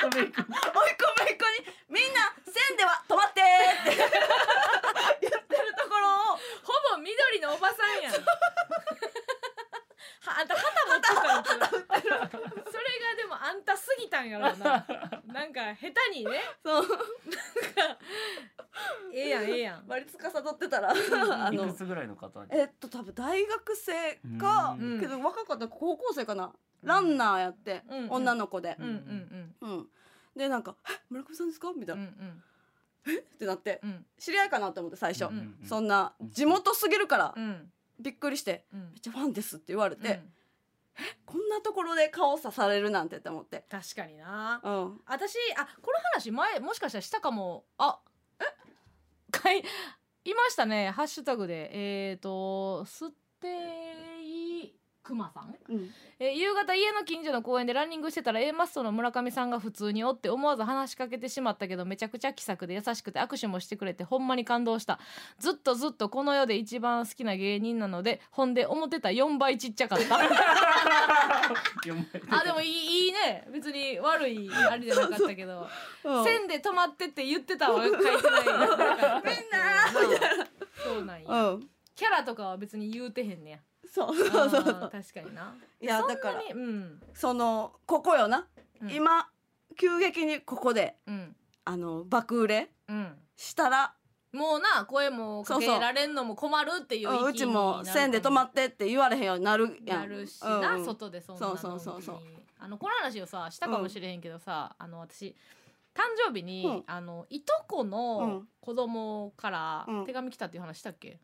[0.05, 1.67] 込めいっ子に。
[1.89, 3.97] みんな線では止まってって。
[5.23, 6.37] 言ってるところを。
[6.63, 8.13] ほぼ緑のおばさんやん。
[8.13, 8.19] は
[10.37, 14.65] あんた旗持ってたんちゃうそれがでもあんたすぎたんやろうな。
[14.65, 16.41] なんかなんか下手にね。
[16.65, 16.87] そう。
[19.13, 19.85] ええやんええやん。
[19.89, 22.45] 割り司ってたらあのいくつぐらいの方？
[22.51, 25.01] えっと多分大学生かうん。
[25.01, 26.53] けど若かったら高校生かな。
[26.83, 28.11] ランナーやってうんうん。
[28.11, 28.77] 女の子で。
[28.79, 29.87] うんうんうん。
[30.37, 32.07] でなんか「え村上さんですか?」みたうんうい
[33.13, 33.81] な、んってなって。
[33.83, 34.07] うん。
[34.19, 35.59] 知り合いかなって思って最初、うん。
[35.65, 37.35] そんな地元すぎるから。
[37.37, 40.33] うんびっくりしてうん「めっちゃファンです」って言われて、うん。
[41.25, 43.65] こんなところで顔刺されるなんてって思って。
[43.71, 44.61] 確かにな。
[44.65, 45.01] うん。
[45.07, 47.65] 私あこの話前もしかしたらしたかも。
[47.79, 48.01] あ
[48.41, 48.45] え？
[49.31, 50.91] かいいましたね。
[50.91, 51.71] ハッシュタグで。
[52.11, 53.09] えっ、ー、とすっ
[53.41, 53.47] て
[55.09, 55.55] いくまさん。
[55.71, 55.91] うん。
[56.19, 64.99] えー夕方家の近所の公園でランニングしてたら A マッソの村上さんが普通におって思わず話しかけてしまったけどめちゃくちゃ気さくで優しくて握手もしてくれてほんまに感動した。
[65.39, 70.19] ずっとずっとこの世で一番好きな芸人なのでほんで思ってた4倍ちっちゃかった。
[72.31, 73.49] あでもいいいいね。
[73.51, 75.67] 別に悪いあれじゃなかったけど。
[76.05, 76.25] うん。
[76.25, 77.83] 線で止まってって言ってたわ。
[77.83, 78.13] 書いてない。
[78.13, 78.29] みんな。
[80.85, 81.51] そうなんや。
[81.51, 81.69] うん。
[81.95, 83.59] キャラとかは別に言うてへんねや
[83.91, 84.17] そう。
[84.17, 85.55] そうそう確かにな。
[85.81, 87.03] いやだからにうん。
[87.15, 88.47] そのここよな、
[88.81, 88.91] うん。
[88.91, 89.29] 今
[89.77, 91.37] 急激にここでうん。
[91.65, 93.19] あの爆売れうん。
[93.37, 93.95] したら
[94.33, 100.01] もうな声もかけられんのも困るっていううんうちも線で止まっってって言われへんようになるやん。
[100.01, 100.85] なるしな、うんうん。
[100.85, 102.19] 外でそんなのそうそうそうそう。
[102.59, 105.35] あのこの話をさしたかもしれへんけどさ、あの私
[105.95, 106.85] 誕生日に、うん。
[106.87, 108.49] あのいとこうのん。
[108.61, 110.05] 子供からうん。
[110.05, 111.19] 手紙来たっていう話したっけ、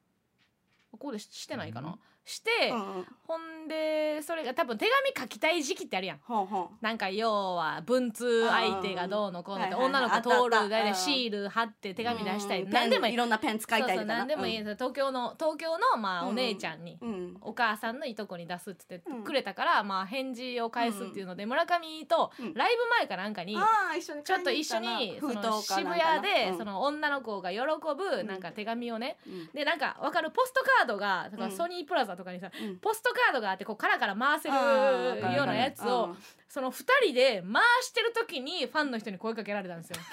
[0.91, 3.07] ここでししてないかな、うんして、うんうん。
[3.27, 6.19] ほんでそれが多分手紙書きたい時期ってあるやん。
[6.19, 12.63] ほなんか要は文通相手がどうのこうのって女の子通る大体シール貼って手紙出したい。
[12.63, 12.71] うん。
[12.71, 13.15] 何でもいい。
[13.15, 17.37] いろんなペン使いたいそうそうとかな何でもいい、東京の東京のまあうんお姉ちゃんに、うん。
[17.41, 22.55] お母さんのいとこに出すって言ってうんくれたから、まあ返事を返すっていうので、村上とうん。
[22.55, 26.59] ライブ前かなんかに、ちょっと一緒にそ封の渋谷でうん。
[26.59, 27.59] その女の子が喜
[27.97, 29.49] ぶんなんか手紙をね、うん。
[29.53, 30.31] でなんかわかる？
[30.31, 31.53] ポストカードがだからうん。
[31.53, 32.77] ソニープラザとかにさ、うん。
[32.79, 36.19] ポストカードがあってこうカラカラ回せるあーわかるようなやつをうん。
[36.49, 39.97] その2人で回してる時にファンの人に声かけられたんですよ。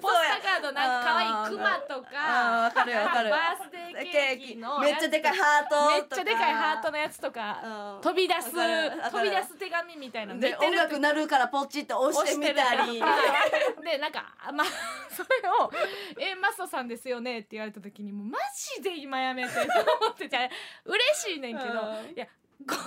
[0.00, 2.16] ポストカードなんか可愛いクマとか
[2.64, 3.30] わかるよわかる。
[3.30, 8.02] バースデーケーキのめっちゃでかいやハートつめっちゃでかいハートのやつとかうん。
[8.02, 13.00] 飛び出す飛び出す手紙みたいなので音楽鳴るからポチって押してみたり。
[13.82, 14.66] でなんかまあ
[15.10, 15.70] それを
[16.20, 18.38] 「えマストさんですよね」って言われた時にもうマ
[18.76, 19.60] ジで今やめてと
[20.02, 20.50] 思ってて
[20.84, 21.80] 嬉しいねんけど。
[21.80, 22.14] うん。
[22.14, 22.26] いや
[22.64, 22.82] この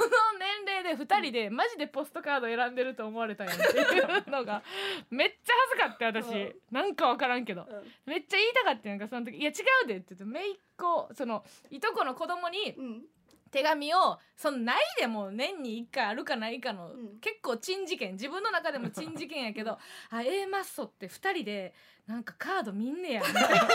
[0.65, 4.63] 年齢で2人でマジでポストカード選んでると思われたんやっていうのが
[5.11, 6.55] めっちゃ恥ずかって私、うん。
[6.71, 7.63] なんか分からんけど。
[7.63, 7.93] うん。
[8.05, 13.05] めっちゃ言いたかったやんかその時「いや違うで」って言ってめいっ子そのいとこの子供にうん。
[13.51, 17.19] 手紙をそのないでも年に1回あるかないかの、うん。
[17.19, 19.79] 結構珍事件自分の中でも珍事件やけど
[20.11, 21.73] あ A マッソって2人で
[22.05, 23.67] なんかカード見んねやみたいな。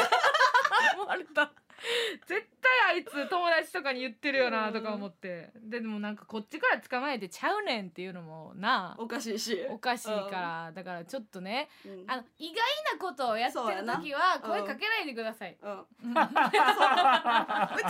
[0.95, 1.53] 思われた
[2.27, 5.51] 絶対あいつ友達とかに言ってるよなとか思って。
[5.57, 9.67] ででもなんかこっちから捕まえてちゃうねんっていうのもなおかしいし。
[9.69, 10.73] おかしいから。
[10.73, 12.05] だからちょっとねうん。
[12.07, 15.71] あの意外なことをやってそうやなる時はうん声かけないでください、うん。
[15.71, 16.11] う う。
[16.11, 16.19] んち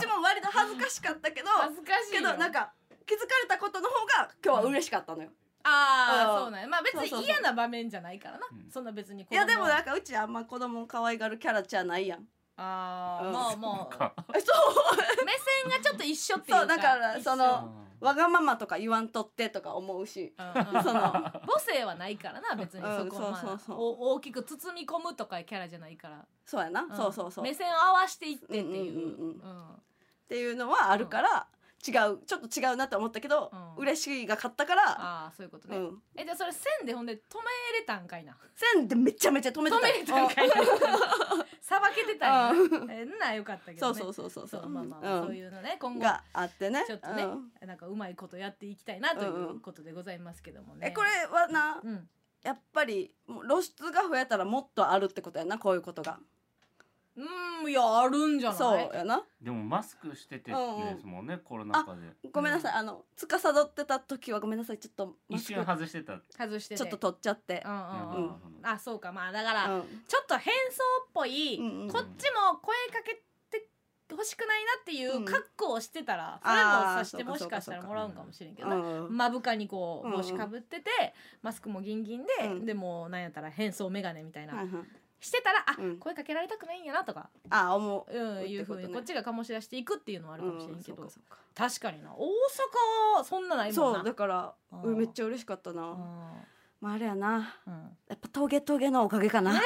[0.07, 2.73] も割と恥ずかしかったけど恥ずかしいけよどなんか
[3.05, 5.29] 気づかれたことの方が今日は嬉しかったのよ。
[5.29, 5.35] うん。
[5.67, 6.67] ああそうなんや。
[6.67, 8.47] まあ別に嫌な場面じゃないからな。
[8.51, 8.71] うん。
[8.71, 14.13] そんな別にいやでもななんかうちあんま子供可愛がるキャラじゃないやんうんああもうもうか。
[14.33, 14.95] えそう。
[15.25, 16.59] 目線がちょっと一緒っていうか。
[16.59, 20.33] そうだからそのわがままとか言わんとってとか思うし。
[20.37, 20.83] うんうん。
[20.83, 22.85] その母性はないからな別に。
[22.85, 23.77] うんそこまあそうそうそう。
[23.77, 26.25] お大きく包み込むとかキャラじゃないから。
[26.45, 26.95] そうやな、ん。
[26.95, 27.43] そうそうそう。
[27.45, 28.63] っ目線を合わしていってっていう。
[28.63, 29.71] うんうんうんうん。
[29.71, 29.83] うん。
[30.27, 31.47] ていうのはあるから、
[31.85, 32.19] 違う。
[32.25, 33.83] ちょっと違うなって思ったけど、うん。
[33.83, 35.77] 嬉しいが勝ったから、ああそういうことね。
[35.77, 38.35] うん、えじゃあそれ線でほんで止めれたんかいな。
[38.55, 39.81] 線でめちゃめちゃ止めてた。
[39.81, 40.55] 止めれたんかいな。
[41.61, 42.63] さばけてたんや。
[42.63, 42.91] うん。
[42.91, 43.99] えんなよかったけどね。
[43.99, 44.69] そうそうそうそうそう。
[44.69, 45.27] まあまあまあうん。
[45.27, 45.99] そういうのね今後。
[45.99, 46.83] があってね。
[46.87, 47.67] ちょっとねうん。
[47.67, 49.59] なんかうまいことやっていきたいなといんううん。
[49.59, 50.87] ことでございますけどもね。
[50.89, 52.09] えこれはなうん。
[52.43, 56.19] やっぱり露出が増えたらもっとあるってことやなこういうことが
[57.17, 58.57] うんいやあるんじゃない？
[58.57, 59.23] そうやな。
[59.41, 60.57] でもマスクしててで
[60.99, 62.29] すもんね、コロナ禍で。
[62.31, 64.77] ごめんなさい、あの司ってた時はごめんなさい。
[64.77, 66.19] ちょっとマ一瞬外してた。
[66.37, 66.79] 外してて。
[66.79, 67.63] ちょっと取っちゃって。
[67.65, 68.31] うんうんうん、うん
[68.63, 69.11] あそうか。
[69.11, 69.81] まあだから、うん。
[70.07, 73.21] ちょっと変装っぽい、うんうんこっちも声かけて
[74.11, 75.25] 欲しくないなっていううん。
[75.25, 80.91] 格好をしてたら、それもさしてもしかしたらもらうんかもしれんけど目深にこううん帽子かぶってて、
[81.41, 82.65] マスクもギンギンで、うん。
[82.65, 84.53] でもなんやったら変装眼鏡みたいな、
[85.19, 85.97] してたらあ、うん。
[85.97, 88.17] 声かけられたくないんやなとか、あ思う。
[88.17, 91.37] うん、っていうふうにことねこっちが醸し出していくっていうのはあるかもしれんけど、うんそうか。
[91.55, 92.11] 確かにな。
[92.13, 92.25] 大
[93.19, 93.99] 阪そんなないもんな。
[93.99, 95.81] そうだからめっちゃ嬉しかったな。
[95.83, 95.97] うん。
[96.81, 97.55] まああれやな。
[97.65, 97.73] うん。
[98.07, 99.59] やっぱトゲトゲのおかげかな。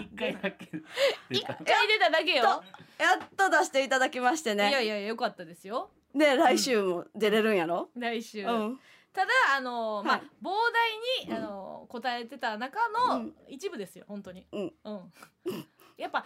[0.00, 1.52] 一回だけ出た。
[1.52, 2.44] 一回出ただけよ。
[2.44, 2.62] や
[3.22, 5.90] っと出していただきましていやねいやよかったですよ。
[6.14, 7.88] で来週も出れるんやろ？
[7.96, 8.80] 来週、うん
[9.12, 10.50] ただあの、まあはい膨
[11.28, 12.78] 大に、あの答えてた中
[13.08, 13.34] のうん。
[13.48, 14.46] 一部ですよ本当に。
[14.52, 14.72] うん。
[15.96, 16.24] やっぱ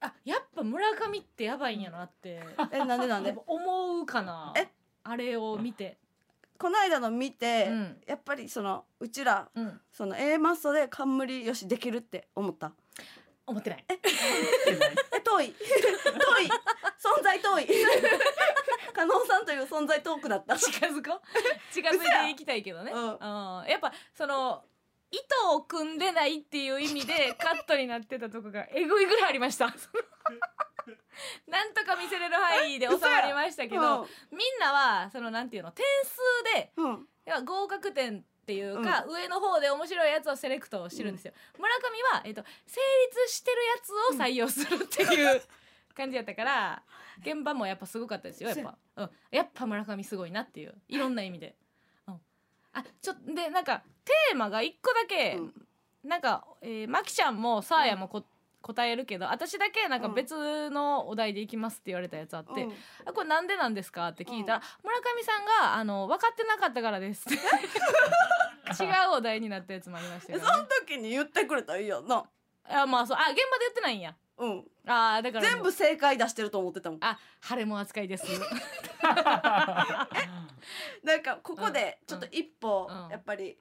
[0.00, 3.34] あやっぱ村上ってやばいんやなって えなんでなんで？
[3.46, 4.52] 思うかな。
[4.56, 4.68] え？
[5.04, 5.98] あれを見て。
[6.58, 8.02] この間の見て、うん。
[8.06, 9.80] やっぱりそのうちらうん。
[9.90, 12.72] その A マッソで冠よしできるって思った？
[13.46, 13.84] 思ってない。
[13.88, 13.98] え？
[15.22, 15.46] 遠い。
[15.46, 15.54] 遠い。
[16.98, 17.68] 存在遠い。
[18.92, 20.56] 加納さんという存在遠くなった。
[20.56, 21.20] 近づこう。
[21.72, 23.00] 近づいていきたいけどね、うん。
[23.00, 23.66] うん。
[23.68, 24.64] やっぱその
[25.10, 29.66] 糸を組んでないっていう意味でカットになってたとこがえぐいぐらいありました。
[31.46, 36.18] なんとか見せれる範囲で収まりましたけど、みんなはそのなんていうの点数
[36.56, 37.08] でうん、うん。
[37.26, 42.80] 要は合格点っていうか、上の方で面白いやつをセレクトしてるんですよ、村上は、えっと成
[43.26, 43.56] 立してる
[44.10, 45.42] やつを採用するっていう
[45.94, 46.82] 感じやったから
[47.20, 48.56] 現場もやっぱすごかったですよや。
[48.56, 51.54] っぱ、うん、やっぱ村上すごいなっていういろんな意味で、
[52.08, 52.20] うん、
[52.72, 55.66] あちょでなんかテーマが一個だけ、うん。
[56.04, 58.24] なんか、えー、マキちゃんもサーヤもこ、
[58.60, 62.72] 答えるけど私だけなんか別のお題でいきますって言われたやつあって、うん。
[63.04, 67.34] あこれなんでなんですかって聞いたら、村上さんがあの分かってなかったからですって。
[67.34, 67.38] 違
[68.84, 70.44] うお題になったやつもありましたけど、ね。
[70.44, 72.24] の、時に言ってくれたらいいやんな。
[72.68, 73.16] あまあそう。
[73.18, 74.16] あ現場で言ってないんや。
[74.38, 74.64] うん。
[74.86, 75.52] あーだからもう。
[75.54, 76.98] 全部正解出してると思ってたもん。
[77.02, 78.24] あ晴れも扱いです。
[81.02, 83.08] なんかここでちょっと一歩うん。
[83.10, 83.58] やっぱり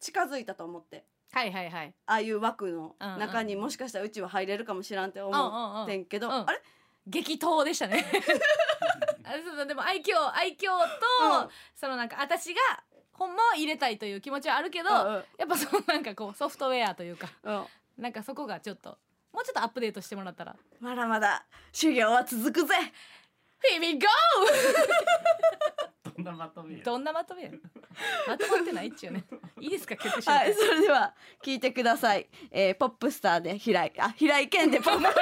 [0.00, 1.04] 近づいたと思って。
[1.32, 1.94] はいはいはい。
[2.06, 6.28] ああいう枠の中にもしかしたらうちは入れるかもしらんって思ってんけど。
[6.28, 6.62] うんうんうんあれ？
[7.06, 8.02] 激闘でしたね。
[9.24, 9.66] あそう。
[9.66, 11.50] でも愛嬌愛嬌と、うん。
[11.74, 12.60] そのなんか私が
[13.14, 14.96] ほんまは入れたいという気持ちはあるけど、うん
[15.38, 17.64] やっぱそのなんかこうソフトウェアというかうん。
[18.02, 18.96] なんかそこがちょっと
[19.32, 20.54] もうちょっとアップデートしてもらったら。
[20.80, 22.74] まだまだ修行は続くぜ。
[23.62, 24.06] Here we go!
[26.16, 26.84] どんなまとめや。
[26.84, 27.50] どんなまとめや。
[28.28, 29.24] まとまってないっちゅうね。
[29.60, 32.28] いいですか曲紹介はいそれでは聞いてください。
[32.50, 35.06] えーポップスターで平井あ平井堅でポップ。
[35.08, 35.14] あか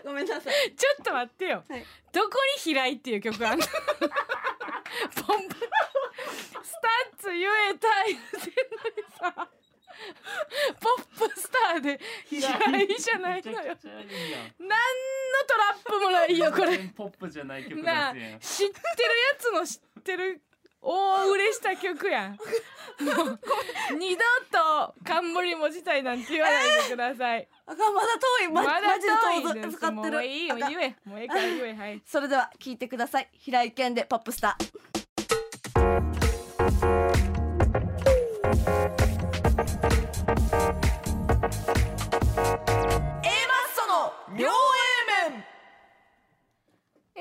[0.04, 0.70] ごめんなさい。
[0.70, 1.84] んちょっと待ってよ、はい。
[2.12, 3.66] どこに平井っていう曲あんの？
[5.26, 5.56] ポンプ。
[6.62, 8.12] スタッツ言えたい。
[8.14, 9.48] 言ってんのにさ。
[10.80, 10.90] ポ
[11.24, 13.58] ップスターで平井じゃないのよ。
[14.58, 14.74] 何の
[15.46, 16.78] トラップもないよこれ。
[16.96, 17.76] ポップじゃない曲
[18.40, 18.78] 知ってるや
[19.38, 20.42] つの知ってる
[20.84, 22.38] 大売れした曲やん。
[23.98, 28.08] 二度と冠文字体なんて言わないでください、あかんまだ
[28.40, 28.48] 遠い。
[28.52, 29.92] ままだ遠いってる。
[29.92, 30.96] もういい言え。
[31.04, 32.00] もうええから言えはい。
[32.06, 33.28] それでは聞いてください。
[33.32, 34.64] 平井堅でポップスター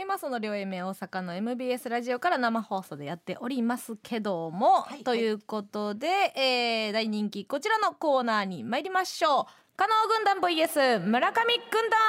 [0.04, 9.46] えまあその両 A 面大阪の MBS ラジオから生放送でやっておりますけども、はいということで、えー大人気こちらのコーナーに参りましょう。
[9.78, 12.00] 加納軍団 VS 村上軍団。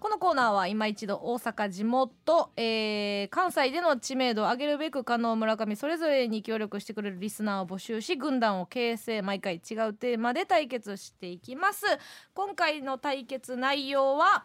[0.00, 11.84] このコーナーは今一度大阪地元、えー関西での知名度を上げるべく加納村上それぞれに協力してくれるリスナーを募集し軍団を形成毎回違うテーマで対決していきます。
[12.32, 14.44] 今回の対決内容は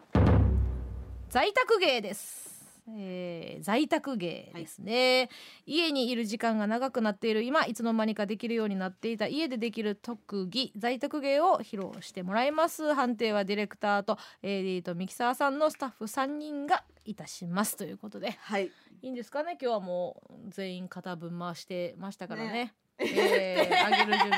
[1.34, 2.64] 在宅芸です、
[2.96, 5.28] えー在宅芸ですね、
[5.66, 12.94] 家にいる時間が長くなっている今いつの間にかできるようになっていた家でできる特技在宅芸を披露してもらいます。
[12.94, 17.76] 判定はディレクターと AD とミキサーさんのスタッフ3人がいたします。
[17.76, 18.30] ということで。
[18.38, 18.70] はい。
[19.02, 19.58] いいんですかね？
[19.60, 22.52] 今日はもう全員肩分回してましたからね。
[22.52, 22.74] ね。
[23.00, 24.30] えー、上げる準備。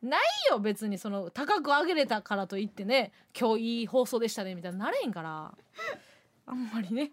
[0.00, 0.96] ないよ別に。
[0.96, 5.54] その高く上げれたからといってね今日いい放送でしたねみたいになれんから
[6.50, 7.12] あんまりね、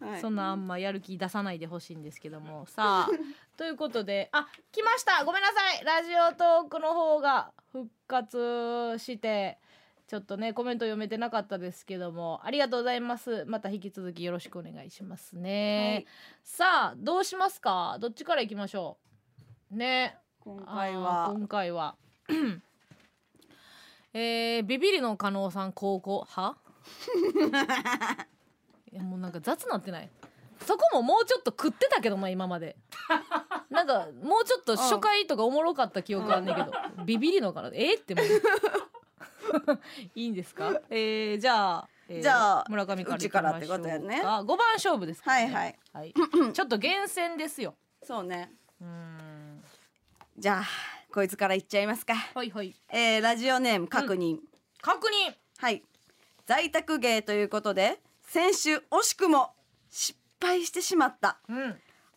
[0.00, 0.20] はい。
[0.20, 2.66] そんなあんまやる気出さないでほしいんですけども。
[2.66, 3.08] さあ
[3.56, 5.24] ということであ来ました。
[5.24, 5.84] ごめんなさい。
[5.84, 9.58] ラジオトークの方が復活して
[10.06, 12.40] ちょっとねコメント読めてなかったですけども。
[12.44, 13.44] ありがとうございます。
[13.46, 16.06] また引き続きよろしくお願いしますね、
[16.42, 17.98] さあどうしますか？
[18.00, 18.96] どっちから行きましょ
[19.70, 19.76] う？
[19.76, 20.16] ね。
[20.40, 21.30] 今回は。
[21.36, 21.96] 今回は。
[24.14, 26.24] えー、ビビリの加納さん高校？
[26.26, 26.56] は？
[28.92, 30.10] いやもうなんか雑なってない。
[30.66, 32.76] そこももうちょっと食ってたけどな今まで。
[33.70, 36.72] なんかもうちょっと初回とかおもろかった記憶あんねんけど、
[37.04, 38.00] ビビりのかなえー？
[38.00, 38.26] ってもう。
[40.14, 40.80] いいんですか？
[40.90, 44.22] えー、じゃあ、えーじゃあ村上からうちからってことやね。
[44.22, 45.78] 5番勝負ですか、はいはい。
[45.92, 46.14] はい、
[46.54, 47.76] ちょっと厳選ですよ。
[48.02, 48.52] そうね。
[48.80, 49.62] うーん。
[50.38, 50.64] じゃあ
[51.12, 52.14] こいつからいっちゃいますか。
[52.14, 52.74] はいはい。
[52.90, 54.38] えー、ラジオネーム確認、
[54.80, 55.34] 確認。
[55.58, 55.82] はい。
[56.46, 59.52] 在宅芸ということで先週惜しくも
[59.88, 61.38] 失敗してしまった。
[61.48, 61.74] うん。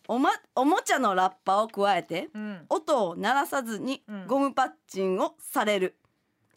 [0.08, 2.66] お,、ま、おもちゃのラッパを加えてうん。
[2.68, 4.26] 音を鳴らさずにうん。
[4.26, 5.96] ゴムパッチンをされる、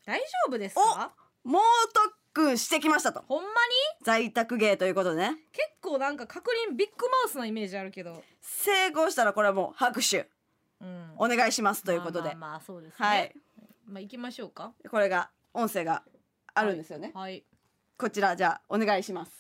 [0.06, 1.14] 大丈夫ですか？
[1.46, 1.62] 猛
[1.94, 3.24] 特訓してきましたと。
[3.30, 3.54] ほんまに？
[4.04, 5.38] 在宅芸ということでね。
[5.54, 10.30] 結構なんか確認ビッグマウスなイメージあるけど、成功したらこれはもう拍手。
[10.82, 13.08] うん、お願いしますということで、まあまあまあそうですね。
[13.08, 13.34] はい。
[13.86, 14.74] まあ行きましょうか。
[14.92, 16.04] これが音声が
[16.54, 17.46] あるんですよね、はい。
[17.98, 19.32] こちらじゃあお願いします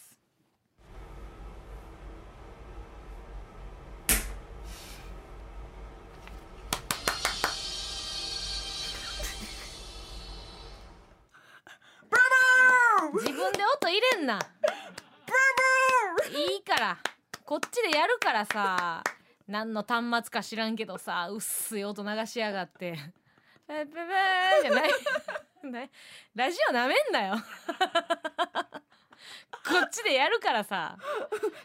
[13.15, 14.39] 自分で音入れんな。
[16.31, 16.97] いいから。
[17.45, 19.03] こっちでやるからさ。
[19.47, 21.29] 何の端末か知らんけどさ。
[21.31, 22.97] 薄い音流しやがって
[23.67, 24.91] 「ペペペー」じゃない。
[25.63, 25.89] ない。
[26.35, 27.35] ラジオなめんなよ。
[29.67, 30.97] こっちでやるからさ。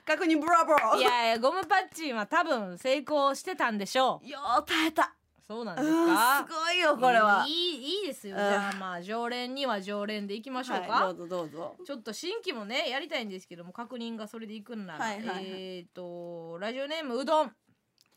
[0.07, 0.99] 確認ブラボー。
[0.99, 4.29] いやいやゴムパッチンは多分成功してたんでしょう。
[4.29, 5.15] よう耐えた
[5.51, 6.43] そうなんうですか？
[6.43, 7.45] んすごいよこれは。
[7.49, 8.37] いいいいですよ。
[8.37, 8.41] うん。
[8.41, 11.77] じゃあまあ常連には常連でいきましょうか、はい、どうぞどうぞ。
[11.85, 15.45] ちょっと新規もねやりたいんですけども確認がそれでいくんなら、はいはいはい。
[15.49, 17.53] えっ、とラジオネームうどん。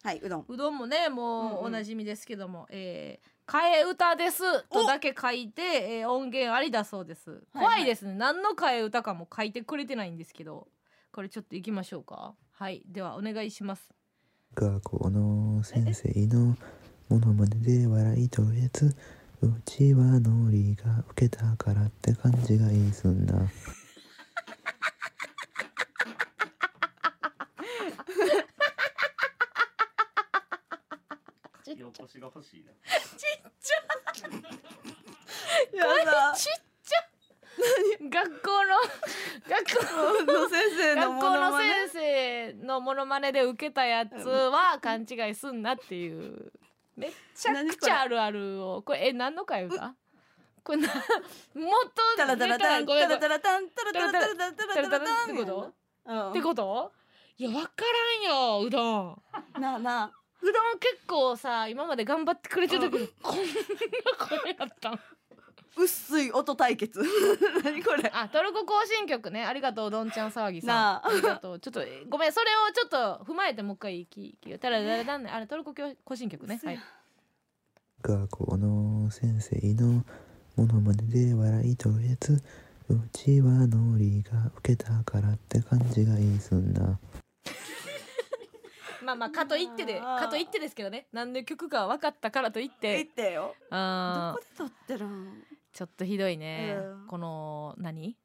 [0.03, 0.45] はいうどん。
[0.47, 5.61] うどんもねもうおなじみですけども、えー替え歌ですとだけ書いて、
[5.99, 7.31] えー音源ありだそうです。
[7.31, 10.67] はい怖いですね、何の替え歌かも書いてくれてないんですけど。
[11.11, 12.35] これちょっと行きましょうか。
[12.51, 13.89] はいではお願いします。
[14.55, 16.55] 学校の先生の
[17.13, 23.35] モノマネで笑いとるやつうちはノリが受けたからって感じがいいすんな。
[31.77, 32.71] 横しが欲しいな。
[35.77, 36.33] やだ。
[36.35, 36.51] ちっ
[36.83, 36.97] ちゃ
[38.09, 38.75] 学校の
[39.47, 41.63] 学校の先生の学校のモノマネ。
[41.89, 46.51] 先生のモノマネで受けたやつは勘違いすんなっていう
[46.95, 48.81] めっちゃくちゃあるあるを。
[48.81, 49.95] これえ何の会歌？
[50.63, 50.99] これなもっ
[51.93, 55.73] とタラタラタンタラタラタンタラタラタラタラタラタラタラってこと
[56.05, 56.91] うんってこと
[57.37, 57.71] いや分か
[58.23, 59.21] らんようどん
[59.59, 60.11] なあなあ
[60.41, 63.43] うどん結構さ今まで頑張ってくれてたけど、こんな
[64.19, 64.99] 声やったん
[65.75, 67.01] 薄い音対決。
[67.63, 68.09] 何これ。
[68.13, 69.43] あトルコ行進曲ね。
[69.43, 70.69] ありがとううどんちゃん騒ぎさん。
[70.69, 71.07] なあ。
[71.07, 71.59] ありがとう。
[71.59, 76.59] ちょっとえごめんそれをちょっと踏まえてもう一回聞きたらだらだんねあれトルコ行進曲ね。
[76.63, 76.79] はい。
[78.01, 80.05] 学校の先生の
[80.55, 82.33] モノマネで笑いとるやつ
[82.89, 86.99] うちはノリが受けたからって感じがいいすんな。
[89.03, 91.07] まあまあかといってでかといってですけどね。
[91.11, 93.55] 何で曲か分かったからといっ言っててよ。
[93.71, 94.37] どあー。
[94.37, 95.43] こで撮ってるん？
[95.73, 97.07] ちょっとひどいね、うん。
[97.07, 98.15] この何？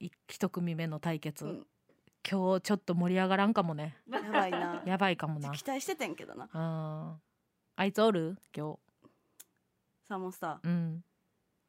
[0.00, 1.66] い一組目の対決、うん。
[2.28, 3.96] 今日ちょっと盛り上がらんかもね。
[4.10, 4.82] やばいな。
[4.84, 5.50] やばいかもな。
[5.52, 6.48] 期待しててんけどな。
[6.52, 7.20] うん。
[7.76, 8.36] あいつおる？
[8.54, 8.76] 今
[10.08, 10.68] サーモンスター。
[10.68, 11.04] 日うん。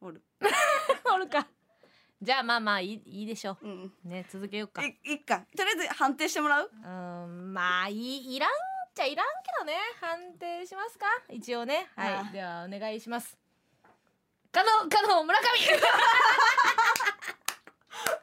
[0.02, 0.24] おる。
[1.14, 1.48] おるか。
[2.20, 3.68] じゃあまあまあいいいいでしょう。
[3.68, 3.92] ん。
[4.04, 4.84] うね続けようか。
[4.84, 5.46] いいっか。
[5.56, 6.72] とりあえず判定してもらう？
[6.74, 7.54] うん。
[7.54, 8.54] まあいいいらんっ
[8.96, 9.74] ちゃいらんけどね。
[10.02, 11.06] 判定しますか。
[11.30, 11.88] 一応ね。
[11.96, 12.14] はい。
[12.16, 12.32] ああ。
[12.32, 13.38] ではお願いします
[14.56, 15.44] 加納加納村上。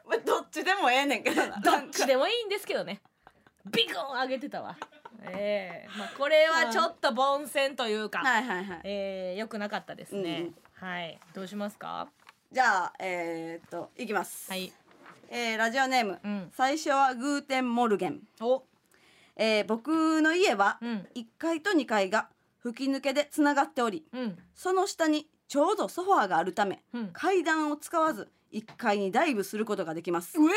[0.09, 1.59] まあどっちでもええねんけどな。
[1.59, 3.01] どっちでもいいんですけどね。
[3.71, 4.75] ビクン上げてたわ。
[5.21, 5.89] ええ。
[5.95, 8.81] まあこれはちょっと凡戦というか、はいはいはい。
[8.83, 10.49] えー、よくなかったですね、
[10.81, 11.19] うんはい。
[11.35, 12.07] どうしますか？
[12.51, 14.49] じゃあえー、っといきます。
[14.49, 14.73] はい。
[15.29, 16.51] えーラジオネームうん。
[16.57, 18.21] 最初はグーテンモルゲン。
[18.41, 18.63] お。
[19.35, 21.07] えー僕の家はうん。
[21.13, 24.39] 1階と2階が吹き抜けでつながっておりうん。
[24.55, 27.09] その下にちょうどソファーがあるためうん。
[27.13, 30.35] 階段を使わず1階にダイブすることができます。
[30.39, 30.53] うえ！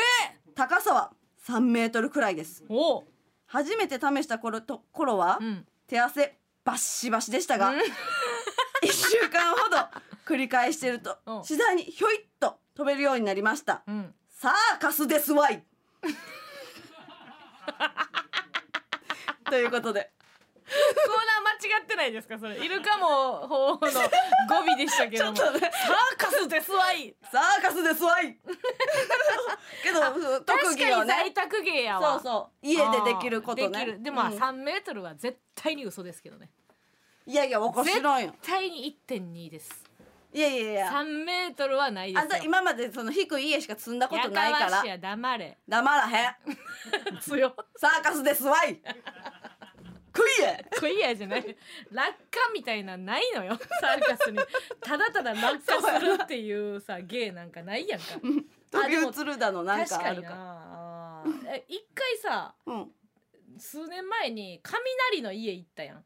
[0.55, 1.11] 高さは
[1.47, 2.63] 3メートルくらいです。
[2.67, 3.03] お！
[3.45, 5.67] 初めて試した頃と頃はうん。
[5.85, 7.77] 手汗バッシバシでしたがうん。
[8.81, 9.77] 1週間ほど
[10.25, 11.43] 繰り返しているとうん。
[11.43, 13.83] 次第にひょいっと飛べるようになりました。
[13.85, 14.15] うん。
[14.31, 15.63] サーカスですわい。
[19.47, 20.11] ということで
[20.67, 22.37] 間違ってないですか？
[22.37, 22.57] それ。
[22.57, 23.85] イルカも方の語
[24.73, 25.33] 尾でしたけども。
[25.37, 25.71] ちょっとね。
[25.73, 27.15] サーカスですわい。
[27.31, 28.37] サーカスですわい。
[29.83, 30.01] けど
[30.41, 32.13] 特確技をかに在ね宅芸やわ。
[32.13, 32.67] そうそう。
[32.67, 33.69] 家でできることね。
[33.69, 34.03] できる。
[34.03, 34.37] でもまあうん。
[34.37, 36.49] 3メートルは絶対に嘘ですけどね。
[37.25, 38.31] いやいやわか知らんよ。
[38.41, 39.83] 絶対に1.2です。
[40.33, 40.91] いやいやいや。
[40.91, 42.21] 3メートルはないですよ。
[42.21, 44.65] あんた今までその低い家しか住んだことないから。
[44.65, 45.57] やかましや黙れ。
[45.67, 46.35] 黙らへん。
[47.21, 48.81] 強サーカスですわい
[50.17, 51.57] 食いえクイアじゃない。
[51.91, 53.57] 落下みたいなないのよ。
[53.79, 54.39] サーカスに。
[54.81, 58.05] ただただ落下するっていうさ芸なんかないやんか。
[58.71, 61.23] 飛び移るだのなん確かあるか。
[61.67, 62.91] 一回さうん。
[63.59, 66.05] 数年前に雷の家行ったやん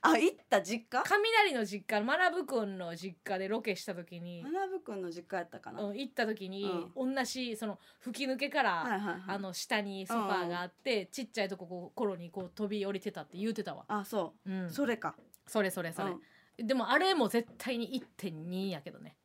[0.00, 1.02] あ行った実家？
[1.04, 9.22] 雷の実家学ぶくんの実家でロケした時に、学ぶくんの実家やったかな、うん行った時に、同じその吹き抜けから、はいはいはい。
[9.28, 14.50] あの下にソファーがあって、ちっちゃいとここう頃にこう飛び降りてたって言うてたわ、あそう。
[14.50, 14.66] ん。
[14.66, 15.14] う、それか。
[15.46, 16.10] それそれそれ、
[16.58, 16.66] うん。
[16.66, 19.16] でもあれも絶対に1.2やけどね。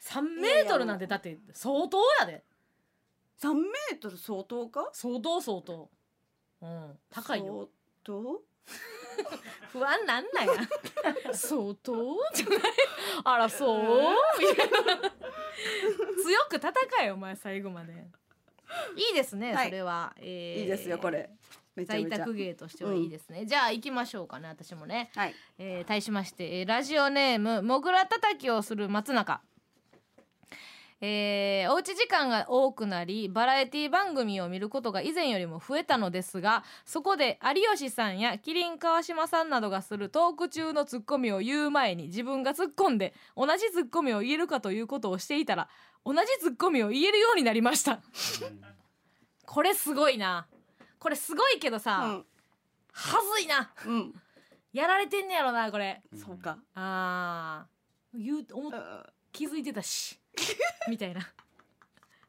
[0.00, 2.44] 3メートルなんてだって相当やで。
[3.40, 4.90] 3メートル相当か？
[4.92, 5.90] 相当相当。
[6.62, 6.98] うん。
[7.10, 7.68] 高いよ。
[8.06, 8.42] 相当？
[9.72, 10.52] 不安なんなんや。
[11.32, 12.60] 相当じゃない？
[13.24, 14.14] あらそう？
[14.40, 15.12] みたいな。
[16.22, 16.72] 強く戦
[17.02, 17.92] えよお前最後まで。
[18.96, 19.66] いいですね、はい。
[19.66, 20.62] それは、えー。
[20.62, 21.30] いいですよこれ。
[21.76, 22.18] めちゃ在めちゃ。
[22.18, 25.34] 宅芸としてはいいですね、じゃあ行きましょうかね私もね、はい。
[25.58, 29.40] えー対しまして、えーラジオネームもぐらたたきをする松中
[31.00, 45.68] えーおうち時間が多くなりバラエティ番組を見ることが以前よりも増えたのですがそこで有吉さんや麒麟川島さんなどがするトーク中のツッコミを言う前に自分が突っ込んで同じツッコミを言えるかということをしていたら
[46.04, 48.00] 同じツッコミを言えるようになりました。
[49.46, 50.46] これすごいな。
[50.98, 52.22] これすごいけどさ、
[52.92, 53.72] はずいな。
[53.86, 53.94] うん。
[53.94, 54.14] うん。
[54.72, 56.02] やられてんねやろなこれ。
[56.14, 56.58] そうか。
[56.74, 58.18] あー。
[58.22, 58.70] 言う思
[59.32, 60.18] 気づいてたし
[60.88, 61.20] みたいな。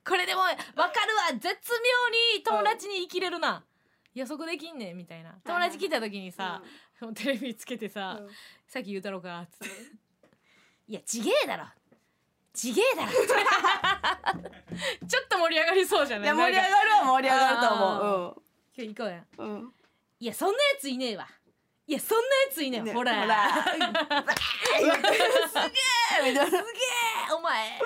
[0.08, 0.62] これでも分か
[1.06, 3.64] るわ絶妙に友達に生きれるな、
[4.14, 5.36] 予測できんねんみたいな。
[5.44, 6.62] 友達来た時にさ、
[7.16, 8.30] テレビつけてさ、うん。
[8.68, 9.76] さっき言うたろかっつって。
[10.88, 11.66] いやちげえだろ。
[12.54, 13.12] ちげえだろ。
[15.08, 16.26] ちょっと盛り上がりそうじゃない？
[16.26, 18.44] いや盛り上がるは盛り上がると思
[18.78, 19.26] 今日行こうや。
[19.38, 19.54] ううん。
[19.54, 19.74] うん
[20.18, 21.28] いやそんなやついねえわ
[21.88, 23.22] いやそんなやついねえわ、ねほら。
[23.22, 23.46] ほら。
[23.64, 23.76] す
[24.82, 26.64] げえみたいな。
[27.38, 27.80] お前。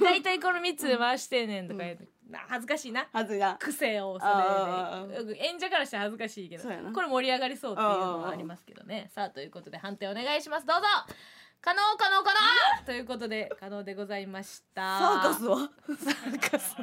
[0.00, 3.08] 大体この3つで回してんねんとか言うと、な恥ずかしいな。
[3.10, 5.24] はずいな癖をそあれ。
[5.24, 9.10] で演者からして恥ずかしいけどこれ盛り上がりそうっていうのはありますけどね。
[9.14, 10.66] さあということで判定お願いします。
[10.66, 10.86] どうぞ。
[11.62, 12.84] 可能可能可能。
[12.84, 14.98] ということで可能でございました。
[14.98, 15.56] サーカスは？
[15.58, 16.76] サーカス。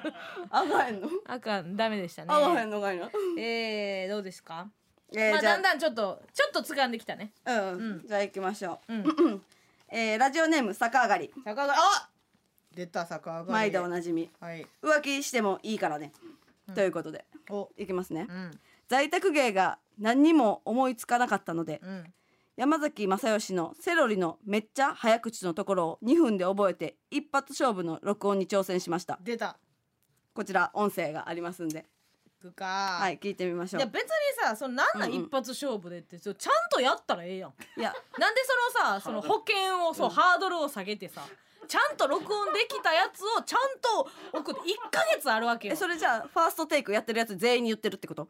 [0.49, 1.09] あがへんの？
[1.27, 1.75] あかん。
[1.75, 3.11] ダメでしたあがへねんのがいな。
[3.37, 4.71] えー、どうですか、
[5.13, 5.55] えーじゃまあ。
[5.55, 7.31] だんだんちょっとちょっと掴んできたね。
[7.45, 7.79] あうん。
[7.79, 8.07] うん。
[8.07, 8.93] じゃあ行きましょう。
[8.93, 9.01] ん。
[9.01, 9.41] う
[9.89, 11.31] えーラジオネーム逆上がり。
[11.45, 11.79] 逆上がり。
[11.79, 12.09] あ
[12.75, 13.51] 出た逆上がり。
[13.51, 14.29] 毎度おなじみ。
[14.39, 14.67] はい。
[14.81, 16.11] 浮気してもいいからね。
[16.75, 17.25] ということで。
[17.49, 17.69] お。
[17.77, 18.27] いきますね。
[18.29, 18.51] うん。
[18.87, 22.13] 在宅芸が何にも思いつかなかったのでうん。
[22.55, 29.17] 山崎正義のセロリのめっちゃ早口のところを2分で覚えて一発勝負の録音に挑戦しました。
[29.23, 29.57] 出た。
[30.33, 31.85] こちら音声がありますんで
[32.39, 32.65] くか。
[33.01, 33.81] はい聞いてみましょう。
[33.81, 34.09] いや別に
[34.41, 35.25] さそのなんなんうんうん。
[35.25, 37.53] 一発勝負でって、そうちゃんとやったらええやん。
[37.77, 37.93] いや。
[38.17, 38.41] なんで
[38.73, 41.21] そのさその保険をそう、ハードルを下げてさ
[41.67, 44.09] ちゃんと録音できたやつをちゃんと
[44.39, 45.73] 送って1ヶ月あるわけよ。
[45.73, 48.27] えファーそれじゃあファーストテイクやってるやつ全員に言ってるってこと？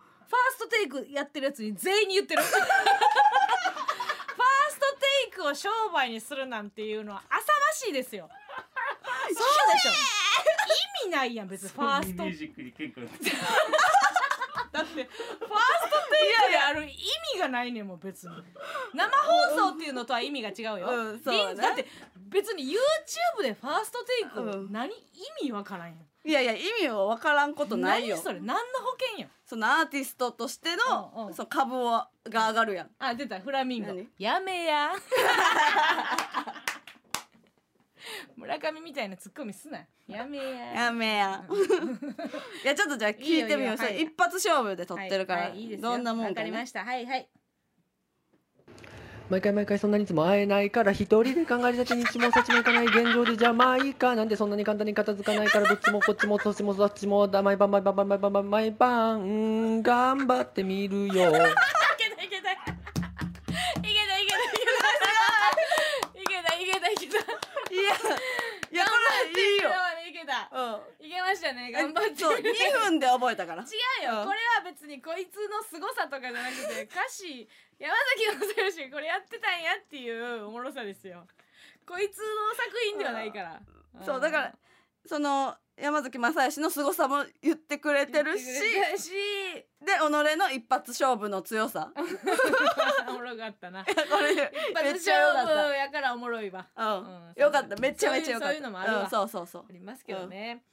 [0.52, 2.42] ストテイクやってるやつに全員に言ってる。
[2.44, 2.60] ファー
[4.72, 8.30] ストテイクを商売にするなんていうのは浅ましいですよ。
[9.24, 9.36] そうで
[9.80, 9.92] しょ。
[11.04, 11.70] 意味ないやん別に。
[11.70, 12.24] ファースト。
[12.26, 13.10] ミュージックに喧嘩売
[14.94, 16.88] ファーストテイクである意
[17.36, 18.32] 味がないねんもう別に。
[18.94, 21.46] 生放送っていうのとは意味が違うよ、うんそうね。
[21.48, 21.86] リンだって
[22.30, 24.72] 別に YouTube でファーストテイク、うん。
[24.72, 24.96] 何意
[25.44, 25.98] 味わからんやん。
[26.26, 28.16] いやいや意味は分からんことないよ。
[28.18, 29.30] 何それ何の保険やん。
[29.46, 31.34] そのアーティストとしての、うんうん。
[31.34, 32.90] その株をが上がるやん。
[33.00, 33.94] あ出たフラミンゴ。
[33.94, 34.10] 何？
[34.18, 34.92] やめや
[38.36, 40.84] 村上みたいなツッコミすなやめや。
[40.86, 41.46] やめや。
[42.64, 44.02] いやちょっとじゃあ聞いてみようはい。
[44.02, 46.30] 一発勝負で撮ってるから、はいはいいいどんなもんか,、ね。
[46.30, 46.84] わかりま、した。
[46.84, 47.30] はいはい。
[49.30, 61.32] 毎回毎回そんなにいつも会えないから一人で考えるだけ日もそっちも行かない現状でじゃあまあいいかなんでそんなに簡単に片付かないからどっちもこっちもそっちもそっちもだ毎晩毎晩毎晩毎晩毎晩頑張ってみるよ
[67.80, 67.96] いや
[68.72, 68.92] いやこ
[69.34, 69.70] れいいよ。
[70.10, 70.50] いけた。
[70.52, 71.06] うん。
[71.06, 72.16] いけましたね頑張って。
[72.18, 72.44] そう2
[72.84, 73.64] 分で覚えたから。
[73.64, 73.66] 違
[74.04, 74.28] うよ、うん。
[74.28, 77.48] これは別にこいつの凄さとかじゃなくて 歌詞
[77.78, 81.26] 山崎正義がこれやってたんやっていうおもろさですよ。
[81.86, 83.62] こいつの作品ではないから。
[84.04, 84.56] そうだから
[85.06, 88.46] その山崎正義の凄さも言ってくれてるし。
[89.82, 91.92] で己の一発勝負の強さ。
[93.08, 93.86] おもろかったな。
[93.86, 93.92] こ
[94.22, 94.36] れ
[94.84, 96.62] めっちゃやからおもろいわ。
[96.62, 97.76] ったううんんよかった。
[97.78, 98.54] めっちゃめっちゃよかった。
[98.54, 99.04] そういうのもあるわ。
[99.04, 99.66] うんそうそうそう。
[99.70, 100.64] ありますけどね、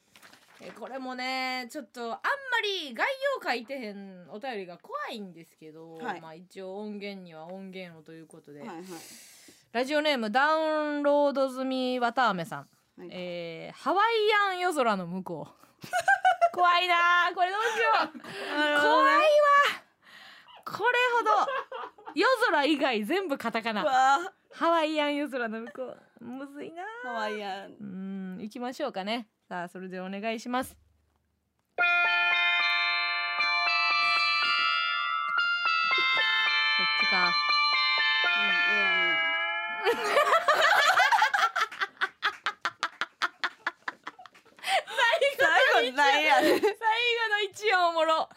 [0.60, 2.18] えこれもねちょっとあんま
[2.62, 3.06] り概
[3.40, 6.20] 要書いてへんお便りが怖いんですけど、はい。
[6.20, 8.78] まあ一応音源には音源をということで、はいはい。
[9.72, 14.06] ラジオネームダウンロード済みわたあめさん、はいえーハワイ
[14.52, 15.86] アン夜空の向こう。
[16.54, 16.94] 怖いな
[17.30, 18.20] あこれどうしよう。
[18.54, 19.22] 怖いわ。
[20.64, 21.52] これほど。
[22.14, 25.82] 夜空以外全部カタカうナわハワイアン夜空の向こ
[26.20, 26.24] う。
[26.24, 27.72] むずいなハワイアン。
[27.72, 29.28] うーん行きましょうかね。
[29.48, 30.76] さあそれでお願いします
[47.50, 48.28] 一音おもろ。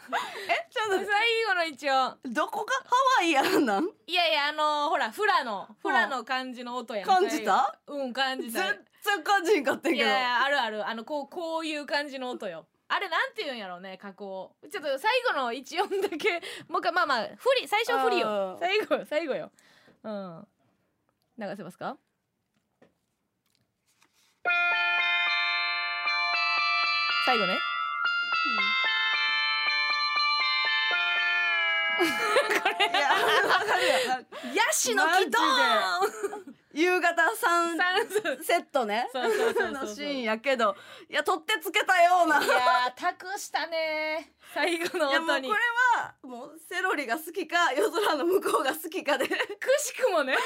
[0.47, 1.05] えちょっと。
[1.05, 1.07] 最
[1.47, 2.73] 後の一音てどこが？
[2.73, 2.89] ハ
[3.21, 3.89] ワイアンなん？
[4.05, 7.05] いやいやあのーほらフラのフラの感じの音やん。
[7.07, 7.77] 感じた？
[7.87, 8.59] うん感じた。
[8.59, 10.09] 全然感じんかったんいけど。
[10.09, 10.87] やいやあるある。
[10.87, 12.67] あのこうこういう感じの音よ。
[12.87, 14.55] あれなんて言うんやろうね加工。
[14.71, 17.31] ちょっと最後の一音だけもう一回まあまあ振
[17.61, 18.59] り最初は振りあよー。
[18.59, 19.51] 最後最後よ。
[20.03, 20.47] うん。
[21.37, 21.97] 流せますか？
[27.25, 27.57] 最後ね
[34.53, 35.43] ヤシの木ドー
[36.51, 36.55] ン。
[36.71, 39.09] 夕方三サンズセットね。
[39.13, 40.75] のシーンやけど。
[41.09, 42.41] いや取ってつけたような。
[42.43, 44.33] いやー託したね。
[44.53, 45.47] 最後の音に。
[45.47, 45.59] いやもうこれ
[45.99, 49.27] はもうセロリが好きか夜空の向こうが好きかで。
[49.27, 49.45] 決く
[49.79, 50.37] しくもね。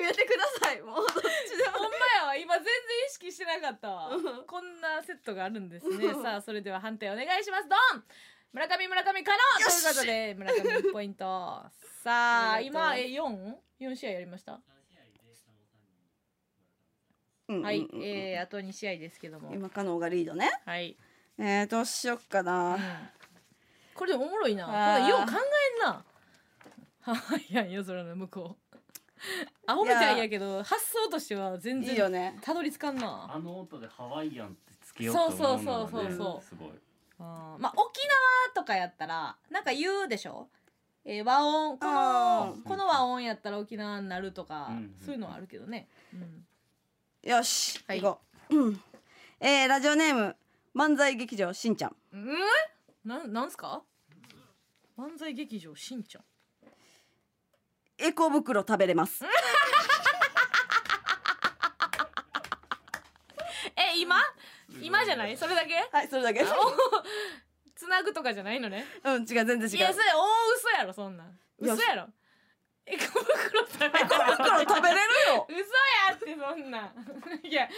[0.00, 0.82] めてください。
[0.82, 1.78] もうどっちでも。
[1.78, 2.36] ほんまやわ。
[2.36, 2.72] 今全然
[3.08, 4.10] 意識してなかった
[4.46, 6.06] こんなセットがあるんですね。
[6.06, 6.22] うん。
[6.22, 7.68] さあそれでは判定お願いします。
[7.68, 8.04] ドン
[8.52, 9.38] 村上村上から。
[9.58, 11.62] ということで村上1ポイント。
[12.02, 13.58] さあ今え四？
[13.78, 14.60] 四試合やりました？
[17.48, 19.52] うんはい、えー、あと2試合ですけども。
[19.54, 20.50] 今加納がリードね。
[20.66, 20.96] はい、
[21.38, 22.46] えー、どうしよっかうん。
[22.46, 22.78] な、
[23.94, 25.08] これでもおもろいな。
[25.08, 26.04] よう考えんな。
[27.00, 27.14] は
[27.48, 28.76] いや夜空の向こう。
[29.66, 32.38] アホみたいやけど発想としては全いい然よね。
[32.42, 33.30] たどり着かんな。
[33.32, 36.42] あの音でハワイアンってつけようと思うのはねそうそうそうそう。
[36.42, 36.72] すごい
[37.18, 40.48] まあ沖縄とかやったらなんか言うでしょ、
[41.04, 41.78] えー和音。
[41.78, 46.46] このこの和音やったら沖縄になるとか、うんそういうのはあるけどね、うん、
[47.30, 48.00] よし、はい。
[48.00, 48.20] 行こ
[48.50, 48.80] う、うん、
[49.40, 50.36] えー、ラジオネーム
[50.74, 51.96] 漫才劇場しんちゃん。
[52.12, 52.28] うん
[53.04, 53.82] なんなんすか？
[54.98, 56.24] 漫才劇場しんちゃん。
[57.98, 59.24] エコ袋食べれます。
[63.76, 64.16] え今？
[64.82, 65.36] 今じゃない？
[65.36, 65.74] それだけ？
[65.92, 66.44] はいそれだけ。
[67.74, 68.84] つなぐとかじゃないのね？
[69.04, 69.68] うん違う全然違う。
[69.76, 71.24] いやそれ大嘘やろそんな
[71.58, 72.08] 嘘やろ？
[72.90, 73.92] エコ袋食べる？
[73.96, 75.00] エコ袋食べれる
[75.34, 75.46] よ。
[75.50, 76.92] 嘘やってそんなん。
[77.46, 77.68] いや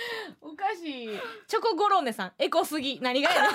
[0.40, 1.10] おかしい。
[1.48, 3.00] チョコゴロネさんエコすぎ。
[3.00, 3.52] 何がやねん。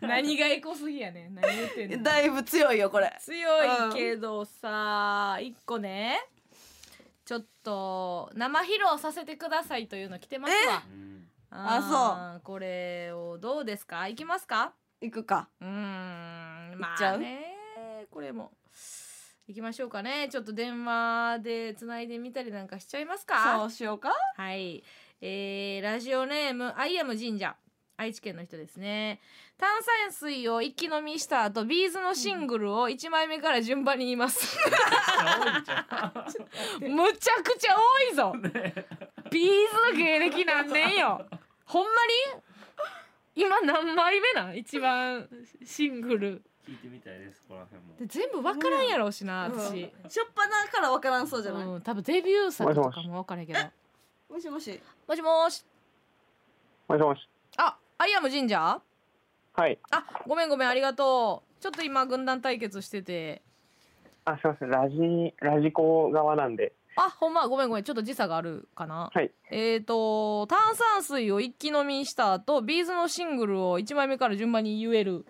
[0.08, 1.34] 何がエコすぎやねん。
[1.34, 2.02] 何言ってんの？
[2.04, 3.12] だいぶ強いよこれ。
[3.20, 6.24] 強いけどさ一個ね。
[7.24, 10.82] ちょっと生披露させてくださいというの来てますわ。
[10.88, 11.15] うん
[11.50, 12.40] あそう。
[12.42, 13.64] これをどう。
[13.64, 15.64] ですかいきますか行くかう。
[15.64, 15.68] ん
[16.78, 17.56] まいっちゃあね
[18.10, 18.52] これも
[19.46, 19.88] 行きましょう。
[19.88, 23.70] かねちょっと電話でつないでみたりなんかしちゃいますそかう。
[23.70, 23.98] しよう。
[23.98, 24.82] かはい、
[25.20, 27.56] えー、ラジオネーム I am 神社
[27.98, 29.20] 愛知県の人ですね
[29.56, 34.58] 炭酸水を一気飲みした後 B'z のシングルを1枚目から順番に言います
[36.80, 38.34] むちゃくちゃ多いぞ
[39.30, 41.26] B'z の芸歴何年よ。
[41.64, 41.90] ほんま
[42.34, 43.42] に？
[43.44, 44.56] 今何枚目なん？
[44.56, 45.28] 一番
[45.64, 46.42] シングル。
[46.66, 47.94] 聞いてみたいですここら辺も。
[47.98, 49.58] で全部分からんやろうしな、うん。
[49.58, 49.70] 私、
[50.08, 53.58] しょっぱなからわからんそうじゃない、うん、多分デビュー作とかも分からんけど。
[54.28, 54.80] もしもし。
[55.06, 55.64] もしもーし。
[56.88, 57.28] もしもし。
[57.58, 58.80] あアイアム神社
[59.54, 59.78] はい。
[59.90, 61.62] あごめんごめんありがとう。
[61.62, 63.42] ちょっと今軍団対決してて。
[64.24, 64.70] あ、すみません。
[64.70, 66.72] ラジ、ラジコ側なんで。
[66.96, 69.30] あほんまごめんごめんちょっと時差があるかなはい。
[69.50, 75.26] えーと炭酸水を一気飲みした後 B'z のシングルを1枚目から順番に言える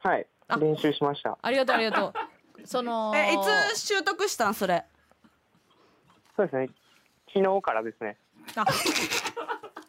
[0.00, 0.56] はいあ。
[0.56, 1.38] 練習しました。
[1.40, 2.12] ありがとうありがとう
[2.66, 3.38] そのえい
[3.74, 4.84] つ習得したんそれ？
[6.36, 6.68] そうですね。
[7.32, 8.16] 昨日からですね。
[8.56, 8.64] あ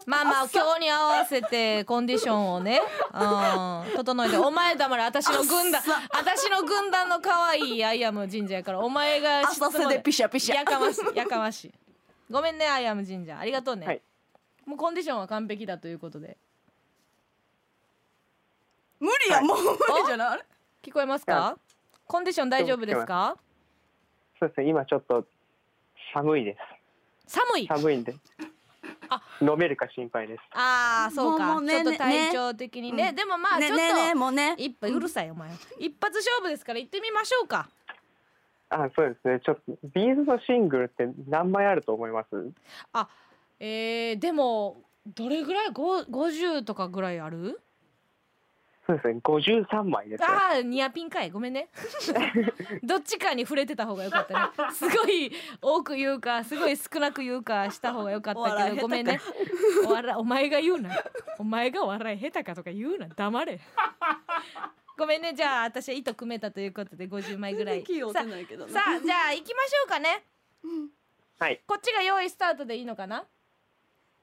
[0.05, 2.81] まあまあ今日に合わせてコンディションをね、
[3.13, 10.55] うん、整えてお前黙れ私の軍団私の軍団の可愛いアイアム神社やからお前が浅瀬でピシャピシャ。
[10.55, 11.71] やかましいやかましい。
[12.29, 14.01] ごめんねアイアム神社ありがとうね、はい。
[14.65, 16.37] もうコンディションは完璧だということで。
[18.99, 20.39] 無理やもう無理じゃない。
[20.83, 21.57] 聞こえますか？
[22.07, 23.35] コンディション大丈夫ですか？
[24.39, 25.25] そうですね、今ちょっと
[26.13, 26.57] 寒いで
[27.27, 27.33] す。
[27.35, 27.67] 寒い。
[27.67, 28.15] 寒いんで。
[28.39, 28.43] あ。
[29.41, 30.41] 飲めるか心配です。
[30.53, 31.61] ああそうか。
[31.67, 33.11] ちょっと体調的にね。
[33.11, 33.77] ねでもまあちょっ
[34.11, 34.55] と、もうね。
[34.57, 37.69] 一発うるさいお前一発勝負ですから行ってみましょうか。
[38.69, 39.39] あ、そうですね。
[39.45, 39.61] ちょっと
[39.93, 42.27] ビーズのシングルって何枚あると思います？
[43.59, 45.71] えー、でもどれぐらい？
[45.71, 47.59] ご50とかぐらいある？
[48.85, 49.19] そうですね。
[49.23, 50.27] 53枚ですね。
[50.27, 51.29] ああニアピンかい。
[51.29, 51.69] ごめんね。
[52.83, 54.49] どっちかに触れてた方がよかったね。
[54.73, 55.31] すごい
[55.61, 59.19] 多く言うかすごい少なく言うかした方がよかったけどごめんね。
[59.85, 60.89] お笑いお前が言うな。
[61.37, 63.07] お前がお笑い下手かとか言うな。
[63.07, 63.59] 黙れ。
[64.97, 65.33] ごめんね。
[65.33, 67.81] じゃあ私は糸組めたということで50枚ぐらい。
[67.81, 70.23] いけどねさあじゃあ行きましょうかね。
[71.39, 71.61] はい。
[71.67, 73.25] こっちが用意スタートでいいのかな？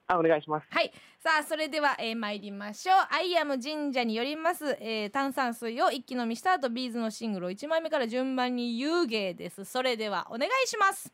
[0.09, 0.66] あ、お願いします。
[0.70, 0.90] はい。
[1.20, 2.97] さあそれでは、えー、参りましょう。
[3.10, 9.64] アイアム神社によります、えー炭酸水を一気飲みした後 B'z のシングルを1枚目から順番に言う芸です。
[9.66, 11.12] それではお願いします。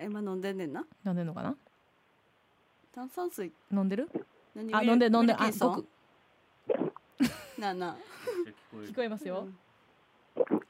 [0.00, 0.84] 今飲んでんねんな？
[1.04, 1.54] 飲んでんのかな？
[2.94, 3.52] 炭酸水。
[3.70, 4.08] 飲んでる？
[4.54, 4.74] 何？
[4.74, 5.86] あ飲んで飲んであごく
[7.58, 7.96] なあなあ。
[8.88, 9.48] 聞こえますよ。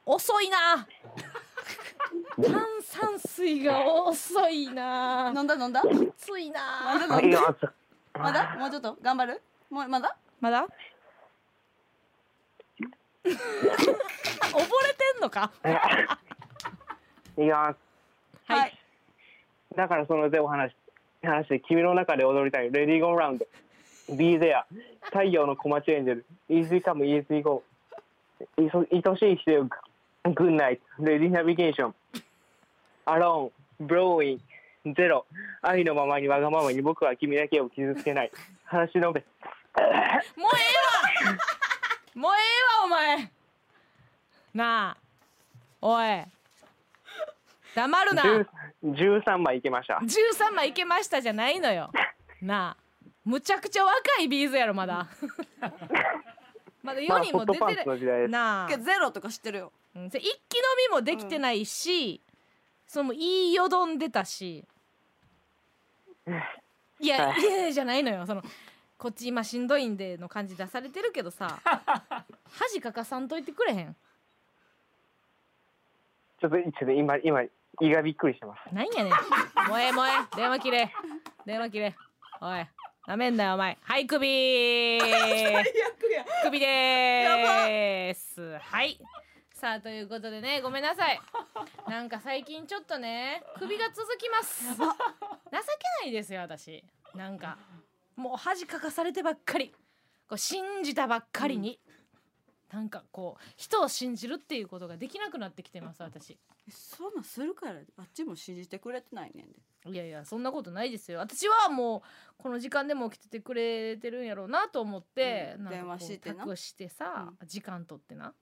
[0.05, 0.87] 遅いな
[2.43, 2.53] 炭
[2.83, 5.33] 酸水が遅いな。
[5.35, 5.83] 飲んだ飲んだ？
[5.83, 5.87] き
[6.17, 6.61] ついな。
[6.95, 7.57] まだ飲んだ？
[8.19, 8.57] まだ？
[8.59, 8.97] もうちょっと？
[9.03, 9.43] 頑張る？
[9.71, 10.17] もうまだ？
[10.41, 10.67] まだ？
[13.25, 13.39] 溺れて
[15.19, 15.51] んのか？
[17.37, 17.75] いや、は
[18.49, 18.79] い、はい。
[19.75, 20.75] だからそのでお話
[21.23, 22.71] 話して君の中で踊りたい。
[22.71, 23.47] レディーゴーラウンド。
[24.11, 24.65] Be there
[25.05, 26.27] 太陽のコマチエンジェル。
[26.51, 27.63] Easy come easy go
[28.59, 29.67] いそ愛しい人よ
[30.25, 30.81] Good night.
[30.99, 31.95] レディーナビゲーション
[33.05, 33.51] Alone.
[33.83, 34.39] Blowing.
[34.97, 35.27] ゼロ
[35.61, 38.31] 愛のままにわがままに僕は君だけを傷つけない。
[38.65, 39.07] 話し述べ。
[39.07, 39.23] もうえ
[39.77, 41.37] えわ。
[42.15, 43.31] もうええわお前。
[44.55, 44.97] なあ。
[45.83, 46.25] おい。
[47.75, 48.23] 黙るな。
[48.23, 48.47] 10
[48.85, 50.01] 13枚いけました。
[50.03, 51.91] 13枚いけましたじゃないのよ。
[52.41, 53.09] なあ。
[53.25, 55.07] むちゃくちゃ若いビーズやろまだ。
[56.83, 58.31] まだ世にも出てないツの時代です。
[58.31, 58.79] なあ。
[58.79, 60.07] ゼロとか知ってるようん。
[60.07, 60.31] 一気飲
[60.91, 62.21] みもできてないし、
[62.87, 64.65] そのいいよどんでたし。
[67.01, 67.41] いや、はい。
[67.41, 68.27] いやいやじゃないのよ。
[68.27, 68.43] その
[68.97, 71.61] こっち今しんどいんでの感じ出されてるけどさ
[72.53, 73.97] 恥かかさんといてくれへん。
[76.41, 78.75] ちょっとちょっと今今胃がびっくりしてます。
[78.75, 79.13] なんやねん。
[79.69, 80.11] もうええもうえ。
[80.11, 80.93] え電話切れ。
[81.45, 81.95] 電話切れ。
[82.41, 82.67] おい
[83.07, 83.77] なめんなよお前。
[83.83, 88.59] はい首首 でーす。
[88.59, 88.99] はい
[89.55, 91.21] さあということでねごめんなさい。
[91.89, 94.65] なんか最近ちょっとね首が続きます。
[94.65, 94.83] 情け
[96.03, 96.85] ないですよ私。
[97.15, 97.57] なんか。
[98.17, 99.73] もう恥かかされてばっかり。
[100.29, 101.79] こう信じたばっかりに、
[102.73, 106.37] なんかこう人を信じるっていうことができなくなってきてます私。
[106.69, 107.81] そんなんするから。
[107.97, 109.61] あっちも信じてくれてないねんで。
[109.93, 111.21] いやいやそんなことないですよ。
[111.21, 112.03] 私はもう
[112.39, 115.69] この時間でも起きててくれてるんやろうなと思って、うん。
[115.69, 116.41] 電話してな。
[116.41, 118.35] 託してさ、時間取ってな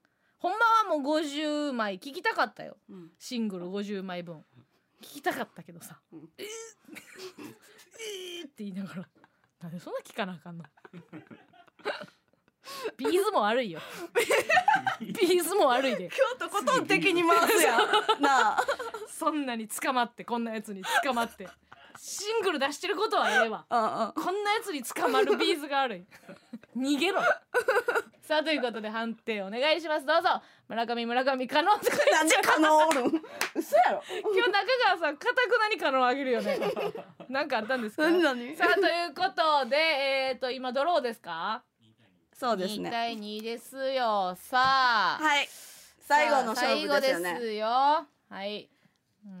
[0.43, 0.57] ほんま
[0.91, 2.75] はもう50枚聞きたかったよ。
[2.89, 3.11] うん。
[3.17, 4.43] シングル50枚分。
[5.01, 6.29] 聞きたかったけどさ「うん。
[6.37, 6.45] えー、
[8.39, 9.07] えーって言いながら。
[9.61, 10.65] なんでそんな聞かなあかんの？
[12.97, 13.79] ビーズも悪いよ。
[14.99, 16.09] ビーズも悪いで。
[16.09, 17.79] 京都ことん敵に回すやん。
[18.21, 18.63] なあ。
[19.07, 21.47] そんなに捕まってこんなやつに捕まって
[21.97, 23.65] シングル出してることはええわ。
[23.69, 24.13] うんうん。
[24.13, 26.05] こんなやつに捕まるビーズがある
[26.77, 27.21] 逃げろ。
[28.21, 30.05] さあということで判定お願いします。
[30.05, 30.41] どうぞ。
[30.69, 33.21] 村上村上加納とかなんで可能おるん？
[33.55, 34.03] 嘘やろ。
[34.09, 36.57] 今日中川さんかたくなに加納あげるよね。
[37.29, 38.03] なんかあったんですか？
[38.03, 38.55] 何何？
[38.55, 41.63] さあということでえっ、と今ドローですか
[42.33, 42.89] ？2そうですね。
[42.89, 44.35] 対2ですよ。
[44.39, 45.17] さあ。
[45.21, 45.47] はい。
[45.99, 47.23] 最後の勝負ですよね。
[47.23, 47.67] 最後ですよ。
[47.67, 48.07] は
[48.45, 48.63] い。
[48.63, 48.72] うん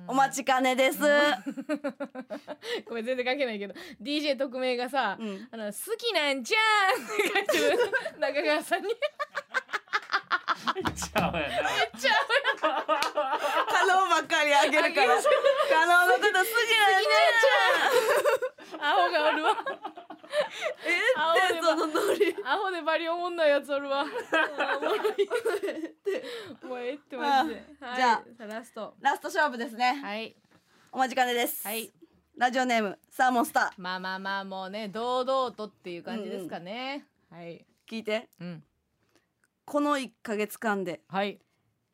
[0.07, 0.99] お待ちかねです。
[2.87, 3.73] ごめん全然関係ないけど。
[4.01, 5.47] DJ 特命がさ、うん。
[5.51, 6.59] あの好きなんじゃ
[6.99, 7.79] んって書いてる。
[8.19, 8.89] 中川さんに。
[10.95, 11.69] ちゃうやな。
[12.63, 15.15] 可能ばっかりあげるから。
[15.69, 17.07] 可能のこと好きなんじ
[18.79, 19.55] アホがおるわ
[21.17, 22.35] アホゃんでそのノリ。
[22.45, 24.03] アホでバリおもんないやつおるわ。
[24.05, 24.15] もう
[26.79, 27.17] ええって。
[27.17, 27.95] マジではい。
[27.95, 28.95] じゃあさラスト。
[29.01, 29.99] ラスト勝負ですね。
[30.01, 30.35] はい。
[30.91, 31.67] お待ちかねです。
[31.67, 31.91] はい。
[32.37, 33.81] ラジオネームサーモンスター。
[33.81, 37.65] まあまあまあもうね堂々とっていう感じですかね、はい。
[37.89, 38.29] 聞いて。
[38.39, 38.63] うん。
[39.65, 41.39] この1ヶ月間ではい。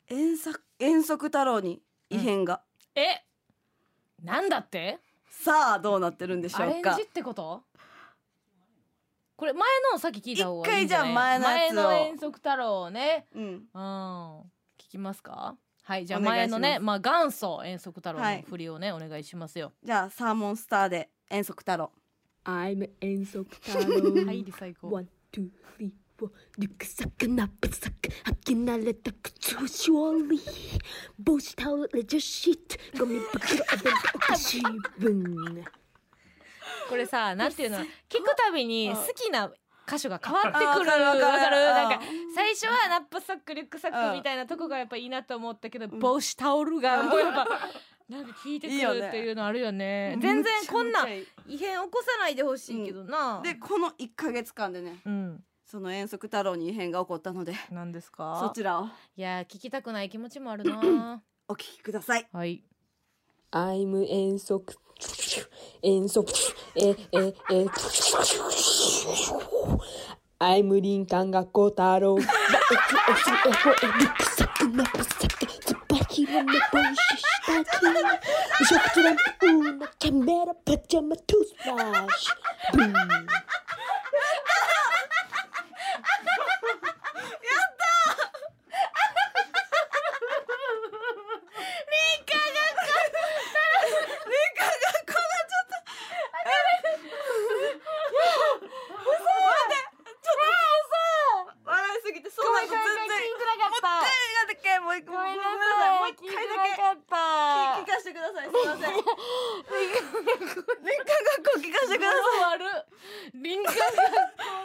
[0.08, 2.62] 遠足遠足太郎に異変が、
[2.96, 3.22] え
[4.24, 4.98] なんだって？
[5.28, 6.90] さあどうなってるんでしアょうか。
[6.90, 7.62] レンジってこと？
[9.40, 11.74] これ前のをさっき聞いた方がいいん一回じゃあ前のやつを。
[11.76, 13.26] 前の遠足太郎をね。
[13.34, 13.42] うん。
[13.42, 14.40] うん。
[14.78, 15.56] 聞きますか？
[15.82, 19.72] はいじゃあ前のねまあ元祖遠足太郎はいの振りをね、お願いしますよ。
[19.82, 21.90] じゃあサーモンスターで遠足太郎。
[22.44, 24.26] I'm 遠足太郎。
[24.26, 25.48] はいリサイコー One, two,
[25.78, 26.30] three, four.
[26.58, 28.10] リュックサックナップサック。
[28.26, 30.38] 履き慣れた靴をしょり。
[31.18, 32.56] 帽子タオルレジャーシー
[32.98, 34.60] トゴミ袋お弁当お菓子
[34.98, 35.64] 分
[36.88, 39.52] これさ なんていうの聞くたびに好きな
[39.88, 42.34] 箇所が変わってくるあわかるなんかうん。
[42.34, 47.48] 最初はナップサックリュックサッうんクみたいなとこがやっぱいいなと思ったけど、帽子タオルがもうやっぱ
[48.08, 50.16] なんか効いてくるっていうのあるよね。
[50.20, 55.44] 全然こんな異変起こさないでほしいけどな、でこの1ヶ月間でねうん。
[55.64, 58.86] その遠足太郎に異変が起こったので何ですそかちらを。
[59.16, 61.22] いや聞きたくない気持ちもあるな。
[61.48, 62.28] お聞きください。
[62.32, 62.64] はい
[63.52, 64.78] アイム遠足
[65.82, 67.66] 遠足えええ
[70.38, 77.82] アイム林間学校太郎バエツオスエホエリュックサックナプサクツバヒロメ帽子下着
[78.60, 82.92] 無色トランプウーナキャメラパジャマトゥースプラッシュブン
[101.64, 107.14] 笑いすぎてそんなの全然聞いてなかったもう一回だけもう一回ごめんなごめんなさいもう一さい聞いて回だけなかった
[107.78, 108.90] 聞かせてくださいすいません。
[108.90, 108.98] 年
[110.98, 111.04] 間
[111.36, 112.20] 学校聞かせてください。
[112.54, 112.64] 悪
[113.32, 113.80] 林間学校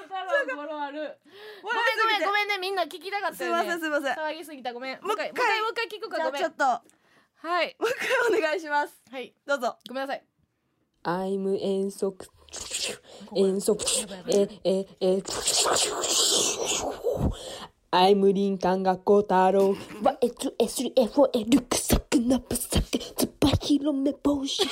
[0.03, 0.22] 太郎
[0.56, 1.18] 語呂悪
[1.64, 4.14] ごめんごめんごめんねみんな聞きたかったすいよねませんすいません。
[4.15, 4.73] 騒ぎすぎた。
[4.73, 5.02] ごめん。
[5.02, 5.31] もう一回。
[5.31, 6.41] もう一回もう一回聞くかごめん。
[6.41, 6.65] ちょっと。
[6.65, 6.81] も
[7.38, 7.76] はい。
[7.80, 7.95] う一
[8.31, 9.02] 回お願いします。
[9.11, 9.34] はい。
[9.45, 9.77] どうぞ。
[9.88, 10.23] ごめんなさい。
[11.03, 12.27] アイム遠足。
[13.35, 15.22] 遠足えええ。
[17.91, 19.76] アイム林間学校太郎。
[20.02, 21.94] バエツ S3F エリュックサック
[22.26, 24.68] ナップサックツバヒロメ帽子下着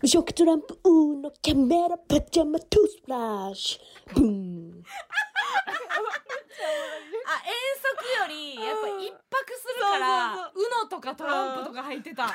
[0.00, 3.16] 無色トランプウーのキャメラパジャマトゥースプラ
[3.50, 4.82] ッシュブン
[7.26, 7.52] あ遠
[7.82, 7.88] 足
[8.22, 10.38] よりやっぱ一泊するからウ
[10.84, 12.32] ノとかトランプとか入ってた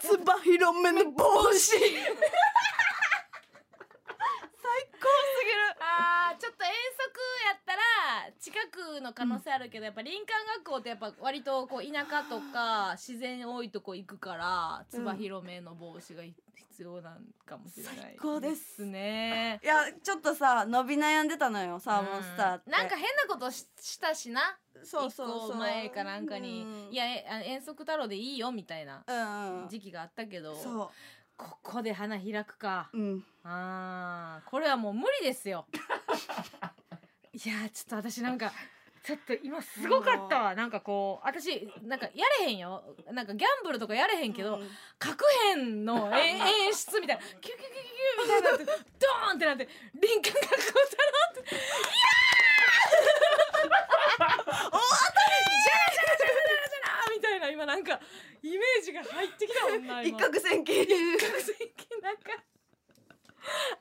[0.00, 1.78] つば広めの帽子最
[4.92, 5.76] 高すぎる。
[5.80, 10.26] あーちょっと遠足やったら近くの可能性あるけど、やっぱ林間
[10.62, 17.96] 学校ってやっぱ割とこう田舎とか自然多いとこ行くからつば広めの帽子が必要なんかもしれない。
[17.96, 18.84] 最高です。
[18.84, 19.60] ね。
[19.62, 22.64] いやちょっとさ伸び悩んでたのよサーモンスターって。
[22.66, 24.58] うんなんか変なことししたしな。
[24.82, 25.56] そうそうそう。
[25.56, 26.62] 前かなんかに。
[26.62, 27.04] うん「いや
[27.44, 29.04] 遠足太郎でいいよ」みたいな
[29.68, 30.90] 時期があったけど、そ
[31.40, 32.90] ここで花開くか。
[32.92, 33.24] ううん。
[33.44, 35.66] あーこれはもう無理ですよ。
[37.32, 38.52] いやーちょっと私なんか
[39.02, 40.54] ちょっと今すごかったわ。
[40.54, 42.84] なんかこう私なんかやれへんよ。
[43.10, 44.70] なんかギャンブルとかやれへんけど、うん。
[44.98, 46.36] 核変のえ
[46.68, 47.22] 演出みたいな。
[47.22, 49.68] キュキュキュキュキュみたいになってドーンってなって
[49.98, 54.84] 林間学校太郎っていやーお当たり
[55.64, 57.98] じゃらじゃらじゃらじゃらじゃらみたいな今なんか
[58.42, 60.86] イメージが入ってきたもんな一攫千金
[62.02, 62.32] なんか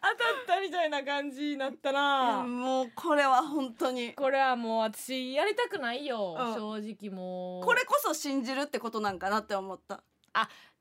[0.02, 0.18] 当たっ
[0.48, 4.13] たみたいな感じになったな、もうこれは本当に。
[4.13, 6.53] これはもう私やりたくないよ、うん。
[6.53, 7.63] 正直もう。
[7.63, 10.01] これこそ信じるってことなんかなって思った。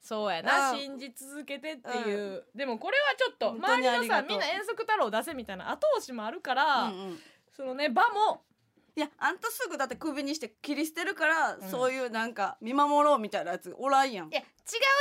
[0.01, 0.79] そうやな、うん。
[0.79, 4.29] 信じ続けてっていう、でもこれはちょっと本当に周りのありがとう。
[4.29, 7.19] さみんな遠足太郎出せみたいな後押しもあるから、うんうん。
[7.57, 8.43] そのね場も
[8.99, 11.63] いやあんたすぐだって首にして切り捨てるから、ん。
[11.71, 14.29] そういうなんか見守ろうみたいなやつおらんやん。
[14.29, 14.47] いや違う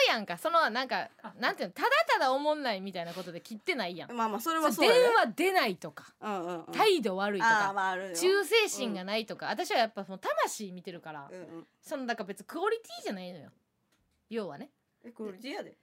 [0.09, 0.37] やんか。
[0.37, 1.09] そのなんか
[1.39, 4.99] なんていうのただただ思んないみたいなことで切ってないやん、まあまあそれはそうやね。
[4.99, 6.71] 電話出ないとか、うんうんうん。
[6.73, 8.15] 態度悪いとか、まああるよ。
[8.15, 11.67] 忠誠心がないとか、私はやっぱその魂見てるから、うんうん。
[11.81, 13.49] そのだから別にクオリティじゃないのよ。
[14.29, 14.69] 要はね。
[15.03, 15.75] えクオリティやで。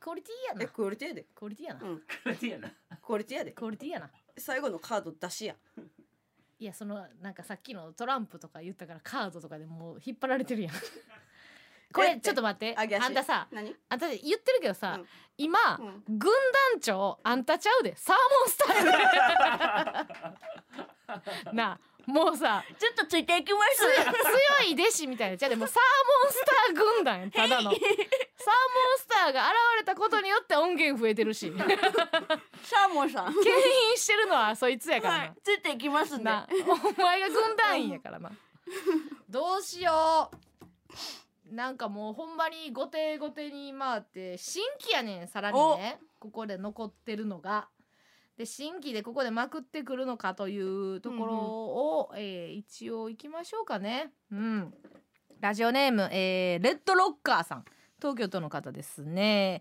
[0.00, 1.26] クオリティやえなクオリティやで。
[1.34, 1.98] クオリティやな、うん。
[1.98, 2.04] こ
[2.40, 2.72] れやな。
[3.02, 4.10] クオリティやでクオリティやな。
[4.38, 5.54] 最後のカード出しや
[6.60, 10.74] いやそのなんかさっきのトランプとか言ったからカードとかでもう引っ張られてるやん。
[11.92, 12.76] これちょっと待って。
[12.76, 13.74] あんたさ何？
[13.88, 15.08] あんた言ってるけどさ、うん。
[15.38, 16.04] 今、うん。
[16.06, 16.30] 軍
[16.72, 17.96] 団長あんたちゃうで。
[17.96, 18.84] サーモンスタイ
[21.50, 25.36] ル なあもうさちょっとついていきまつ強い弟子みたいな。
[25.36, 25.76] じゃあでもサー
[26.24, 27.70] モンスター軍団や ただの。
[27.70, 27.80] サーモン
[28.98, 31.50] スターが現れたことによって音源増えてるし。
[31.50, 33.32] 牽引シャーモンさん。
[33.32, 35.32] してるのはそいつやからな、はい。
[35.42, 36.24] ついていきますんで。
[36.24, 38.30] なお前が軍団員やからな。
[39.28, 40.30] どうしよ
[41.50, 41.54] う。
[41.54, 46.00] なんかもうほんまに後手後手に回って新規やねんさらにね。
[46.18, 47.68] ここで残ってるのが。
[48.40, 54.12] で新規でここでまくってくるのかというところを、えー一応行きましょうかね。
[54.32, 54.72] うん、
[55.40, 57.64] ラジオネーム、えーレッドロッカーさん
[57.98, 59.60] 東京都の方ですね。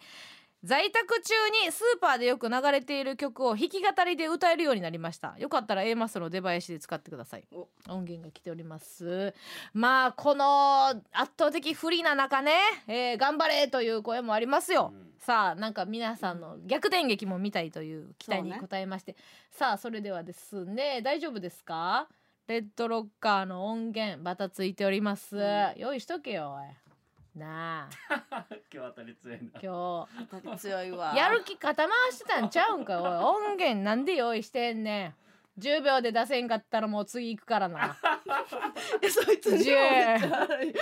[0.61, 1.33] 在宅中
[1.65, 5.35] にスーパーでよく流れている曲を弾き語りで歌えるようになりました。
[5.37, 7.45] よかったら A マストの出囃子で使ってください。
[7.53, 7.69] お。
[7.87, 9.33] 音源が来ております。
[9.73, 12.51] まあこの圧倒的不利な中ね、
[12.87, 15.13] えー頑張れという声もありますよ、うん。
[15.19, 19.15] さあなんか皆さんの逆転劇も見たいという期待に応えまして、
[19.51, 22.07] さあそれではですね大丈夫ですか？
[22.47, 25.37] レッドロッカーの音源バタついております、
[25.77, 26.88] 用意しとけよおい
[27.35, 28.45] なあ。
[28.73, 29.59] 今日当たり強いな。
[29.61, 30.07] 今
[30.55, 31.13] 日強いわ。
[31.17, 33.09] やる気肩回してたんちゃうんかおい。
[33.47, 35.15] 音源なんで用意してんねん。
[35.59, 37.97] 10秒で出せんかったらもう次行くからな。
[39.01, 40.75] えそいつに10もめっち9ゃ悪い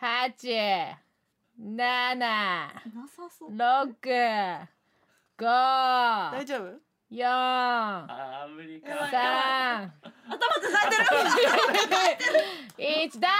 [0.00, 0.96] 8
[1.60, 2.72] 7な
[3.06, 3.50] さそう。
[3.50, 4.66] 6
[5.38, 6.80] 5大丈夫
[7.10, 9.92] ？4あー無理か三。
[10.28, 13.04] 頭抱えてる。
[13.06, 13.34] 一ダメ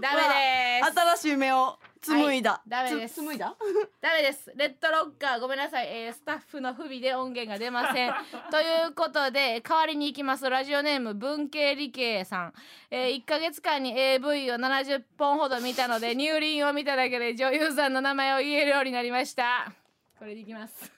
[0.00, 1.00] ダメです。
[1.16, 3.14] 新しい目を紡いだ、いダメです。
[3.14, 3.56] つ紡いだ？
[4.00, 4.52] ダメです。
[4.56, 8.14] レッドロッカーごめんなさい、えースタッフの不備で音源が出ません。
[8.50, 10.48] ということで代わりに行きます。
[10.48, 12.54] ラジオネーム文系理系さん、
[12.90, 19.72] え1ヶ月間に AV を70本ほど見たので乳輪を見ただけで女優さんの名前を言えるようになりました。
[20.18, 20.92] これでいきます。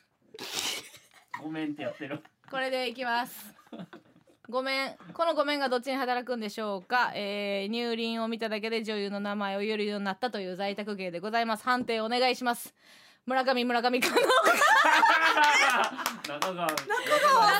[1.43, 2.23] ごめんってやってる。
[2.51, 3.55] これでいきます
[4.49, 4.97] ごめん。
[5.13, 11.65] このごめんがどっちに働くんでしょうか、えー、乳輪を見ただけで女優の名前を言えるようになったという在宅芸でございます。
[11.65, 12.75] 判定お願いします。
[13.27, 14.17] 村上村上かな？
[16.27, 16.79] 中川中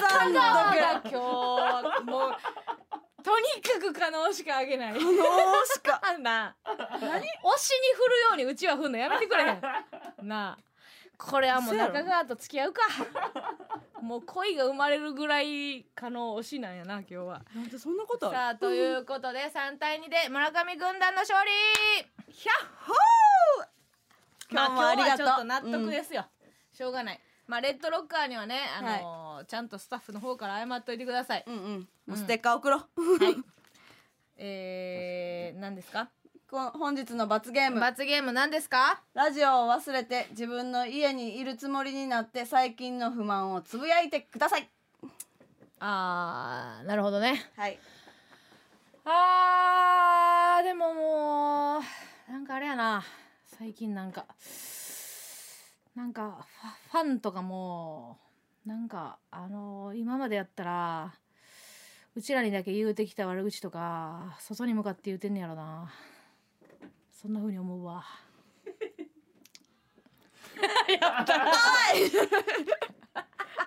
[0.09, 2.37] さんの中川が今日はもう
[3.25, 4.95] とにかく可能しかあげない。
[4.95, 5.03] どう
[5.67, 6.01] しか。
[6.07, 6.17] あ。
[6.19, 6.79] な何？
[6.79, 7.33] 推しに振るよ
[8.35, 9.61] うにうちは振んのやめてくれへん。
[10.23, 10.59] なあ
[11.19, 12.83] これはもう中川と付き合うか。
[14.03, 17.43] もう恋が生まれるぐらい可能推しなんやな今日は。
[17.55, 18.37] なんでそんなことある？
[18.37, 21.53] さあということで3対2で村上軍団の勝利。
[22.33, 24.55] ヒャッホー！
[24.55, 25.27] まあ今日もありがとう。
[25.27, 26.27] 今日はちょっと納得ですよ、
[26.73, 27.21] しょうがない。
[27.47, 31.89] まあレッドロッカーにはねあのーちゃんとスタッフの方から謝っといてください、うんうん。
[32.07, 33.37] もうステッカー送ろう、はい。
[34.39, 36.07] えー、何ですか？
[36.07, 36.11] こ
[36.49, 37.81] 本日の罰ゲーム。
[37.81, 39.03] 罰ゲーム何ですか？
[39.15, 44.69] ラジオを忘れて自分の家にいるつもりになって最近の不満をつぶやいてください。
[45.81, 47.51] あーなるほどね。
[47.57, 47.77] はい。
[49.05, 51.81] あーでもも
[52.29, 53.03] うなんかあれやな。
[53.59, 54.27] 最近なんか
[55.97, 56.47] なんか
[56.93, 58.19] ファンとかも
[58.65, 61.13] なんかあのー今までやったら
[62.15, 65.91] うちらにだけ言うてきた悪口とか外に向かって言うてんねやろな
[67.17, 68.05] そんな風に思うわ。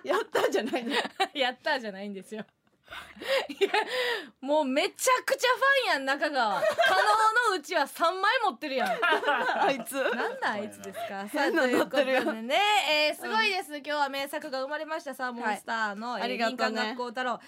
[0.04, 0.94] やったじゃないの。
[1.34, 2.46] やったじゃないんですよ。
[3.48, 3.70] いや
[4.40, 6.60] もうめちゃくちゃファンやん中川。
[6.60, 6.66] 加納
[7.50, 8.90] のうちは3枚持ってるやん。
[9.02, 9.94] あいつ。
[9.94, 11.28] なんだあいつですか。
[11.28, 12.56] さあということでね、
[12.88, 15.14] えー、すごいです、今日は名作が生まれました。
[15.14, 16.64] サーモンスターの、えーありがとうね。
[16.64, 17.40] 林間学校太郎、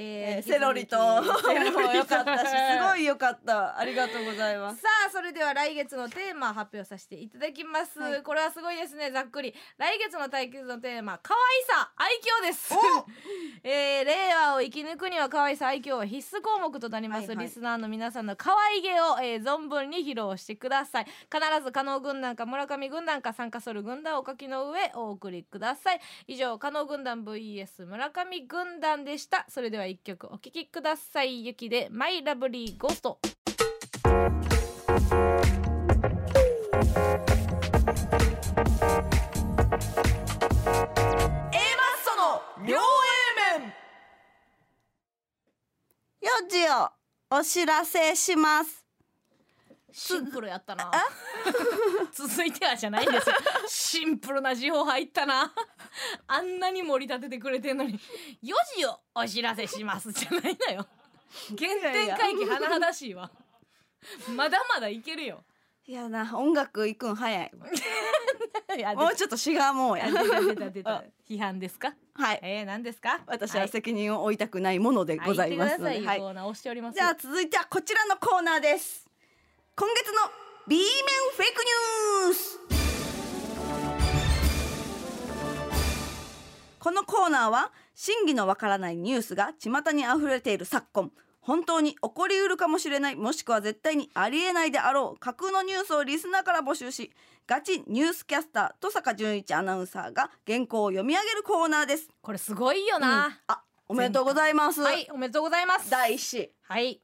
[0.00, 0.96] ーえーセロリと。
[1.42, 3.76] セロリも良かったしすごい良かった。
[3.78, 4.80] ありがとうございます。
[4.80, 8.22] さあそれでは来月のテーマ発表させていただきます、はい。
[8.22, 9.52] これはすごいですねざっくり。
[9.76, 12.74] 来月の対決のテーマ可愛さ愛嬌です。
[13.64, 17.46] えー、令和を生き抜くには可愛さ愛嬌は必須項目となります、はいはい。
[17.46, 21.04] リスナーの皆さんの可愛げを、えー存分に披露してください。
[21.04, 26.00] 必ず加納軍団か村上軍団か参加する軍団をお書きの上お送りください。
[26.26, 29.46] 以上加納軍団 vs 村上軍団でした。
[29.48, 31.46] それでは一曲お聴きください。
[31.46, 33.18] ゆきでマイラブリーゴースト
[34.04, 34.36] A マッ
[42.04, 42.80] ソの両 A
[43.60, 43.72] 面。
[46.20, 46.90] 4時を
[47.38, 48.77] お知らせします
[49.90, 50.90] シンプルやったな。
[52.12, 53.28] 続いてはじゃないんです。
[53.28, 53.34] よ
[53.66, 55.52] シンプルな時報入ったな。
[56.26, 57.98] あんなに盛り立ててくれてんのに。
[58.42, 60.12] 4時をお知らせします。
[60.12, 60.86] じゃないのよ。
[61.58, 63.30] 原点回帰甚だしいわ。
[64.36, 65.44] まだまだいけるよ。
[65.86, 67.50] いやな音楽行くん早い。
[68.94, 70.10] もうちょっと違うもんや。
[70.10, 71.94] 出た出た出た批判ですか？
[72.14, 72.40] はい。
[72.42, 73.20] えー、何ですか？
[73.26, 76.18] 私は責任を負いたくないものでございますので、はい、はい。
[76.20, 76.94] コーナー押しております。
[76.94, 79.07] じゃあ続いてはこちらのコーナーです
[79.78, 80.16] 今月の
[80.66, 80.84] B 面
[81.36, 82.58] フェイクニュース。
[86.80, 91.12] このコーナーは真偽のわからないニュースが巷にあふれている昨今。
[91.40, 97.12] 本当に起こりうるかもしれないもしくは絶対にありえないであろう架空のニュースをリスナーから募集し
[97.46, 102.08] ガチニュースキャスター登坂淳一アナウンサーが原稿を読み上げるコーナーです。
[102.20, 105.88] これすごいよな、あおめでとうございます、はいおめでとうございます。
[105.88, 106.20] 第一。
[106.20, 107.00] 子はい。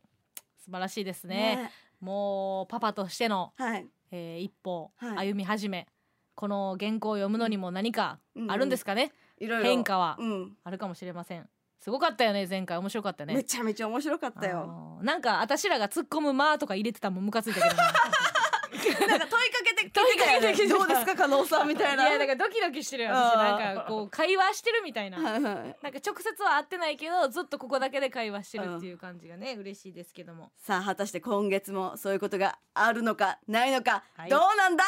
[0.64, 1.70] 素晴らしいですね
[2.05, 3.86] もうパパとしての、はい。
[4.10, 5.32] えー一歩はい。
[5.32, 5.89] 歩み始め、
[6.35, 8.18] この原稿を読むのにも何か
[8.48, 9.64] あるんですかね、いろいろ。
[9.64, 10.56] 変化はうん。
[10.62, 11.48] あるかもしれません。
[11.81, 12.78] すごかったよね前回。
[12.78, 13.35] 面白かったね。
[13.35, 17.82] めちゃめちゃ面白かったあよなんか私らが突っ込む「ま」とか入れてたのもムカついたけどな
[19.09, 20.74] なんか問いかけて問いかけてきてた。
[20.78, 23.15] どうですか加納さんみたいいなやだからドキドキしてるよ私。
[23.15, 25.19] あーなんかこう会話してるみたいな。
[25.19, 30.52] はいはいなんか直接は会ってないけどずっとここだけで会話してるっていう感じがね嬉しいですけども。
[30.59, 34.31] さあ果たして今月もそういうことがあるのかないのか、はい。
[34.31, 34.85] どうなんだ？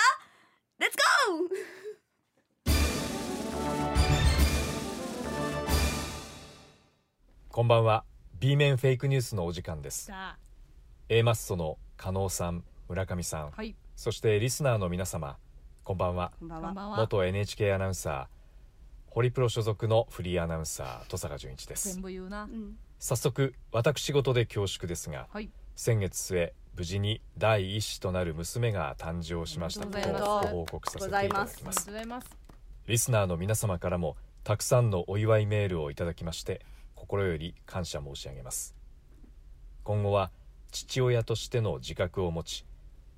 [0.78, 0.96] レッツ
[1.30, 1.66] ゴー
[7.48, 8.04] こんばんは。
[8.38, 10.04] B 面フェイクニュースのお時間です。
[10.06, 10.36] さ
[11.08, 15.38] A マッソの加納さん村上さん、あはいそしてリスナーの皆様
[15.82, 16.32] こんばんは。
[16.38, 16.96] こんばんは。
[16.98, 18.26] 元 NHK アナウンサー
[19.06, 21.94] ホリプロ所属のフリーアナウンサー登坂淳一です。
[21.94, 22.42] 全部言うな。
[22.42, 22.76] うん。
[22.98, 25.48] 早速私事で恐縮ですがはい。
[25.76, 30.20] 先月末無事に第一子となる娘が誕生しましたことおめでとう。
[30.20, 32.26] ございますをご報告させていただきありがとうますございます。
[32.86, 36.60] リスナーの皆様からもたくさんのお祝いメールをいただきまして
[36.94, 38.76] 心より感謝申し上げます。
[39.84, 40.30] 今後は
[40.70, 42.66] 父親としての自覚を持ち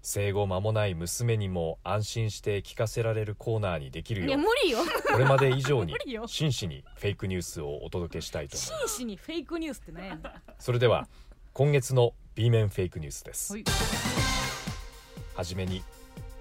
[0.03, 4.79] 生後間もない娘にも安心して聞かせられるコーナーにできるいようや無理よ。
[5.11, 6.27] これまで以上に 無理よ。
[6.27, 8.97] 真摯にフェイクニュースをお届けしたいと思います。
[8.97, 10.07] 真摯にフェイクニュースって何？
[10.09, 10.23] やねん
[10.59, 11.09] それでは
[11.53, 13.53] 今月の B 面フェイクニュースです。
[13.55, 13.65] はい。
[15.35, 15.83] はじめに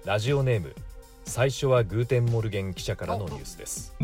[0.04, 0.74] ラジオネーム
[1.24, 3.94] 最初はグーテンモルゲン記者からのニュースです。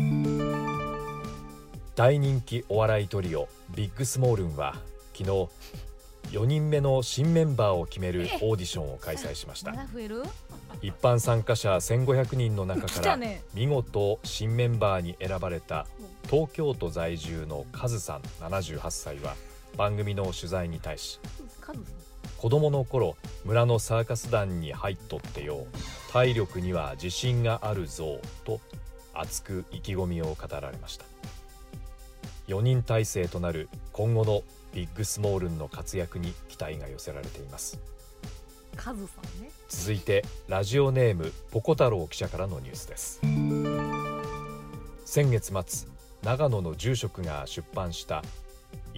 [1.95, 4.75] 大人気お笑いトリオビッグスモールンは
[5.17, 5.47] 昨日
[6.31, 9.73] 4人目の新メンバーを決めるオーディションを開催しました。
[10.81, 13.19] 一般参加者1500人の中から
[13.53, 15.87] 見事新メンバーに選ばれた
[16.29, 19.35] 東京都在住のカズさん78歳は
[19.77, 21.19] 番組の取材に対し
[22.37, 23.15] 子供の頃
[23.45, 25.65] 村のサーカス団に入っとってよ
[26.11, 28.59] 体力には自信があるぞと
[29.13, 31.05] 熱く意気込みを語られました。
[32.47, 34.43] 4人体制となる今後の
[34.75, 37.79] ビッグスモールンの活躍に期待が寄せられています。
[38.75, 39.49] カズさんね。
[39.69, 43.21] 続いてラジオネームポコ太郎記者からのニュースです。
[45.05, 45.87] 先月末
[46.23, 48.21] 長野の住職が出版した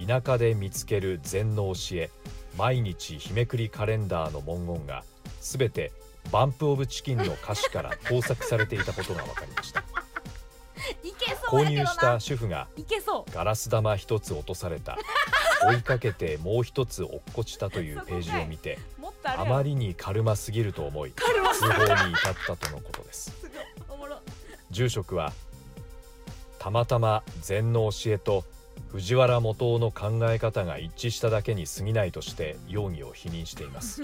[0.08, 2.10] 田舎で見つける禅の教え
[2.58, 5.04] 毎日日めくりカレンダーの文言が
[5.42, 5.92] すべて
[6.32, 9.84] バンプオブチキンの歌詞から盗作されていたことが分かりました。
[11.48, 12.68] 購入した主婦が
[13.34, 14.98] ガラス玉一つ落とされた
[15.64, 18.80] 追いかけてもう一つ落っこちたというページを見て
[19.24, 21.12] あまりに軽ますぎると思い。
[21.12, 23.34] 通報に至ったとのことです。
[24.72, 25.34] 住職は
[26.60, 28.44] たまたま禅の教えと
[28.92, 34.02] 藤原元雄の考え方が一致しただけに過ぎないとして容疑を否認しています。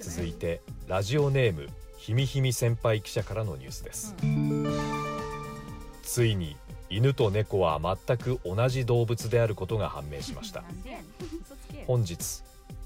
[0.00, 4.14] 続いてラジオネームひみひみ先輩記者からのニュースです、
[6.02, 6.56] ついに
[6.90, 10.64] 犬と猫は全く同じ動物であることが判明しました。
[11.86, 12.42] 本日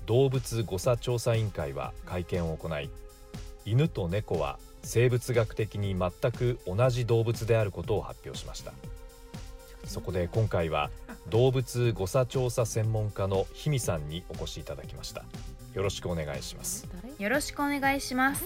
[0.07, 2.91] 動物誤差調査委員会は会見を行い
[3.65, 8.73] 犬と猫は生物学的に全く同じ動物であることを発表しました。
[9.85, 10.91] そこで今回は
[11.29, 15.25] 動物誤差調査専門家の氷見さんにお越しいただきました。
[15.75, 16.89] よろしくお願いします。
[17.03, 18.45] 誰よろしくお願いします。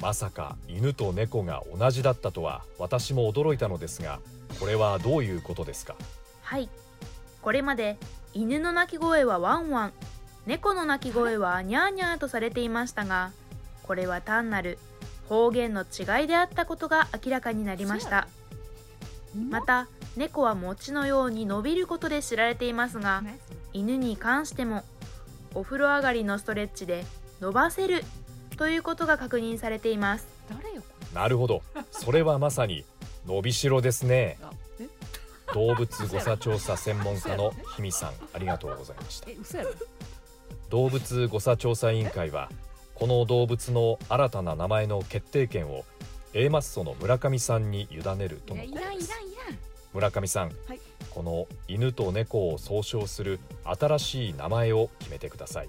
[0.00, 4.20] まさか犬と猫が同じだったとは私も驚いたのですが
[4.58, 5.94] これはどういうことですか？
[6.42, 6.68] はい。
[7.42, 7.98] これまで
[8.34, 9.92] 犬の鳴き声はワンワン
[10.46, 13.32] 猫の鳴き声はニャーニャーとされていましたが
[13.82, 14.78] これは単なる
[15.28, 18.28] 方言の違いであったことが明らかになりました。
[19.50, 23.22] また猫は餅のように伸びることで知られていますが
[23.72, 24.84] 犬に関しても
[25.54, 27.04] お風呂上がりのストレッチで
[27.40, 28.02] 伸ばせる
[28.56, 30.26] ということが確認されています。
[31.14, 31.62] なるほど。
[31.90, 32.84] それはまさに
[33.26, 34.38] 伸びしろですね。
[35.54, 39.28] 動物誤差調査専門家の氷見さんありがとうございました。
[40.68, 42.50] 動物誤差調査委員会は
[42.94, 45.84] この動物の新たな名前の決定権を
[46.34, 49.12] A マッソの村上さんに委ねるといのことです。
[49.94, 50.80] 村上さん、はい。
[51.10, 55.68] この犬と猫を総称する新しい名前を決めてください。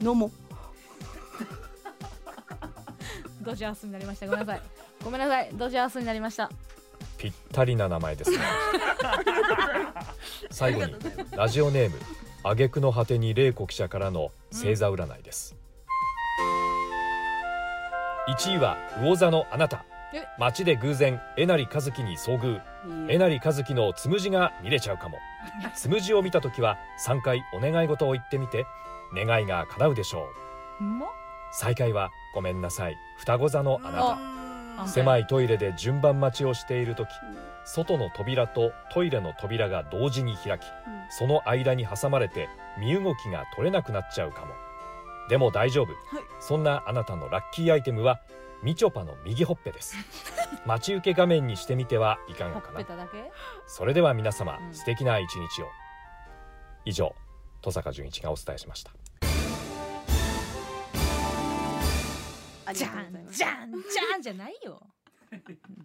[0.00, 0.30] のも。
[3.42, 4.26] ドジャースになりました。
[4.26, 5.50] ごめんなさいごめんなさい。
[5.54, 6.50] ドジャースになりました。
[7.16, 8.38] ぴったりな名前ですね。
[10.50, 10.94] 最後に
[11.32, 11.98] ラジオネーム
[12.44, 15.56] 挙句の果てに玲子記者からの星座占いです、
[18.28, 19.84] 1位は魚座のあなた。
[20.14, 20.24] え？
[20.38, 22.62] 街で偶然えなりかずきに遭遇。
[23.08, 23.18] え。
[23.18, 25.18] なりかずきのつむじが見れちゃうかも。
[25.74, 28.64] つむじを見た時は3回お願い事を言ってみて
[29.14, 30.24] 願いが叶うでしょう。
[30.78, 31.06] ほんま
[31.52, 32.96] 再会はごめんなさい。
[33.18, 34.12] 双子座のあなた。
[34.12, 34.18] あ
[34.86, 37.08] 狭いトイレで順番待ちをしている時
[37.64, 40.62] 外の扉とトイレの扉が同時に開き
[41.10, 42.48] その間に挟まれて
[42.78, 44.54] 身動きが取れなくなっちゃうかも。
[45.28, 45.88] でも大丈夫、
[46.40, 48.22] そんなあなたのラッキーアイテムは
[48.62, 49.94] みちょぱの右ほっぺです。
[50.64, 52.80] 待ち受け画面にしてみてはいかがかな。
[53.66, 54.74] それでは皆様、うん。
[54.74, 55.66] 素敵な一日を。
[56.84, 57.14] 以上
[57.62, 58.90] 登坂淳一がお伝えしました
[62.72, 64.80] じゃんじゃんじゃんじゃないよ。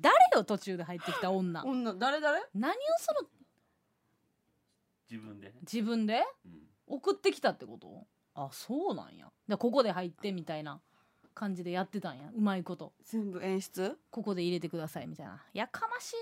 [0.01, 1.63] 誰よ途中で入ってきた女。
[1.65, 2.41] 女誰誰？
[2.53, 3.27] 何をする？
[5.11, 5.47] 自分で。
[5.47, 6.23] ね、自分で？
[6.45, 6.61] うん。
[6.87, 8.07] 送ってきたってこと？
[8.35, 9.31] あそうなんや。
[9.47, 10.81] でここで入ってみたいな
[11.35, 12.29] 感じでやってたんや。
[12.35, 12.93] うまいこと。
[13.03, 13.97] 全部演出？
[14.09, 15.41] ここで入れてくださいみたいな。
[15.53, 16.21] やかましいね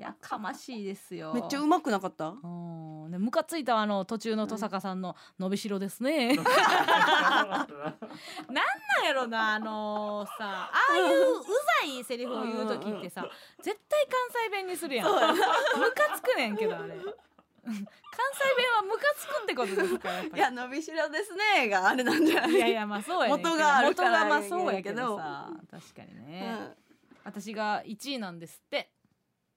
[0.00, 1.32] やかましいですよ。
[1.34, 2.28] めっちゃうまくなかった？
[2.28, 3.10] うん。
[3.10, 6.46] でムカついたわあの途中の登坂さんの「伸びしろですね」 なん
[8.48, 8.62] な
[9.02, 13.26] んやろなあのさああいううざいセリフを言う時ってさ
[13.62, 15.06] 絶対関西弁にするやん。
[15.06, 15.12] ム
[15.92, 16.94] カつくねんけどあれ。
[17.62, 17.76] 関西
[18.56, 20.40] 弁はムカつくってことですかやっぱり。
[20.40, 22.50] いや伸びしろですねがあれなんじゃない？
[22.52, 26.76] いやいやまあそうや元があるから元がまあそうやけどさや確かにうね、ん
[27.22, 28.90] 私が1位なんですって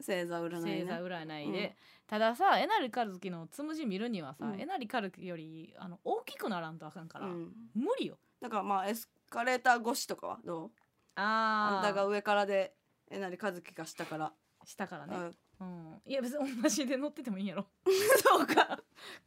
[0.06, 0.86] 星座占いね。
[0.86, 1.72] 星座占いで、うん。
[2.08, 4.60] たださえなりかずきのつむじ見るにはさ、うん。
[4.60, 7.54] えなりかずきよりあの大きくならんとあかんから、うん。
[7.74, 8.18] 無理よ。
[8.42, 10.72] だからまあエスカレーター越しとかはどう？
[11.16, 12.74] ああんたが上からで
[13.10, 14.34] えなりかずきが下から、
[14.66, 15.16] 下からね、
[15.64, 15.94] うん。
[15.94, 17.66] うん、いや別に同じで乗っててもいいんやろ。
[18.24, 18.80] そうか。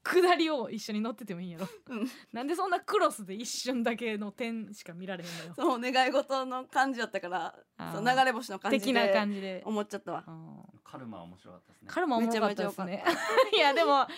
[0.03, 2.09] 下りを一緒に乗っててもいいんやろ、うん。
[2.33, 5.55] なんでそんなクロスで一瞬だけの点しか見られへんのよ。
[5.55, 7.55] そう願い事の感じだったから
[7.93, 10.25] そう流れ星の感じで的な感じで、思っちゃったわ。
[10.27, 10.81] うん。
[10.85, 11.89] カルマは面白かったですね。
[11.89, 13.05] カルマ面白かったですね。
[13.55, 14.15] いやでも確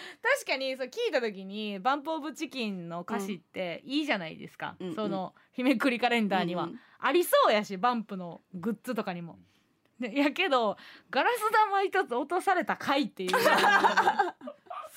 [0.46, 6.80] かにそう聞いた時に「バンプ・オブ・チキン」の歌詞っていいじゃないですか、うんその日めくりカレンダーには、うんうん。
[7.00, 9.38] ありそうやしバンプのグッズとかにも。
[10.00, 10.76] でやけど
[11.10, 13.30] ガラス玉一つ落とされた回っていう。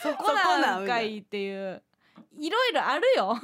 [0.01, 1.81] そこなんかいっていう。
[2.39, 3.39] いろいろあるよ、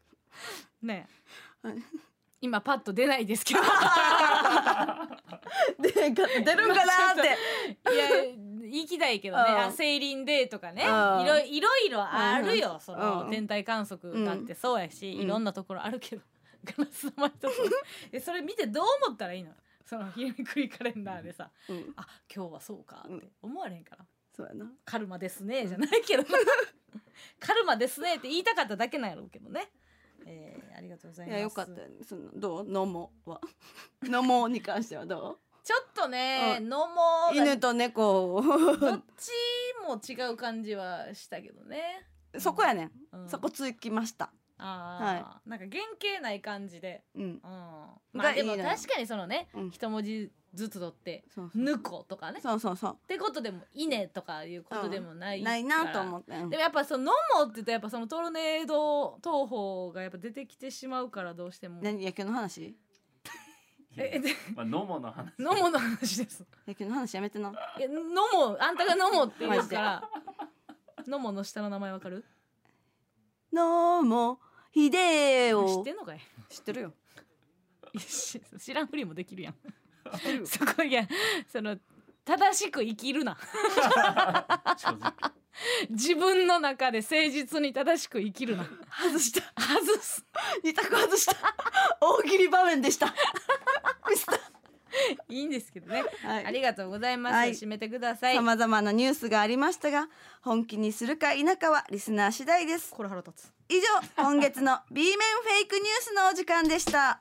[0.82, 1.06] ね。
[1.64, 1.78] えはい。
[2.40, 3.60] 今パッと出ないですけど。
[5.80, 7.92] で出るんかなって。
[7.92, 8.08] いや
[8.66, 9.58] 行きたいけどね、うん。
[9.60, 11.20] あセイリンデーとかね、うん。
[11.22, 12.80] いろいろいろあるよ、うん。
[12.80, 13.30] その、うん。
[13.30, 15.20] 天体観測だってそうやし、うん。
[15.22, 16.22] いろんなところあるけど、
[16.64, 17.50] ガラス玉一つ。
[18.12, 19.52] えそれ見てどう思ったらいいの？
[19.94, 21.92] その日めくりカレンダーでさ、うん。
[21.96, 24.04] あ今日はそうかって思われへんから、
[24.36, 24.72] そうやな。
[24.84, 26.24] カルマですねじゃないけど
[27.38, 29.70] カルマですねって言いたかっただけなんやろうけどね、
[30.26, 31.36] えーありがとうございます。
[31.36, 31.94] いやよかったよね。
[32.02, 32.64] そのどう？
[32.68, 33.40] ノモは。
[34.02, 36.68] ノモに関してはどちょっとね、うん。
[36.68, 38.42] のもう犬と猫を。
[38.42, 39.30] どっち
[39.86, 42.06] も違う感じはしたけどね、
[42.38, 43.28] そこやねん、うん。
[43.28, 47.22] そこつきましたああ、なんか原型ない感じで、うん。
[47.22, 47.40] うん、
[48.12, 49.70] まあでも確かにそのね、うん。
[49.70, 52.38] 一文字ずつ取ってそう「ぬこ」とかね。
[52.38, 52.96] っそうそうそう。
[53.08, 56.50] てことでも「いね」とかいうことでもないないなと思って、うん。
[56.50, 57.04] でもやっぱその
[57.36, 61.80] 「のも」って言うとやっぱそのトルネード東宝がやっぱ出てきてしまうからどうしても。
[61.82, 62.04] 何？
[62.04, 62.76] 野球の話？
[63.96, 65.32] えでまあ、ノモの話。
[65.38, 66.44] のもの話です。
[66.66, 67.52] 野球の話やめてな。
[67.78, 70.10] えのもあんたがのもって言うから。
[71.06, 72.24] のもの下の名前わかる？
[73.54, 74.40] ノモ
[74.72, 76.20] ヒデ知オってんのかい？
[76.48, 76.92] 知ってるよ。
[77.92, 79.54] いやし知らんふりもできるやん。
[80.44, 81.06] そこいや
[81.46, 81.76] その
[82.24, 83.36] 正しく生きるな。
[84.76, 85.12] 正直。
[85.88, 88.64] 自分の中で誠実に正しく生きるな。
[89.00, 89.42] 外した。
[89.62, 90.24] 外す。
[90.64, 91.36] 二択外した。
[92.00, 93.14] 大喜利場面でした
[94.10, 94.43] ミスった
[95.28, 96.46] いいんですけどね、はい。
[96.46, 97.50] ありがとうございます、はい。
[97.50, 98.36] 締めてください。
[98.36, 100.08] さまざまなニュースがありましたが
[100.42, 102.92] 本気にするか否かはリスナー次第です。
[102.92, 103.52] これ腹立つ。
[103.68, 107.18] 以上今月の B 面フェイクニュースのお時間でした。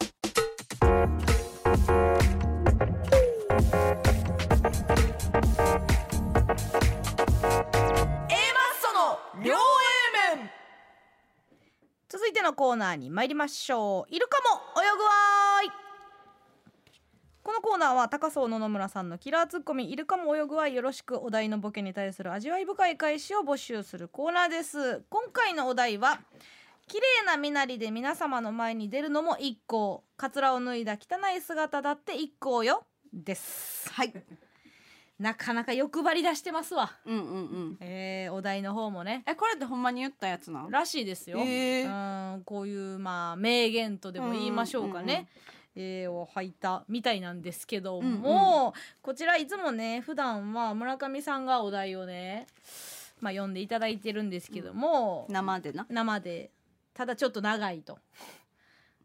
[9.43, 10.49] 両 A 面。
[12.07, 14.15] 続いてのコーナーに参りましょう。
[14.15, 14.39] いるか
[14.73, 15.92] も泳ぐわーい
[17.43, 25.03] このコーナーは高荘野々村さんのキラーツッコミいるかも泳ぐわよろしくお題のボケに対する味わい深い返しを募集するコーナーです。
[25.09, 26.21] 今回のお題は
[26.87, 32.85] 綺麗な身なりで皆様の前に出るのも一行カツラを脱いだ汚い姿だって一行よ。
[33.11, 33.91] です。
[33.91, 34.13] はい。
[35.19, 36.91] なかなか欲張り出してますわ。
[37.05, 37.25] うんうんう
[37.73, 37.77] ん。
[37.81, 39.23] えー、お題の方もね。
[39.27, 40.71] えこれってほんまに言ったやつなん？
[40.71, 45.27] らしいですよ、へうんこういうまあ名言とでも言いましょうかね、
[45.75, 52.47] えーを履いたみたいなんですけども、こちらいつもね普段は村上さんがお題をね
[53.21, 55.85] まあ読んでいただいてるんですけども、生でな。
[55.89, 56.51] 生で。
[56.93, 57.97] ただちょっと長いと。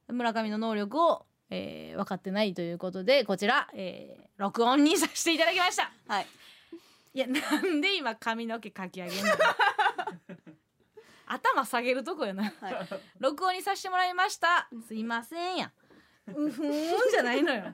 [0.09, 5.91] 村上の能力を、えー分かってないということでこちら、えー録音にさせていただきました。
[6.07, 6.27] はい。
[7.15, 9.33] いやなんで今髪の毛かき上げんの？
[11.27, 12.89] 頭下げるとこよな、はい。
[13.19, 14.69] 録音にさせてもらいました。
[14.87, 15.73] すいませんや
[16.35, 17.65] うふーんじゃないのよ。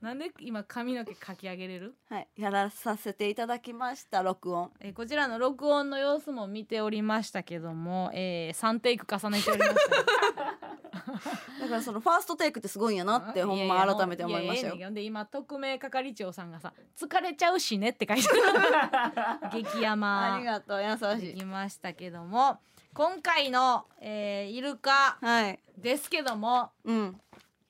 [0.00, 1.94] なんで今髪の毛かき上げれる？
[2.08, 2.28] はい。
[2.36, 4.70] やらさせていただきました録音。
[4.80, 10.52] えーこちらの録音の様子も見ておりましたけども、えー、3テイク重ねておりました
[11.62, 14.74] だからそのファーストテイクってすごいんやなってほんま改めて思いましたよ。
[14.74, 18.28] ややで今特命係長さんがさ「疲れちゃうしね」って書いて
[19.50, 19.62] ある。
[19.62, 21.34] 激山ありがとう優しい。
[21.34, 22.58] できましたけども
[22.94, 25.58] 今回の、えーイルカはい。
[25.78, 27.20] ですけどもうん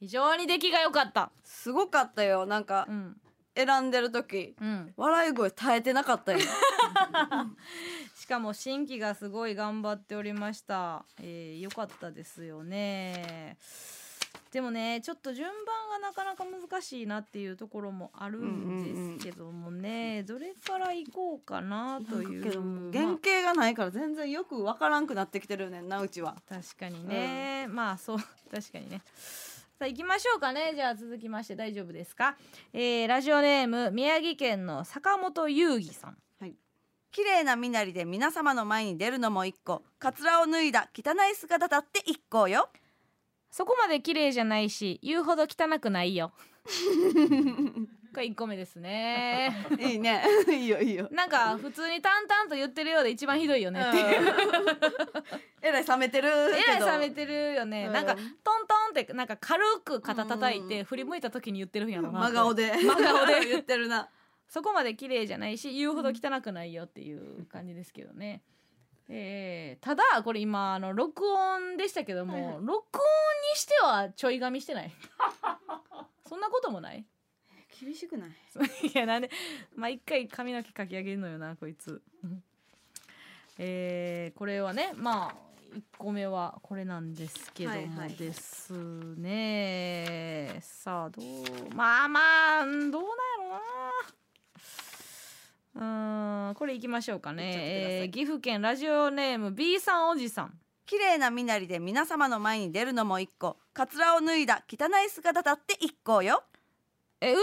[0.03, 1.31] 非常に出来が良かった。
[1.45, 2.45] すごかったよ。
[2.45, 3.17] なんかうん。
[3.55, 6.39] 選んでる時うん、笑い声耐えてなかったよ。
[8.17, 11.05] しかも新規がすごい頑張っておりました。
[11.21, 13.59] えー、良かったですよね。
[14.51, 22.61] でもねちょっと順番がなかなか難しいなっていうところもあるんですけどもね、どれから行こうかなというけど
[22.93, 26.37] 原型がないから全然よくわからんくなってきてるねんなうちは。
[26.49, 28.19] 確かにね、まあそう。
[28.51, 29.03] 確かにね
[29.83, 30.75] さあ行きましょうかね。
[30.77, 32.37] じゃあ続きまして大丈夫ですか、
[32.73, 36.17] えー、ラジオネーム宮城県の坂本優義さん。
[37.11, 39.83] 綺麗な身なりで皆様の前に出るのも一個。
[39.99, 42.69] カツラを脱いだ汚い姿だって一個よ。
[43.51, 46.31] そこまで綺麗じゃないし言うほど汚くないよ
[48.13, 49.67] これ1個目ですね。
[49.81, 50.23] いいね。
[50.49, 51.09] いいよいいよ。
[51.11, 54.35] なんか普通に淡々と言ってるようで一番ひどいよねっていう。
[55.63, 56.87] えらい冷めてるえけど。
[56.87, 57.93] らい冷めてるよね、うん。
[57.93, 58.25] なんかトン
[58.67, 62.73] トンってなんか軽く肩叩いて振り向いた時に言ってるんやろな真顔で。
[62.77, 63.47] 真顔で。
[63.47, 64.09] 言ってるな。
[64.49, 68.43] そこまで綺麗じゃないし言うほど汚くないよっていう感じですけどね。
[69.09, 72.55] えーただこれ今あの録音でしたけども、はいはい。
[72.61, 72.83] 録音に
[73.55, 74.93] してはちょい髪してない？
[76.29, 77.05] そんなこともない？
[77.83, 78.31] 厳しくない？
[78.89, 79.31] いやなんで
[79.75, 82.01] 毎回髪の毛かき上げるのよなこいつ。
[83.59, 88.73] えーこれはねまあ1個目はこれなんですけどはいはいもです
[89.17, 91.25] ね、さあどう
[91.75, 92.21] まあま
[92.61, 93.59] あうんどうなんや
[95.75, 96.47] ろな。
[96.47, 97.53] うーんこれいきましょうかね。
[98.03, 100.59] えー岐阜県ラジオネーム B さんおじさん。
[100.85, 103.57] 綺麗な身なりで皆様の前に出るのも一個。
[103.73, 106.45] カツラを脱いだ汚い姿だって一個よ
[107.25, 107.41] え腕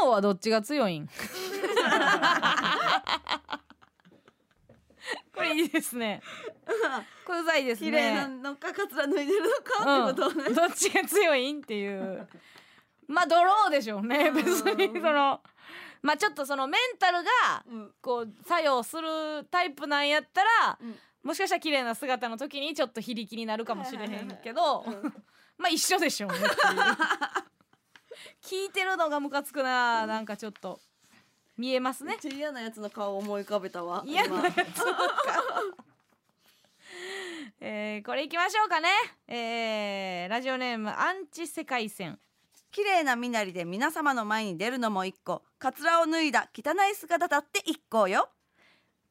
[0.00, 1.08] 相撲はどっちが強いん？
[5.34, 6.22] これいいですね。
[7.26, 7.90] これうざいですね。
[7.90, 12.28] 綺麗なのかカツラ脱いでるのかってことね、うん、どっちが強いんっていう。
[13.08, 14.30] まあドローでしょうね。
[14.30, 15.42] 別にその
[16.02, 17.92] まあちょっとそのメンタルがうん。
[18.00, 20.96] こう作用するタイプなんやったら、うん。
[21.24, 24.84] もしかしたら綺麗な姿の時にちょっと非力になるかもしれへんけど、
[25.58, 26.52] まあ一緒でしょうねっていう
[28.42, 30.06] 聞いてるのがムカつくな。
[30.06, 30.80] なんかちょっと。
[31.56, 32.18] 見えますね。
[32.22, 34.02] 嫌なやつの顔を思い浮かべたわ。
[34.06, 34.44] 嫌な今。
[34.44, 34.58] や つ
[37.60, 38.88] えー、これいきましょうかね。
[39.26, 42.18] えー、ラジオネームアンチ世界線。
[42.70, 45.42] 綺麗な身なりで皆様の前に出るのも一個。
[45.58, 48.28] カツラを脱いだ汚い姿だって一個よ。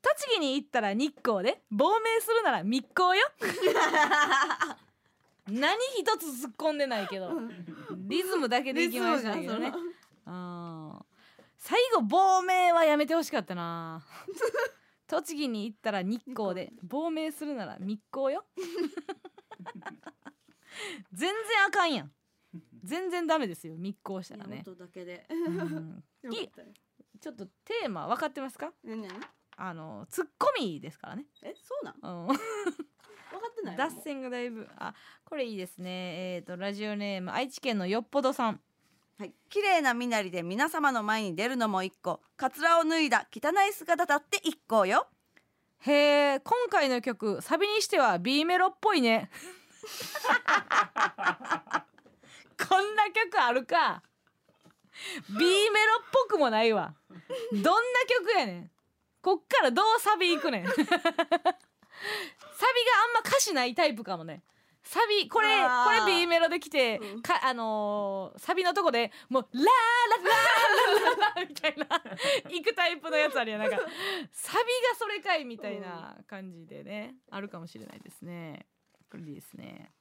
[0.04, 3.28] 栃木に行ったら日光で亡命するなら密航よ。
[5.50, 7.32] 何一つ突っ込んでないけど
[8.08, 9.72] リズムだけでいきましたけどね。
[11.58, 14.06] 最後亡命はやめてほしかったな。
[15.08, 16.72] 栃木に行ったら日光で。
[16.84, 18.46] 亡命するなら密航よ。
[21.14, 21.34] 全然
[21.68, 22.12] あかんやん。
[22.84, 23.76] 全然ダメですよ。
[23.78, 25.28] 密航したらね、音だけで。
[27.20, 28.72] ちょっとテーマ分かってますか？
[29.58, 31.92] あのツッコミですからね、えそうな
[32.26, 32.28] ん？
[32.28, 32.38] うん
[33.36, 34.94] 分かってない脱線がだいぶあ
[35.24, 36.36] これいいですね。
[36.36, 38.60] えっ、とラジオネーム愛知県のよっぽどさん。
[39.18, 42.22] はい、綺麗な身なりで皆様の前に出るのも一個。
[42.36, 45.08] カツラを脱いだ汚い姿だって一個よ。
[45.80, 49.30] へえ今回の曲サビにしては B メロっぽいね。
[52.58, 54.02] こんな曲あるか。
[55.30, 56.94] B メロっぽくもないわ。
[57.52, 57.70] どんな
[58.08, 58.72] 曲やねん。
[59.22, 60.66] こっからどうサビいくねん
[61.96, 64.44] あんま歌詞ないタイプかもね。
[64.84, 67.22] サビこれこれ B メロで来て、うん。
[67.22, 71.86] かあのーサビのとこでもう「ラーララーラララ」みたいな
[72.50, 73.78] 行くタイプのやつあるやんなんか
[74.32, 78.68] サビがそれかいみたいな感じでねあるかもしれないですね
[79.10, 79.92] これでいいですね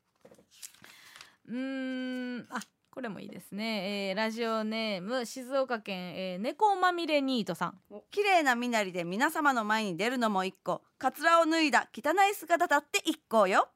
[1.47, 2.61] うーんあ
[2.95, 7.75] これもいいですね、えーラジオネーム静岡県、えー、猫まみれニートさん。
[8.13, 10.81] 綺麗な身なりで皆様の前に出るのも一個。
[10.97, 13.67] カツラを脱いだ汚い姿だって一個よ。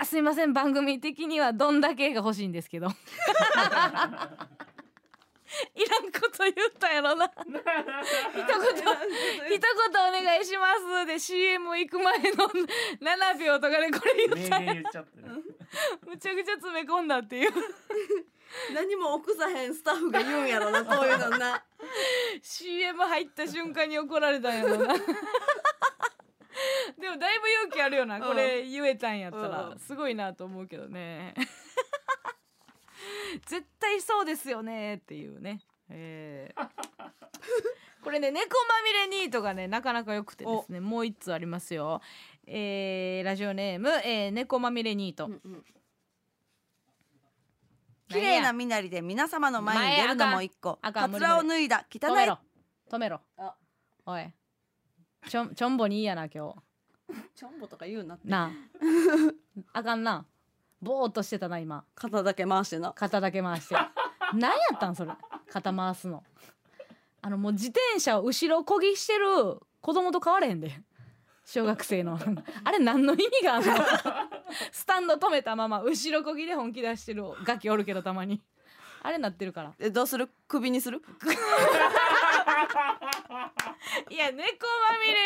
[0.00, 0.52] あすいません。
[0.54, 2.88] 番組的にはどんだけが欲しいんですけど。
[5.74, 7.26] いらんこと言ったやろな。
[7.26, 7.62] 一言
[9.56, 11.06] 一言お願いします。
[11.06, 15.28] で CM 行く前の7秒とかでこれ言ったんや言っちゃってる
[16.06, 17.52] むちゃくちゃ詰め込んだっていう
[18.74, 21.64] 何も臆さへんスタッフが言うんやろなそういうのな。
[22.42, 24.94] CM 入った瞬間に怒られたんやろな。
[26.98, 29.68] でもだいぶ勇気あるよなこれ言えたんやったら。
[29.68, 29.78] うん。
[29.78, 31.34] すごいなと思うけどね。
[33.46, 35.60] 絶対そうですよねっていうね、
[35.90, 36.68] えー。
[38.02, 42.00] これね猫まみれニートがねなかなか良くてですねもう一つありますよ、
[42.46, 45.30] えーラジオネーム、えー猫まみれニート、
[48.08, 50.78] 綺麗な身なりで皆様の前に出るのも一個。
[50.82, 51.84] あかんカツラを脱いだ。
[51.90, 52.00] 汚い。
[52.00, 52.38] 止めろ。
[52.90, 53.20] 止めろ。
[53.36, 53.54] あ。
[54.06, 54.32] おい。
[55.28, 57.14] ちょんちょんぼにいいやな今日。
[57.34, 58.28] ちょんぼとか言うなって。
[58.28, 58.50] な
[59.74, 59.78] あ。
[59.78, 60.26] あかんな。
[60.80, 61.84] ぼーっとしてたな今。
[61.94, 62.92] 肩だけ回してな。
[62.92, 63.76] 肩だけ回して。
[64.34, 65.12] 何やったんそれ？
[65.50, 66.24] 肩回すの。
[67.20, 70.72] あのもう自転車を後ろこぎしてる子供と変われへんで。
[71.44, 72.18] 小学生の。
[72.64, 73.74] あれ何の意味があるの？
[74.72, 78.40] スタンド止めたまま後ろこぎで本気出してるガキおるけどたまに。
[79.02, 79.72] あれなってるから。
[79.78, 80.28] えどうする？
[80.48, 81.00] 首にする？
[84.10, 84.44] いや猫ま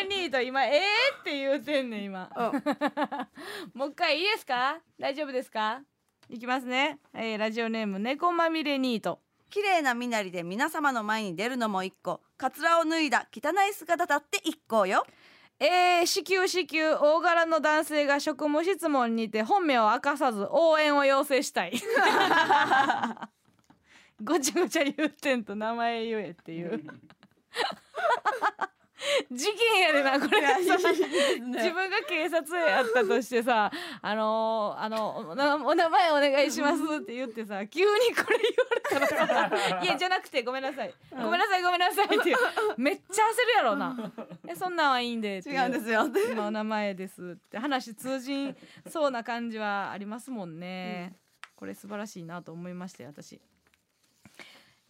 [0.07, 0.81] みれニート今ええ
[1.21, 2.29] って言うてんねん今、
[3.75, 4.79] もう一回いいですか？
[4.99, 5.81] 大丈夫ですか？
[6.29, 9.21] いきますね、えーラジオネーム猫まみれニート
[9.51, 12.21] 綺麗な身なりで皆様の前に出るのも一個。
[12.37, 15.07] カツラを脱いだ汚い姿だって一個よ
[15.65, 21.75] えー、至急至急大柄の男性が職務質問にて本名を明かさず応援を要請したい。
[24.21, 26.83] ごちゃごちゃ言ってんと名前言えっていう。
[29.31, 30.43] 事件やでなこれ。
[30.65, 33.71] さ自分が警察やったとしてさ
[34.01, 38.39] 「あのーあのお名前お願いします」って言ってさ急にこれ
[38.91, 40.95] 言われたらさ「いやじゃなくてごめんなさい。
[41.11, 42.37] ごめんなさいごめんなさい」っていう。
[42.77, 44.13] めっちゃ焦るやろな
[44.49, 46.09] 「えそんなんはいいんで」ってい違うんですよ。
[46.31, 48.57] 今お名前ですって話通じん
[48.89, 51.17] そうな感じはありますもんね、
[51.57, 53.41] これ素晴らしいなと思いましたよ私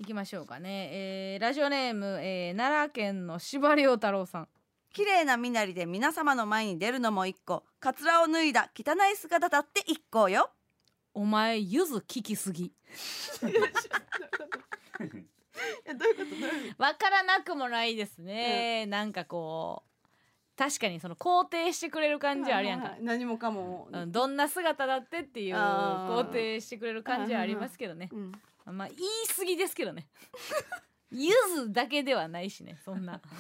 [0.03, 4.49] 行きましょうかね、えーラジオネーム、えー奈良県の司馬遼太郎さん。
[4.93, 7.63] 綺麗な身なりで皆様の前に出るのも一個。
[7.79, 10.51] カツラを脱いだ汚い姿だって一個よ。
[11.15, 12.73] お前ゆず聞きすぎ。
[16.79, 19.93] わからなくもないですね、なんかこう
[20.57, 28.33] 確かにその肯定してくれる感じはあるやんか、はいはい何もかも、うんどんな姿だってっていう肯定してくれる感じはありますけどね、うん
[28.67, 29.01] まあ言い
[29.37, 30.09] 過ぎですけどね。
[31.11, 33.21] ゆずだけではないしねそんな。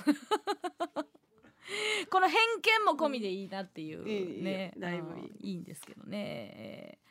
[2.11, 5.28] この偏見も込みでいいなっていうね、だいぶいい。
[5.28, 6.19] うんいいんですけどね、
[6.57, 7.03] えー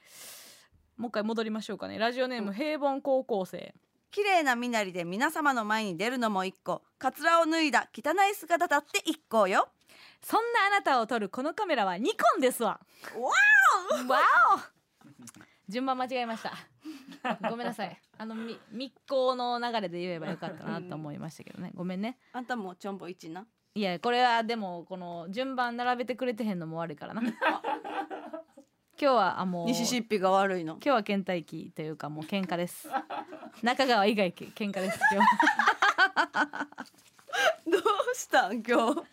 [1.01, 1.97] もう一回戻りましょうかね。
[1.97, 3.73] ラジオネーム平凡高校生。
[4.11, 6.83] 綺麗な身なりで皆様の前に出るのも一個。
[6.99, 9.69] カツラを脱いだ汚い姿だって一個よ。
[10.21, 12.79] そんなあなたを撮るこのカメラはニコンですわ。
[13.15, 13.29] わ
[14.07, 14.19] わ
[14.77, 14.80] お
[15.71, 16.51] 順番間違えました。
[17.49, 17.97] ごめんなさい。
[18.17, 21.71] あのみ密航の流れで言えばよかったなと思いましたけどね。
[21.73, 22.17] ごめんね。
[22.33, 23.45] あんたもちょんぼ一な？
[23.73, 27.21] いやこれはでもこの順番並べてくれてへんのも悪いからな。
[28.99, 30.73] 今日はあもうミシシッピが悪いの？
[30.73, 32.89] 今日は倦怠期というかもう喧嘩です。
[33.63, 35.31] 中川以外け喧嘩です今日
[37.71, 37.81] どう
[38.15, 39.03] したん今日？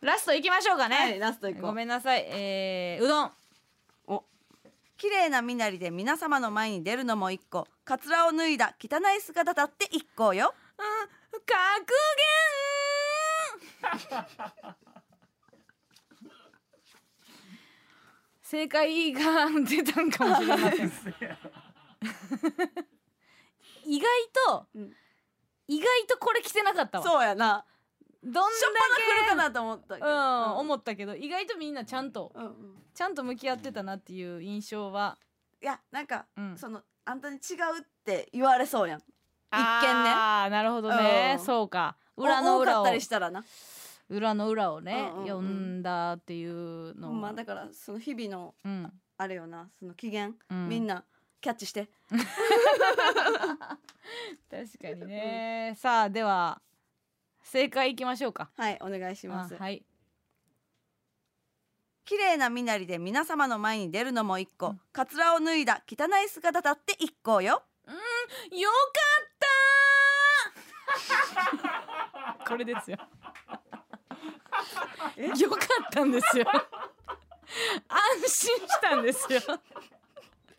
[0.00, 1.66] ラスト行きましょうかね、はいラスト行こう。
[1.66, 2.24] ごめんなさい。
[2.28, 3.32] えー、うどん
[5.06, 7.68] 綺麗な身なりで皆様の前に出るのも一個。
[7.84, 10.52] カツラを脱いだ汚い姿だって一個よ。
[11.30, 11.94] 格
[13.86, 14.74] 言。
[18.42, 20.90] 正解が出たんかもしれません。
[23.86, 24.08] 意外
[24.48, 24.92] と、うん。
[25.68, 27.04] 意外とこれ着てなかったわ。
[27.04, 27.64] そうやな
[28.26, 30.06] どんだしょっぱな来るかけなと思ったけど。
[30.06, 32.52] うん、思ったけど意外とみんなちゃんとうんうん。
[32.92, 35.18] ちゃんと向き合ってたなっていう印象は、
[35.62, 36.58] いやなんか、うん。
[36.58, 38.98] そのあんたに違うって言われそうやん。
[38.98, 39.10] 一見ね。
[39.52, 41.36] ああなるほどね。
[41.38, 41.44] うん。
[41.44, 41.96] そうか。
[42.16, 42.82] 裏の裏を。
[42.82, 43.44] ったりしたらな。
[44.08, 45.26] 裏の裏をね、うんうんうん。
[45.26, 47.12] 読んだっていうのを。
[47.12, 48.92] まあだからその日々のうん。
[49.18, 50.68] あれよなその機嫌、うん。
[50.68, 51.04] みんな
[51.40, 51.88] キャッチして。
[54.50, 56.60] 確かにね、さあでは
[57.46, 58.50] 正解いきましょうか。
[58.56, 59.54] はいお願いします。
[59.54, 59.84] あはい。
[62.04, 67.62] 綺麗な身なりで皆様の前に出るのも一個、カツラを脱いだ汚い姿だって一個よ。
[68.50, 68.74] よか
[69.24, 69.36] っ
[72.34, 72.48] たー。
[72.48, 72.98] これですよ。
[75.38, 76.46] よかったんですよ。
[77.88, 79.40] 安心したんですよ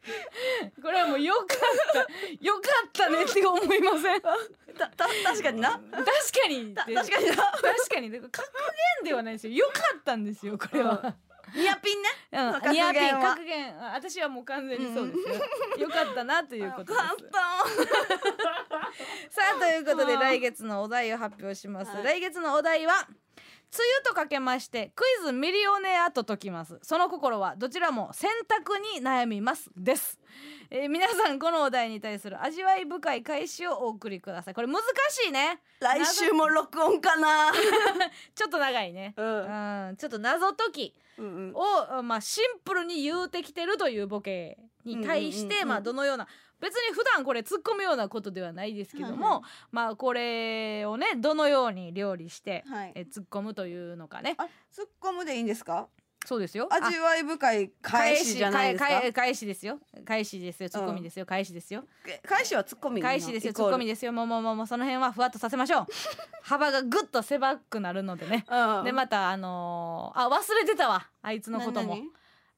[0.81, 1.47] これはもうよかっ
[1.93, 1.99] た
[2.41, 4.21] よかったねって思いません？
[4.77, 5.71] たた確かにな。
[5.71, 6.75] 確かに。
[6.75, 7.35] 確かにな。
[7.35, 8.09] 確かに。
[8.11, 8.31] で格
[9.01, 9.53] 言ではないですよ。
[9.53, 11.15] よかったんですよこれは、
[11.55, 12.09] ニアピンね。
[12.31, 12.71] うん。
[12.71, 13.75] ニアピン格言。
[13.81, 15.19] あ私はもう完全にそうです
[15.79, 17.05] よ、よかったなということです。
[19.29, 22.03] さあということで来月のお題を発表します、はい。
[22.03, 23.07] 来月のお題は
[23.73, 26.79] 梅雨とかけましてクイズミリオネアと解きます。
[26.81, 30.19] その心はどちらも選択に悩みますです、
[30.69, 34.53] えー皆さんこのお題に対する味わい深い返しをお送りください。
[34.53, 35.59] これ難しいね。
[35.79, 37.51] 来週も録音かな。
[38.35, 39.13] ちょっと長いね。
[39.17, 39.87] うん。
[39.89, 39.97] うん。
[39.97, 41.53] ちょっと謎解きうんうん。
[41.55, 46.27] を、まあ、シンプルに言うてきてるというボケに対して、まあ、どのような
[46.59, 52.91] 別に普段これ突っ込むようなことではないですけども、はいはまあこれをねどのように料理して、はい。
[52.95, 54.35] え突っ込むというのかね。
[54.37, 55.87] あツッコムでいいんですか？
[56.25, 56.67] そうですよ。
[56.71, 59.11] 味わい深い返しじゃないですか？
[59.13, 59.79] 返しですよ。
[60.03, 60.69] 返しですよ。
[60.69, 61.85] ツッコミですよ、返しですよ。
[62.27, 63.53] 返しはツッコミ返しですよ。
[63.53, 64.11] ツッコミですよ。
[64.11, 65.85] もうもうもうその辺はふわっとさせましょう。
[66.43, 68.45] 幅がぐっと狭くなるのでね。
[68.49, 68.83] うん。
[68.83, 71.07] でまたあのーあ忘れてたわ。
[71.21, 71.95] あいつのことも。
[71.95, 72.09] 何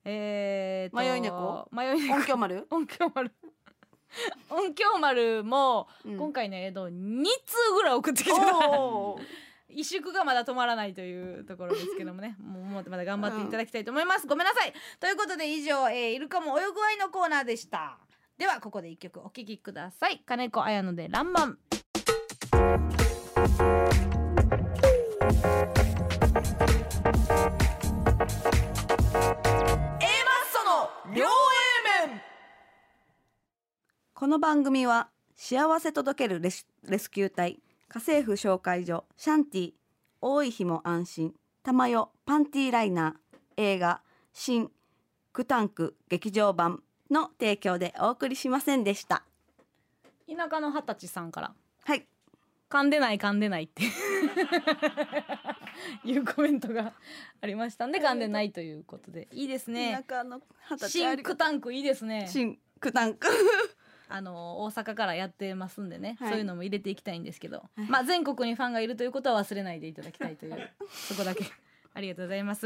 [0.06, 1.68] えーと迷い猫？
[1.72, 2.16] 迷い猫。
[2.16, 2.68] 音響丸？
[2.72, 3.32] 音響丸
[4.50, 6.18] 音響丸も、うん。
[6.18, 9.50] 今回ねえっと2通ぐらい送ってきておー。
[9.76, 12.36] 萎縮がまだ止まらないというところですけどもね。
[12.42, 14.74] もうまだ頑張っていただきたいと思います、ごめんなさい。
[15.00, 17.98] ということで以上、えーイルカも泳ぐわいのコーナーでした。
[18.38, 20.24] ではここで一曲お聴きください。
[20.26, 21.60] 金子綾乃でランマン
[34.20, 39.72] この番組は幸せ届けるレスレスキュー隊家政婦紹介所シャンティ
[40.20, 41.34] 多い日も安心
[41.64, 44.02] 玉代パンティーライナー映画
[44.34, 44.70] 新
[45.32, 49.24] クタンク劇場版の提供でお送りしませんでした。
[50.28, 51.54] 田舎の二十歳さんから。
[51.86, 52.06] はい。
[52.70, 53.84] 噛んでない噛んでないって。
[56.04, 56.94] いうコメントが
[57.40, 59.30] ありましたんで噛んでないということで。
[59.32, 60.04] いいですね。
[60.10, 62.28] 田舎の二十歳シンクタンクいいですね。
[62.30, 63.30] 新クタンク
[64.10, 66.30] あの大阪からやってますんでね、はい。
[66.32, 67.82] そういうのも入れていきたいんですけど、い。
[67.82, 70.70] まあ全国にファンがいるということは忘れないでいただきたいという。
[70.90, 71.46] そこだけ。
[71.94, 72.62] ありがとうございます。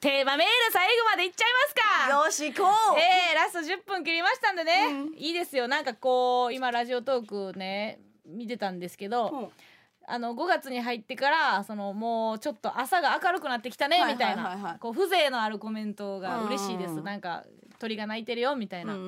[0.00, 2.24] テーマメール最後までいっちゃいますか。
[2.24, 2.98] よし行こう。
[2.98, 5.14] えー、ラスト10分切りましたんでね、うん。
[5.16, 5.68] いいですよ。
[5.68, 9.36] なんかこう今ラジオトークね見てたんですけど、う。
[9.46, 9.52] ん
[10.06, 14.54] あの5月に入ってからそのもうちょっと朝が明るくなってきたねはいみたいはいはい。
[14.56, 16.94] はないこう風情のあるコメントが嬉しいです。
[16.94, 17.04] うん。
[17.04, 17.44] なんか
[17.84, 19.04] 鳥が鳴いてるよみたいな、うんう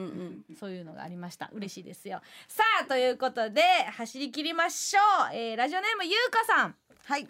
[0.52, 1.48] んそういうのがありました。
[1.52, 2.20] 嬉しいですよ。
[2.46, 3.62] さあということで
[3.96, 5.00] 走り切りましょ
[5.32, 6.74] う、えーラジオネームゆうかさん。
[7.04, 7.26] はい。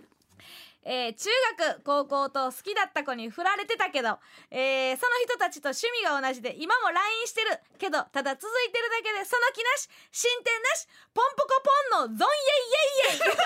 [0.82, 4.18] えー中学高校と好きだった子に振られてたけど、
[4.50, 11.62] えーその人たちと趣味が同じで今も LINE してるけどただ続いてるだけでその気なし進展なしポンポコ
[11.98, 13.36] ポンのゾンイェイイェイイェイ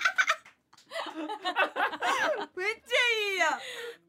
[2.56, 3.02] めっちゃ
[3.32, 3.60] いいやん。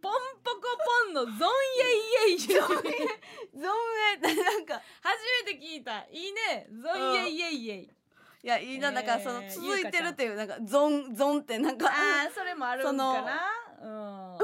[0.02, 0.14] ポン
[0.44, 0.62] ポコ
[1.06, 2.78] ポンのゾンイェイイェイゾン
[4.14, 4.82] エなんか。
[5.02, 6.06] 初めて聞いた。
[6.12, 6.68] いいね。
[6.82, 7.90] ゾンイェイイェイイェイ。
[8.44, 8.94] いやいいな、えー。
[8.94, 11.88] なんかその続いてるっていうなんかゾンゾンってなんか。
[11.88, 13.22] あーそれもあるんかな？
[13.82, 14.38] うん。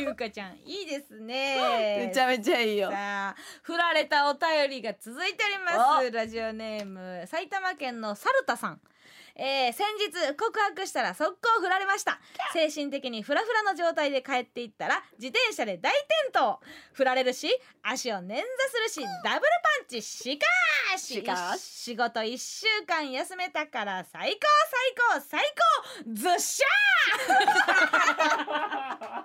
[0.00, 2.06] ゆうかちゃんいいですね。
[2.08, 2.90] めちゃめちゃいいよ。
[2.90, 6.10] さあ振られたお便りが続いております。
[6.10, 8.80] ラジオネーム埼玉県のサルタさん
[9.36, 12.20] えー先日告白したら速攻振られました。
[12.52, 16.60] 精神的にフラフラの状態で帰っていったら自転車で大転倒。
[16.92, 17.48] 振られるし
[17.82, 19.42] 足を捻挫するしダブル
[19.80, 20.02] パンチ。
[20.02, 21.14] しかーし
[21.58, 24.38] 仕事1週間休めたから最高
[25.20, 25.54] 最高最
[26.04, 26.14] 高。
[26.14, 26.66] ずっしゃ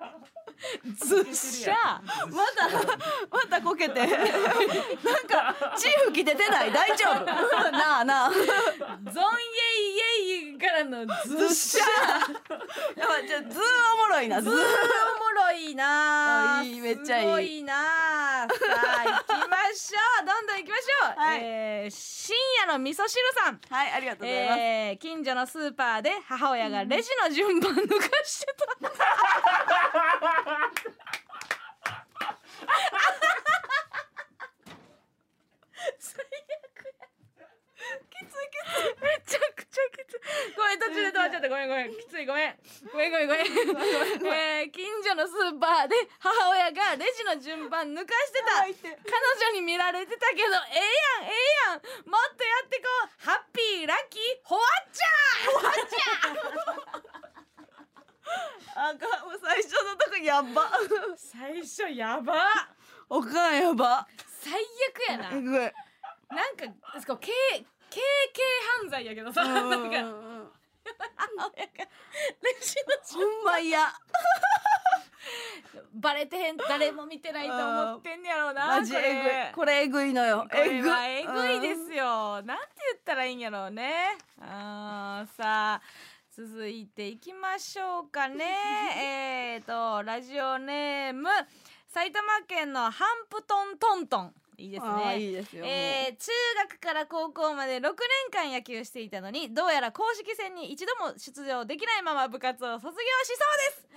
[0.07, 0.27] ー！
[0.95, 2.01] ずっしゃ
[2.31, 3.99] またまたこけて。
[3.99, 6.71] なんかチーフ着ててない？
[6.71, 7.25] 大丈夫？
[7.71, 8.31] なあなあ。
[8.31, 11.85] ゾンイエイイエイからのずっしゃ
[12.99, 13.61] やばいじゃあズー
[13.93, 14.41] おもろいな。
[14.41, 14.61] ズーおも
[15.31, 16.57] ろいな。
[16.59, 17.25] あいいめっちゃいい。
[17.25, 17.73] すごいな。
[17.73, 18.47] さ
[18.97, 20.25] あ行きましょう。
[20.25, 21.39] どんどん行きましょう、はい。
[21.41, 21.95] えー
[22.27, 23.59] 深夜の味噌汁さん。
[23.69, 28.47] はいありがとうございます、えー近所のスーパーで母親がレジの順番抜かして
[28.81, 28.89] た、
[35.99, 37.47] 最 悪や
[38.09, 38.56] きついきついめ
[39.01, 40.19] めちゃくちゃきつい。
[40.55, 41.49] ごめん途中で止まっちゃった。
[41.49, 42.55] ごめんごめんきついごめん
[42.91, 43.47] ごめんごめんごめん
[44.59, 50.41] えー、近所のスーパーで母親がレジの順番抜かしてた彼女に見られてたけど
[50.73, 50.83] ええ
[51.21, 51.39] やんええ
[51.71, 57.17] やんもっとやってこうハッピーラッキーホワッチャーホワッチャ
[58.75, 60.69] あかん最初のとこやば
[61.15, 62.33] 最初やば
[63.09, 64.07] おかんやば
[64.41, 66.65] 最悪やななんか
[67.07, 67.31] こう軽
[67.89, 68.01] 軽
[68.33, 68.43] 軽
[68.81, 69.89] 犯罪やけどさなんかうんうん。
[69.89, 70.51] うん
[71.37, 71.87] 母親がレ
[72.61, 72.75] ジ
[73.19, 73.79] のほんま嫌。
[75.93, 79.31] バレてへん誰も見てないと思ってんねやろうなマジえぐい。
[79.53, 80.47] これえぐいのよ。
[80.49, 84.17] これはえいぐいですよ、なんて言ったらいいんやろうね。
[84.39, 85.81] あーさあ
[86.31, 88.45] 続いていきましょうかね。
[89.57, 91.29] えーとラジオネーム
[91.87, 95.19] 埼玉県のハンプトントントンいいですね。
[95.19, 96.31] いいですよ、えー中
[96.69, 97.93] 学から高校まで6年
[98.33, 102.97] 間野球していたのにどうやら公式戦に一度も出場できないまま部活を卒業し
[103.27, 103.37] そう
[103.71, 103.87] です。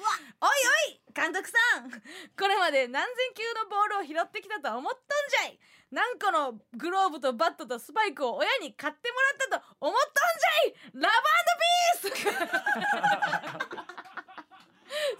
[0.40, 0.48] おい
[0.90, 1.90] おい監督さん。
[1.90, 1.98] こ
[2.46, 5.00] れまで何千球のボールを拾ってきたと思っとん
[5.30, 5.58] じゃい。
[5.90, 9.20] 何個のグローブとバットとスパイクを親に買っても
[9.50, 11.00] らったと思っとんじゃい。
[11.02, 13.79] ラブピース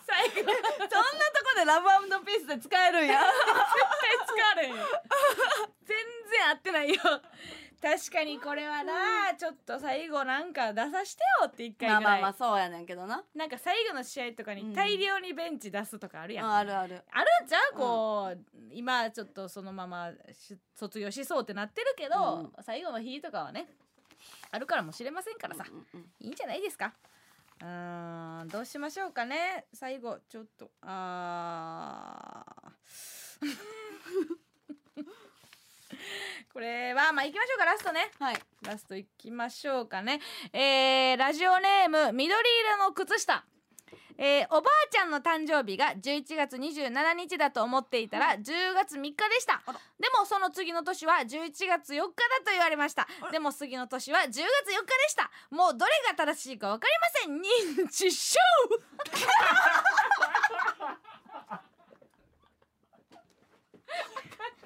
[0.07, 1.87] 最後そんなとこでラブ
[2.27, 3.21] ピースで使えるんや。
[3.21, 3.31] 絶
[4.01, 4.77] 対使われへんよ。
[5.85, 5.97] 全
[6.31, 6.97] 然合ってないよ。
[7.83, 13.25] 確かにこれはな、ちょっと最後なんか出さしてよって一回ぐらい、まあまあまあそうやねんけどな。
[13.35, 17.03] なんか最後の試合とかに大量にベンチ出すとかあるやん、ああるある。
[17.11, 17.79] あるんじゃう？
[17.79, 18.39] こう、
[18.71, 23.67] 今ちょっとそのままし卒業しそうってなってるけど、最後の日とかはね
[24.51, 26.07] あるからもしれませんからさ、うんうん。
[26.21, 26.93] いいんじゃないですか
[27.61, 29.67] うーんどうしましょうかね。
[29.73, 30.71] 最後ちょっと。
[30.83, 33.47] あー。
[36.53, 37.65] これはまあ行きましょうか。
[37.67, 38.11] ラストね。
[38.19, 38.37] はい。
[38.63, 40.21] ラスト行きましょうかね。
[40.53, 43.45] えー、ラジオネーム緑色の靴下
[44.23, 49.63] えーおばあちゃんの誕生日が11月27日だと思っていたら10月3日でした。
[49.99, 52.05] でもその次の年は11月4日だ
[52.45, 53.09] と言われました。
[53.33, 54.51] でも次の年は10月4日で
[55.09, 55.31] した。
[55.51, 57.25] もうどれが正しいか分かりませ
[57.79, 57.87] ん。
[57.87, 58.39] 認知症。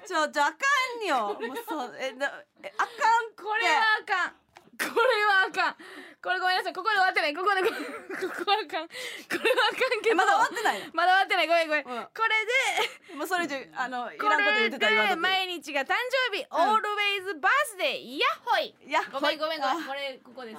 [0.05, 0.57] ちょちょあか
[1.01, 1.33] んよ。
[1.47, 2.87] もうそうえなえあか
[3.21, 4.35] んこれはあかん
[4.77, 5.75] これはあかん。
[6.21, 6.73] これごめんなさい。
[6.73, 7.35] ここで終わってない。
[7.35, 8.87] ここでここはあかん。
[8.87, 8.95] こ
[9.37, 10.15] れはあかんけど。
[10.15, 11.47] まだ終わってないまだ終わってない。
[11.47, 12.07] ごめんごめん、うん。
[12.11, 15.93] これでもうそれ以上あのいこらんこと言れってたら言わんとってで毎日が誕
[16.31, 18.91] 生日、Always birthday ヤッホイい。
[18.91, 19.77] やごめんごめんごめん。
[19.79, 19.87] あ。
[19.87, 20.57] これここです。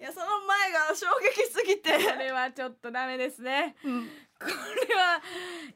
[0.00, 1.92] いやその前が衝撃すぎて。
[1.92, 3.76] これはちょっとダメですね。
[3.84, 4.08] うん。
[4.40, 4.52] これ
[4.96, 5.20] は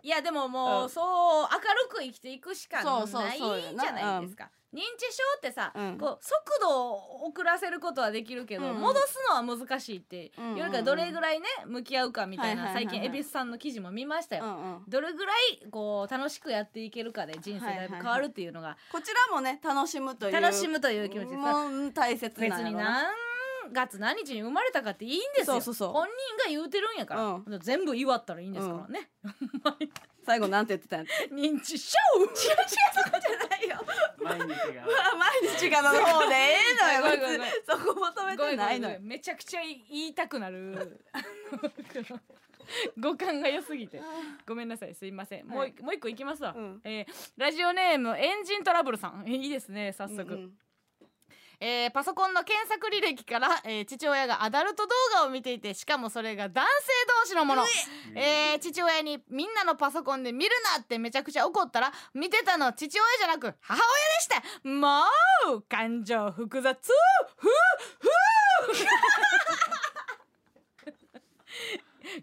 [0.02, 0.88] いやでももう、うん。
[0.88, 5.98] そう明るく生きていくしかそうそうないそうじゃないですか、認知症ってさ、うん。
[5.98, 8.80] こう速度を遅らせることはできるけど、うん。
[8.80, 10.44] 戻すのは難しいって、うん。
[10.44, 13.00] うんうんよりかどれぐらいね向き合うかみたいな、はいはいはいはい。
[13.00, 14.82] 最近恵比寿さんの記事も見ましたよ、うんうん。
[14.88, 18.76] どれぐらいこう楽しくやっていけるかで人生だいぶ変わるっていうのが。
[18.90, 21.38] こちらもね楽しむという楽しむという気持ちです。
[21.38, 23.04] もう大切別なんやろに何
[23.72, 25.54] 月何日に生まれたかっていいんですよ。
[25.54, 25.88] そうそうそう。
[25.92, 27.14] 本人が言うてるんやか
[27.46, 29.10] ら、全部祝ったらいいんですからね、
[30.24, 31.96] 最後なんて言ってたんや 認知症。
[32.18, 33.53] 違う違うそこじゃない。
[33.53, 33.53] よ
[34.24, 34.86] 毎日が。
[35.18, 37.52] 毎日がの方でええのよごめんごめんごめん。
[37.52, 38.98] 別にそこ求めてないのよ。
[39.00, 41.00] めちゃくちゃ言いたくなる。
[42.98, 44.00] 五感が良すぎて。
[44.46, 45.46] ごめんなさいすいません。
[45.46, 46.80] もう一もう一個いきますわ、うん。
[46.84, 49.24] えーラジオネームエンジントラブルさん。
[49.26, 50.58] えいいですね早速、うんうん
[51.66, 56.70] えーパソコンの検索履歴から、えー父親がアダルト動画を見ていてしかもそれが男性
[57.24, 57.64] 同士のもの、
[58.14, 58.56] え。
[58.56, 65.04] ー父親にみんなのパソコンで見るなってめちゃくちゃ怒ったら見てたの父親じゃなく母親でしたも
[65.56, 66.76] う感情複雑。
[67.38, 67.48] ふう
[67.98, 68.10] ふう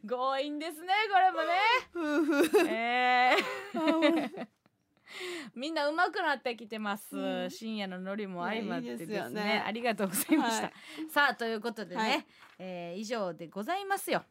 [0.08, 1.58] 強引ですねこれもね。
[1.96, 4.48] 夫婦えー
[5.56, 10.74] みんな上手くなってきてます、うん、深夜のノリも相まってですね、ね、ありがとうございました、はい、
[11.10, 12.26] さあということでね、はい、
[12.60, 14.26] えー、以上でございますよ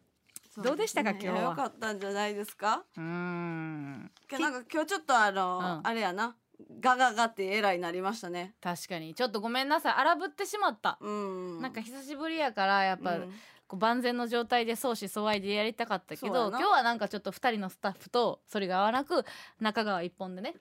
[0.57, 1.41] うね、どうでしたか今日は？
[1.42, 2.84] 良かったんじゃないですか？
[2.97, 4.10] うん。
[4.33, 6.36] なんか今日ちょっとあの、うん、あれやな。
[6.81, 8.55] ガガガってえらいなりましたね。
[8.60, 10.99] 確かにちょっとごめんなさい荒ぶってしまった。
[11.00, 11.60] うん。
[11.62, 13.17] なんか久しぶりやからやっぱ。
[13.17, 13.33] うん、
[13.78, 19.25] 万全の状態で相思相愛でやりたかったけど今日はなんかちょっと2人のスタッフとそれが合わなく
[19.60, 20.55] 中川一本でね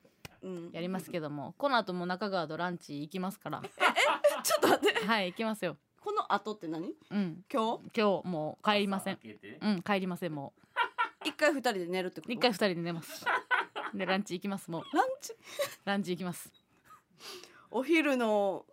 [0.71, 3.61] やりますけども、この後も中川とランチ行きますから。
[3.63, 3.69] え
[4.43, 5.05] ちょっと待って。
[5.05, 5.77] はい行きますよ。
[6.01, 6.93] この後って何？
[7.11, 7.43] うん。
[7.51, 8.01] 今日？
[8.01, 9.19] 今日もう帰りません。
[9.61, 10.61] うん帰りませんもう。
[11.25, 12.33] 一回二人で寝るってこと？
[12.33, 13.25] 一回二人で寝ます。
[13.93, 14.83] でランチ行きますもう。
[14.95, 15.33] ランチ？
[15.85, 16.51] ランチ行きます。
[17.71, 18.65] お昼の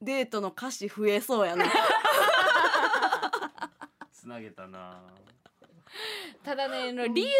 [0.00, 1.64] デートの歌詞増えそうやな。
[4.12, 5.00] つなげたな。
[6.44, 7.32] ただね理由を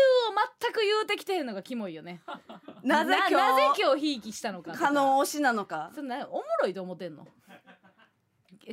[0.61, 2.21] 全く言うてきてるのがキモいよね。
[2.83, 3.35] なぜ今日？
[3.35, 5.91] なぜ今日ひいきしたのか可能推しなのか？
[5.95, 7.27] そんなおもろいと思ってんの？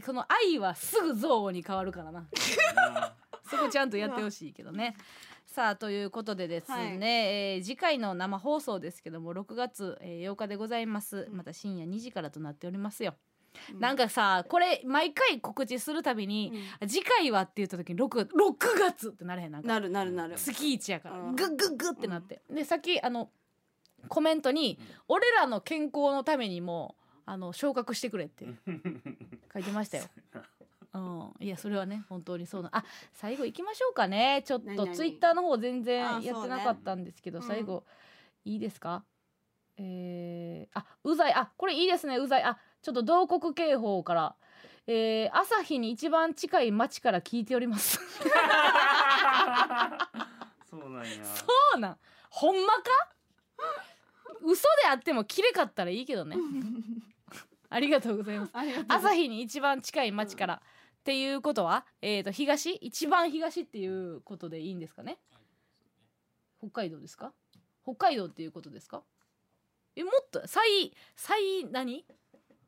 [0.05, 2.27] この愛はすぐ憎悪に変わるからな。
[3.49, 4.95] そこちゃんとやってほしいけどね。
[5.47, 11.27] さあということでですね、はい、えー、次回の生放送ですけども6月、えー、8日でございます。
[11.31, 13.15] また深夜2時からとなっておりますよ。
[13.79, 16.87] なんかさこれ毎回告知するたびに、うん。
[16.87, 18.27] 次回はって言った時に 6,
[18.79, 19.67] 月ってなれへんなんか。
[19.67, 20.35] なるなるなる。
[20.35, 21.17] 月一やから。
[21.17, 23.29] グッグッグッってなって、でさっきあの
[24.07, 26.95] コメントに、俺らの健康のためにも
[27.25, 28.45] あの昇格してくれ」って
[29.53, 30.05] 書いてましたよ。
[30.91, 32.69] うん、いやそれはね本当にそうな。
[32.71, 34.41] あ最後行きましょうかね。
[34.45, 37.45] ちょっとツイッターの方全然やってなかったんですけど、ね。
[37.47, 37.83] 最後、
[38.43, 39.03] いいですか？
[39.77, 41.33] えー、あうざい。
[41.33, 42.17] あこれいいですね。
[42.17, 42.43] うざい。
[42.43, 44.35] あちょっと同国警報から、
[44.87, 47.99] えー、朝日に一番近い町から聞いております。
[50.69, 51.25] そうなんや。
[51.25, 51.97] そうなん。
[52.29, 52.83] ほんまか？
[54.41, 56.37] 嘘であってもきれかったらいいけどね。
[57.69, 58.51] ありがとうございます。
[58.87, 60.61] 朝日に一番近い町から、うん、っ
[61.03, 62.71] ていうことは、えーと、東？
[62.75, 65.19] 一番東っていうことでいいんですかね？
[66.59, 67.33] 北海道ですか？
[67.83, 69.03] 北海道っていうことですか？
[69.95, 72.05] えもっとさい最最何？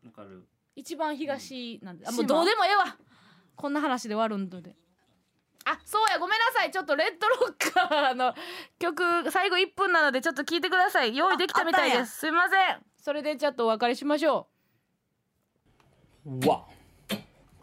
[0.05, 0.47] わかる。
[0.75, 2.97] 一番東なんで、あもうどうでもええわ。
[3.55, 4.75] こんな話で終わるんで。
[5.63, 6.71] あそうやごめんなさい。
[6.71, 8.33] ちょっとレッドロッカーの
[8.79, 11.15] 曲最後1分なのでちょっと聞いてください。
[11.15, 12.19] 用意できたみたいです。
[12.19, 12.83] すいません。
[12.97, 14.47] それでちょっとお別れしましょ
[16.25, 16.47] う。
[16.47, 16.61] one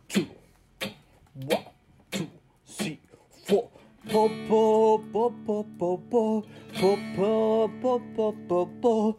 [0.08, 1.65] two one
[2.10, 3.68] two three four。
[4.08, 6.42] ポポポポポポ
[6.81, 6.89] ポ
[7.20, 9.18] ポポポポポ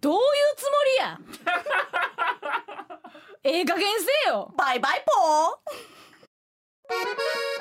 [0.00, 0.20] どういう
[0.56, 1.18] つもりや？
[3.44, 3.88] ええ加減
[4.24, 4.52] せよ。
[4.56, 5.12] バイバイポ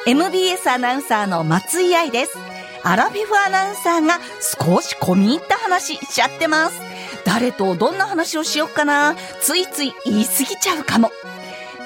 [0.05, 0.11] ー。
[0.11, 2.37] MBS アナウンサーの松井愛です。
[2.83, 6.79] アラフィフアナウンサーが少し込み入った話しちゃってます。
[7.25, 9.15] 誰とどんな話をしよっかな？
[9.41, 11.11] ついつい言い過ぎちゃうかも。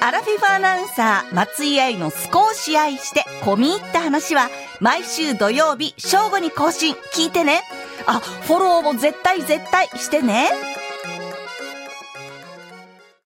[0.01, 4.49] アラフィフアナウンサー松井愛の少し愛して込み入った話は
[4.80, 6.95] 毎週土曜日正午に更新。
[7.13, 7.63] 聞いてね
[8.05, 10.49] あフォローも絶対絶対してね。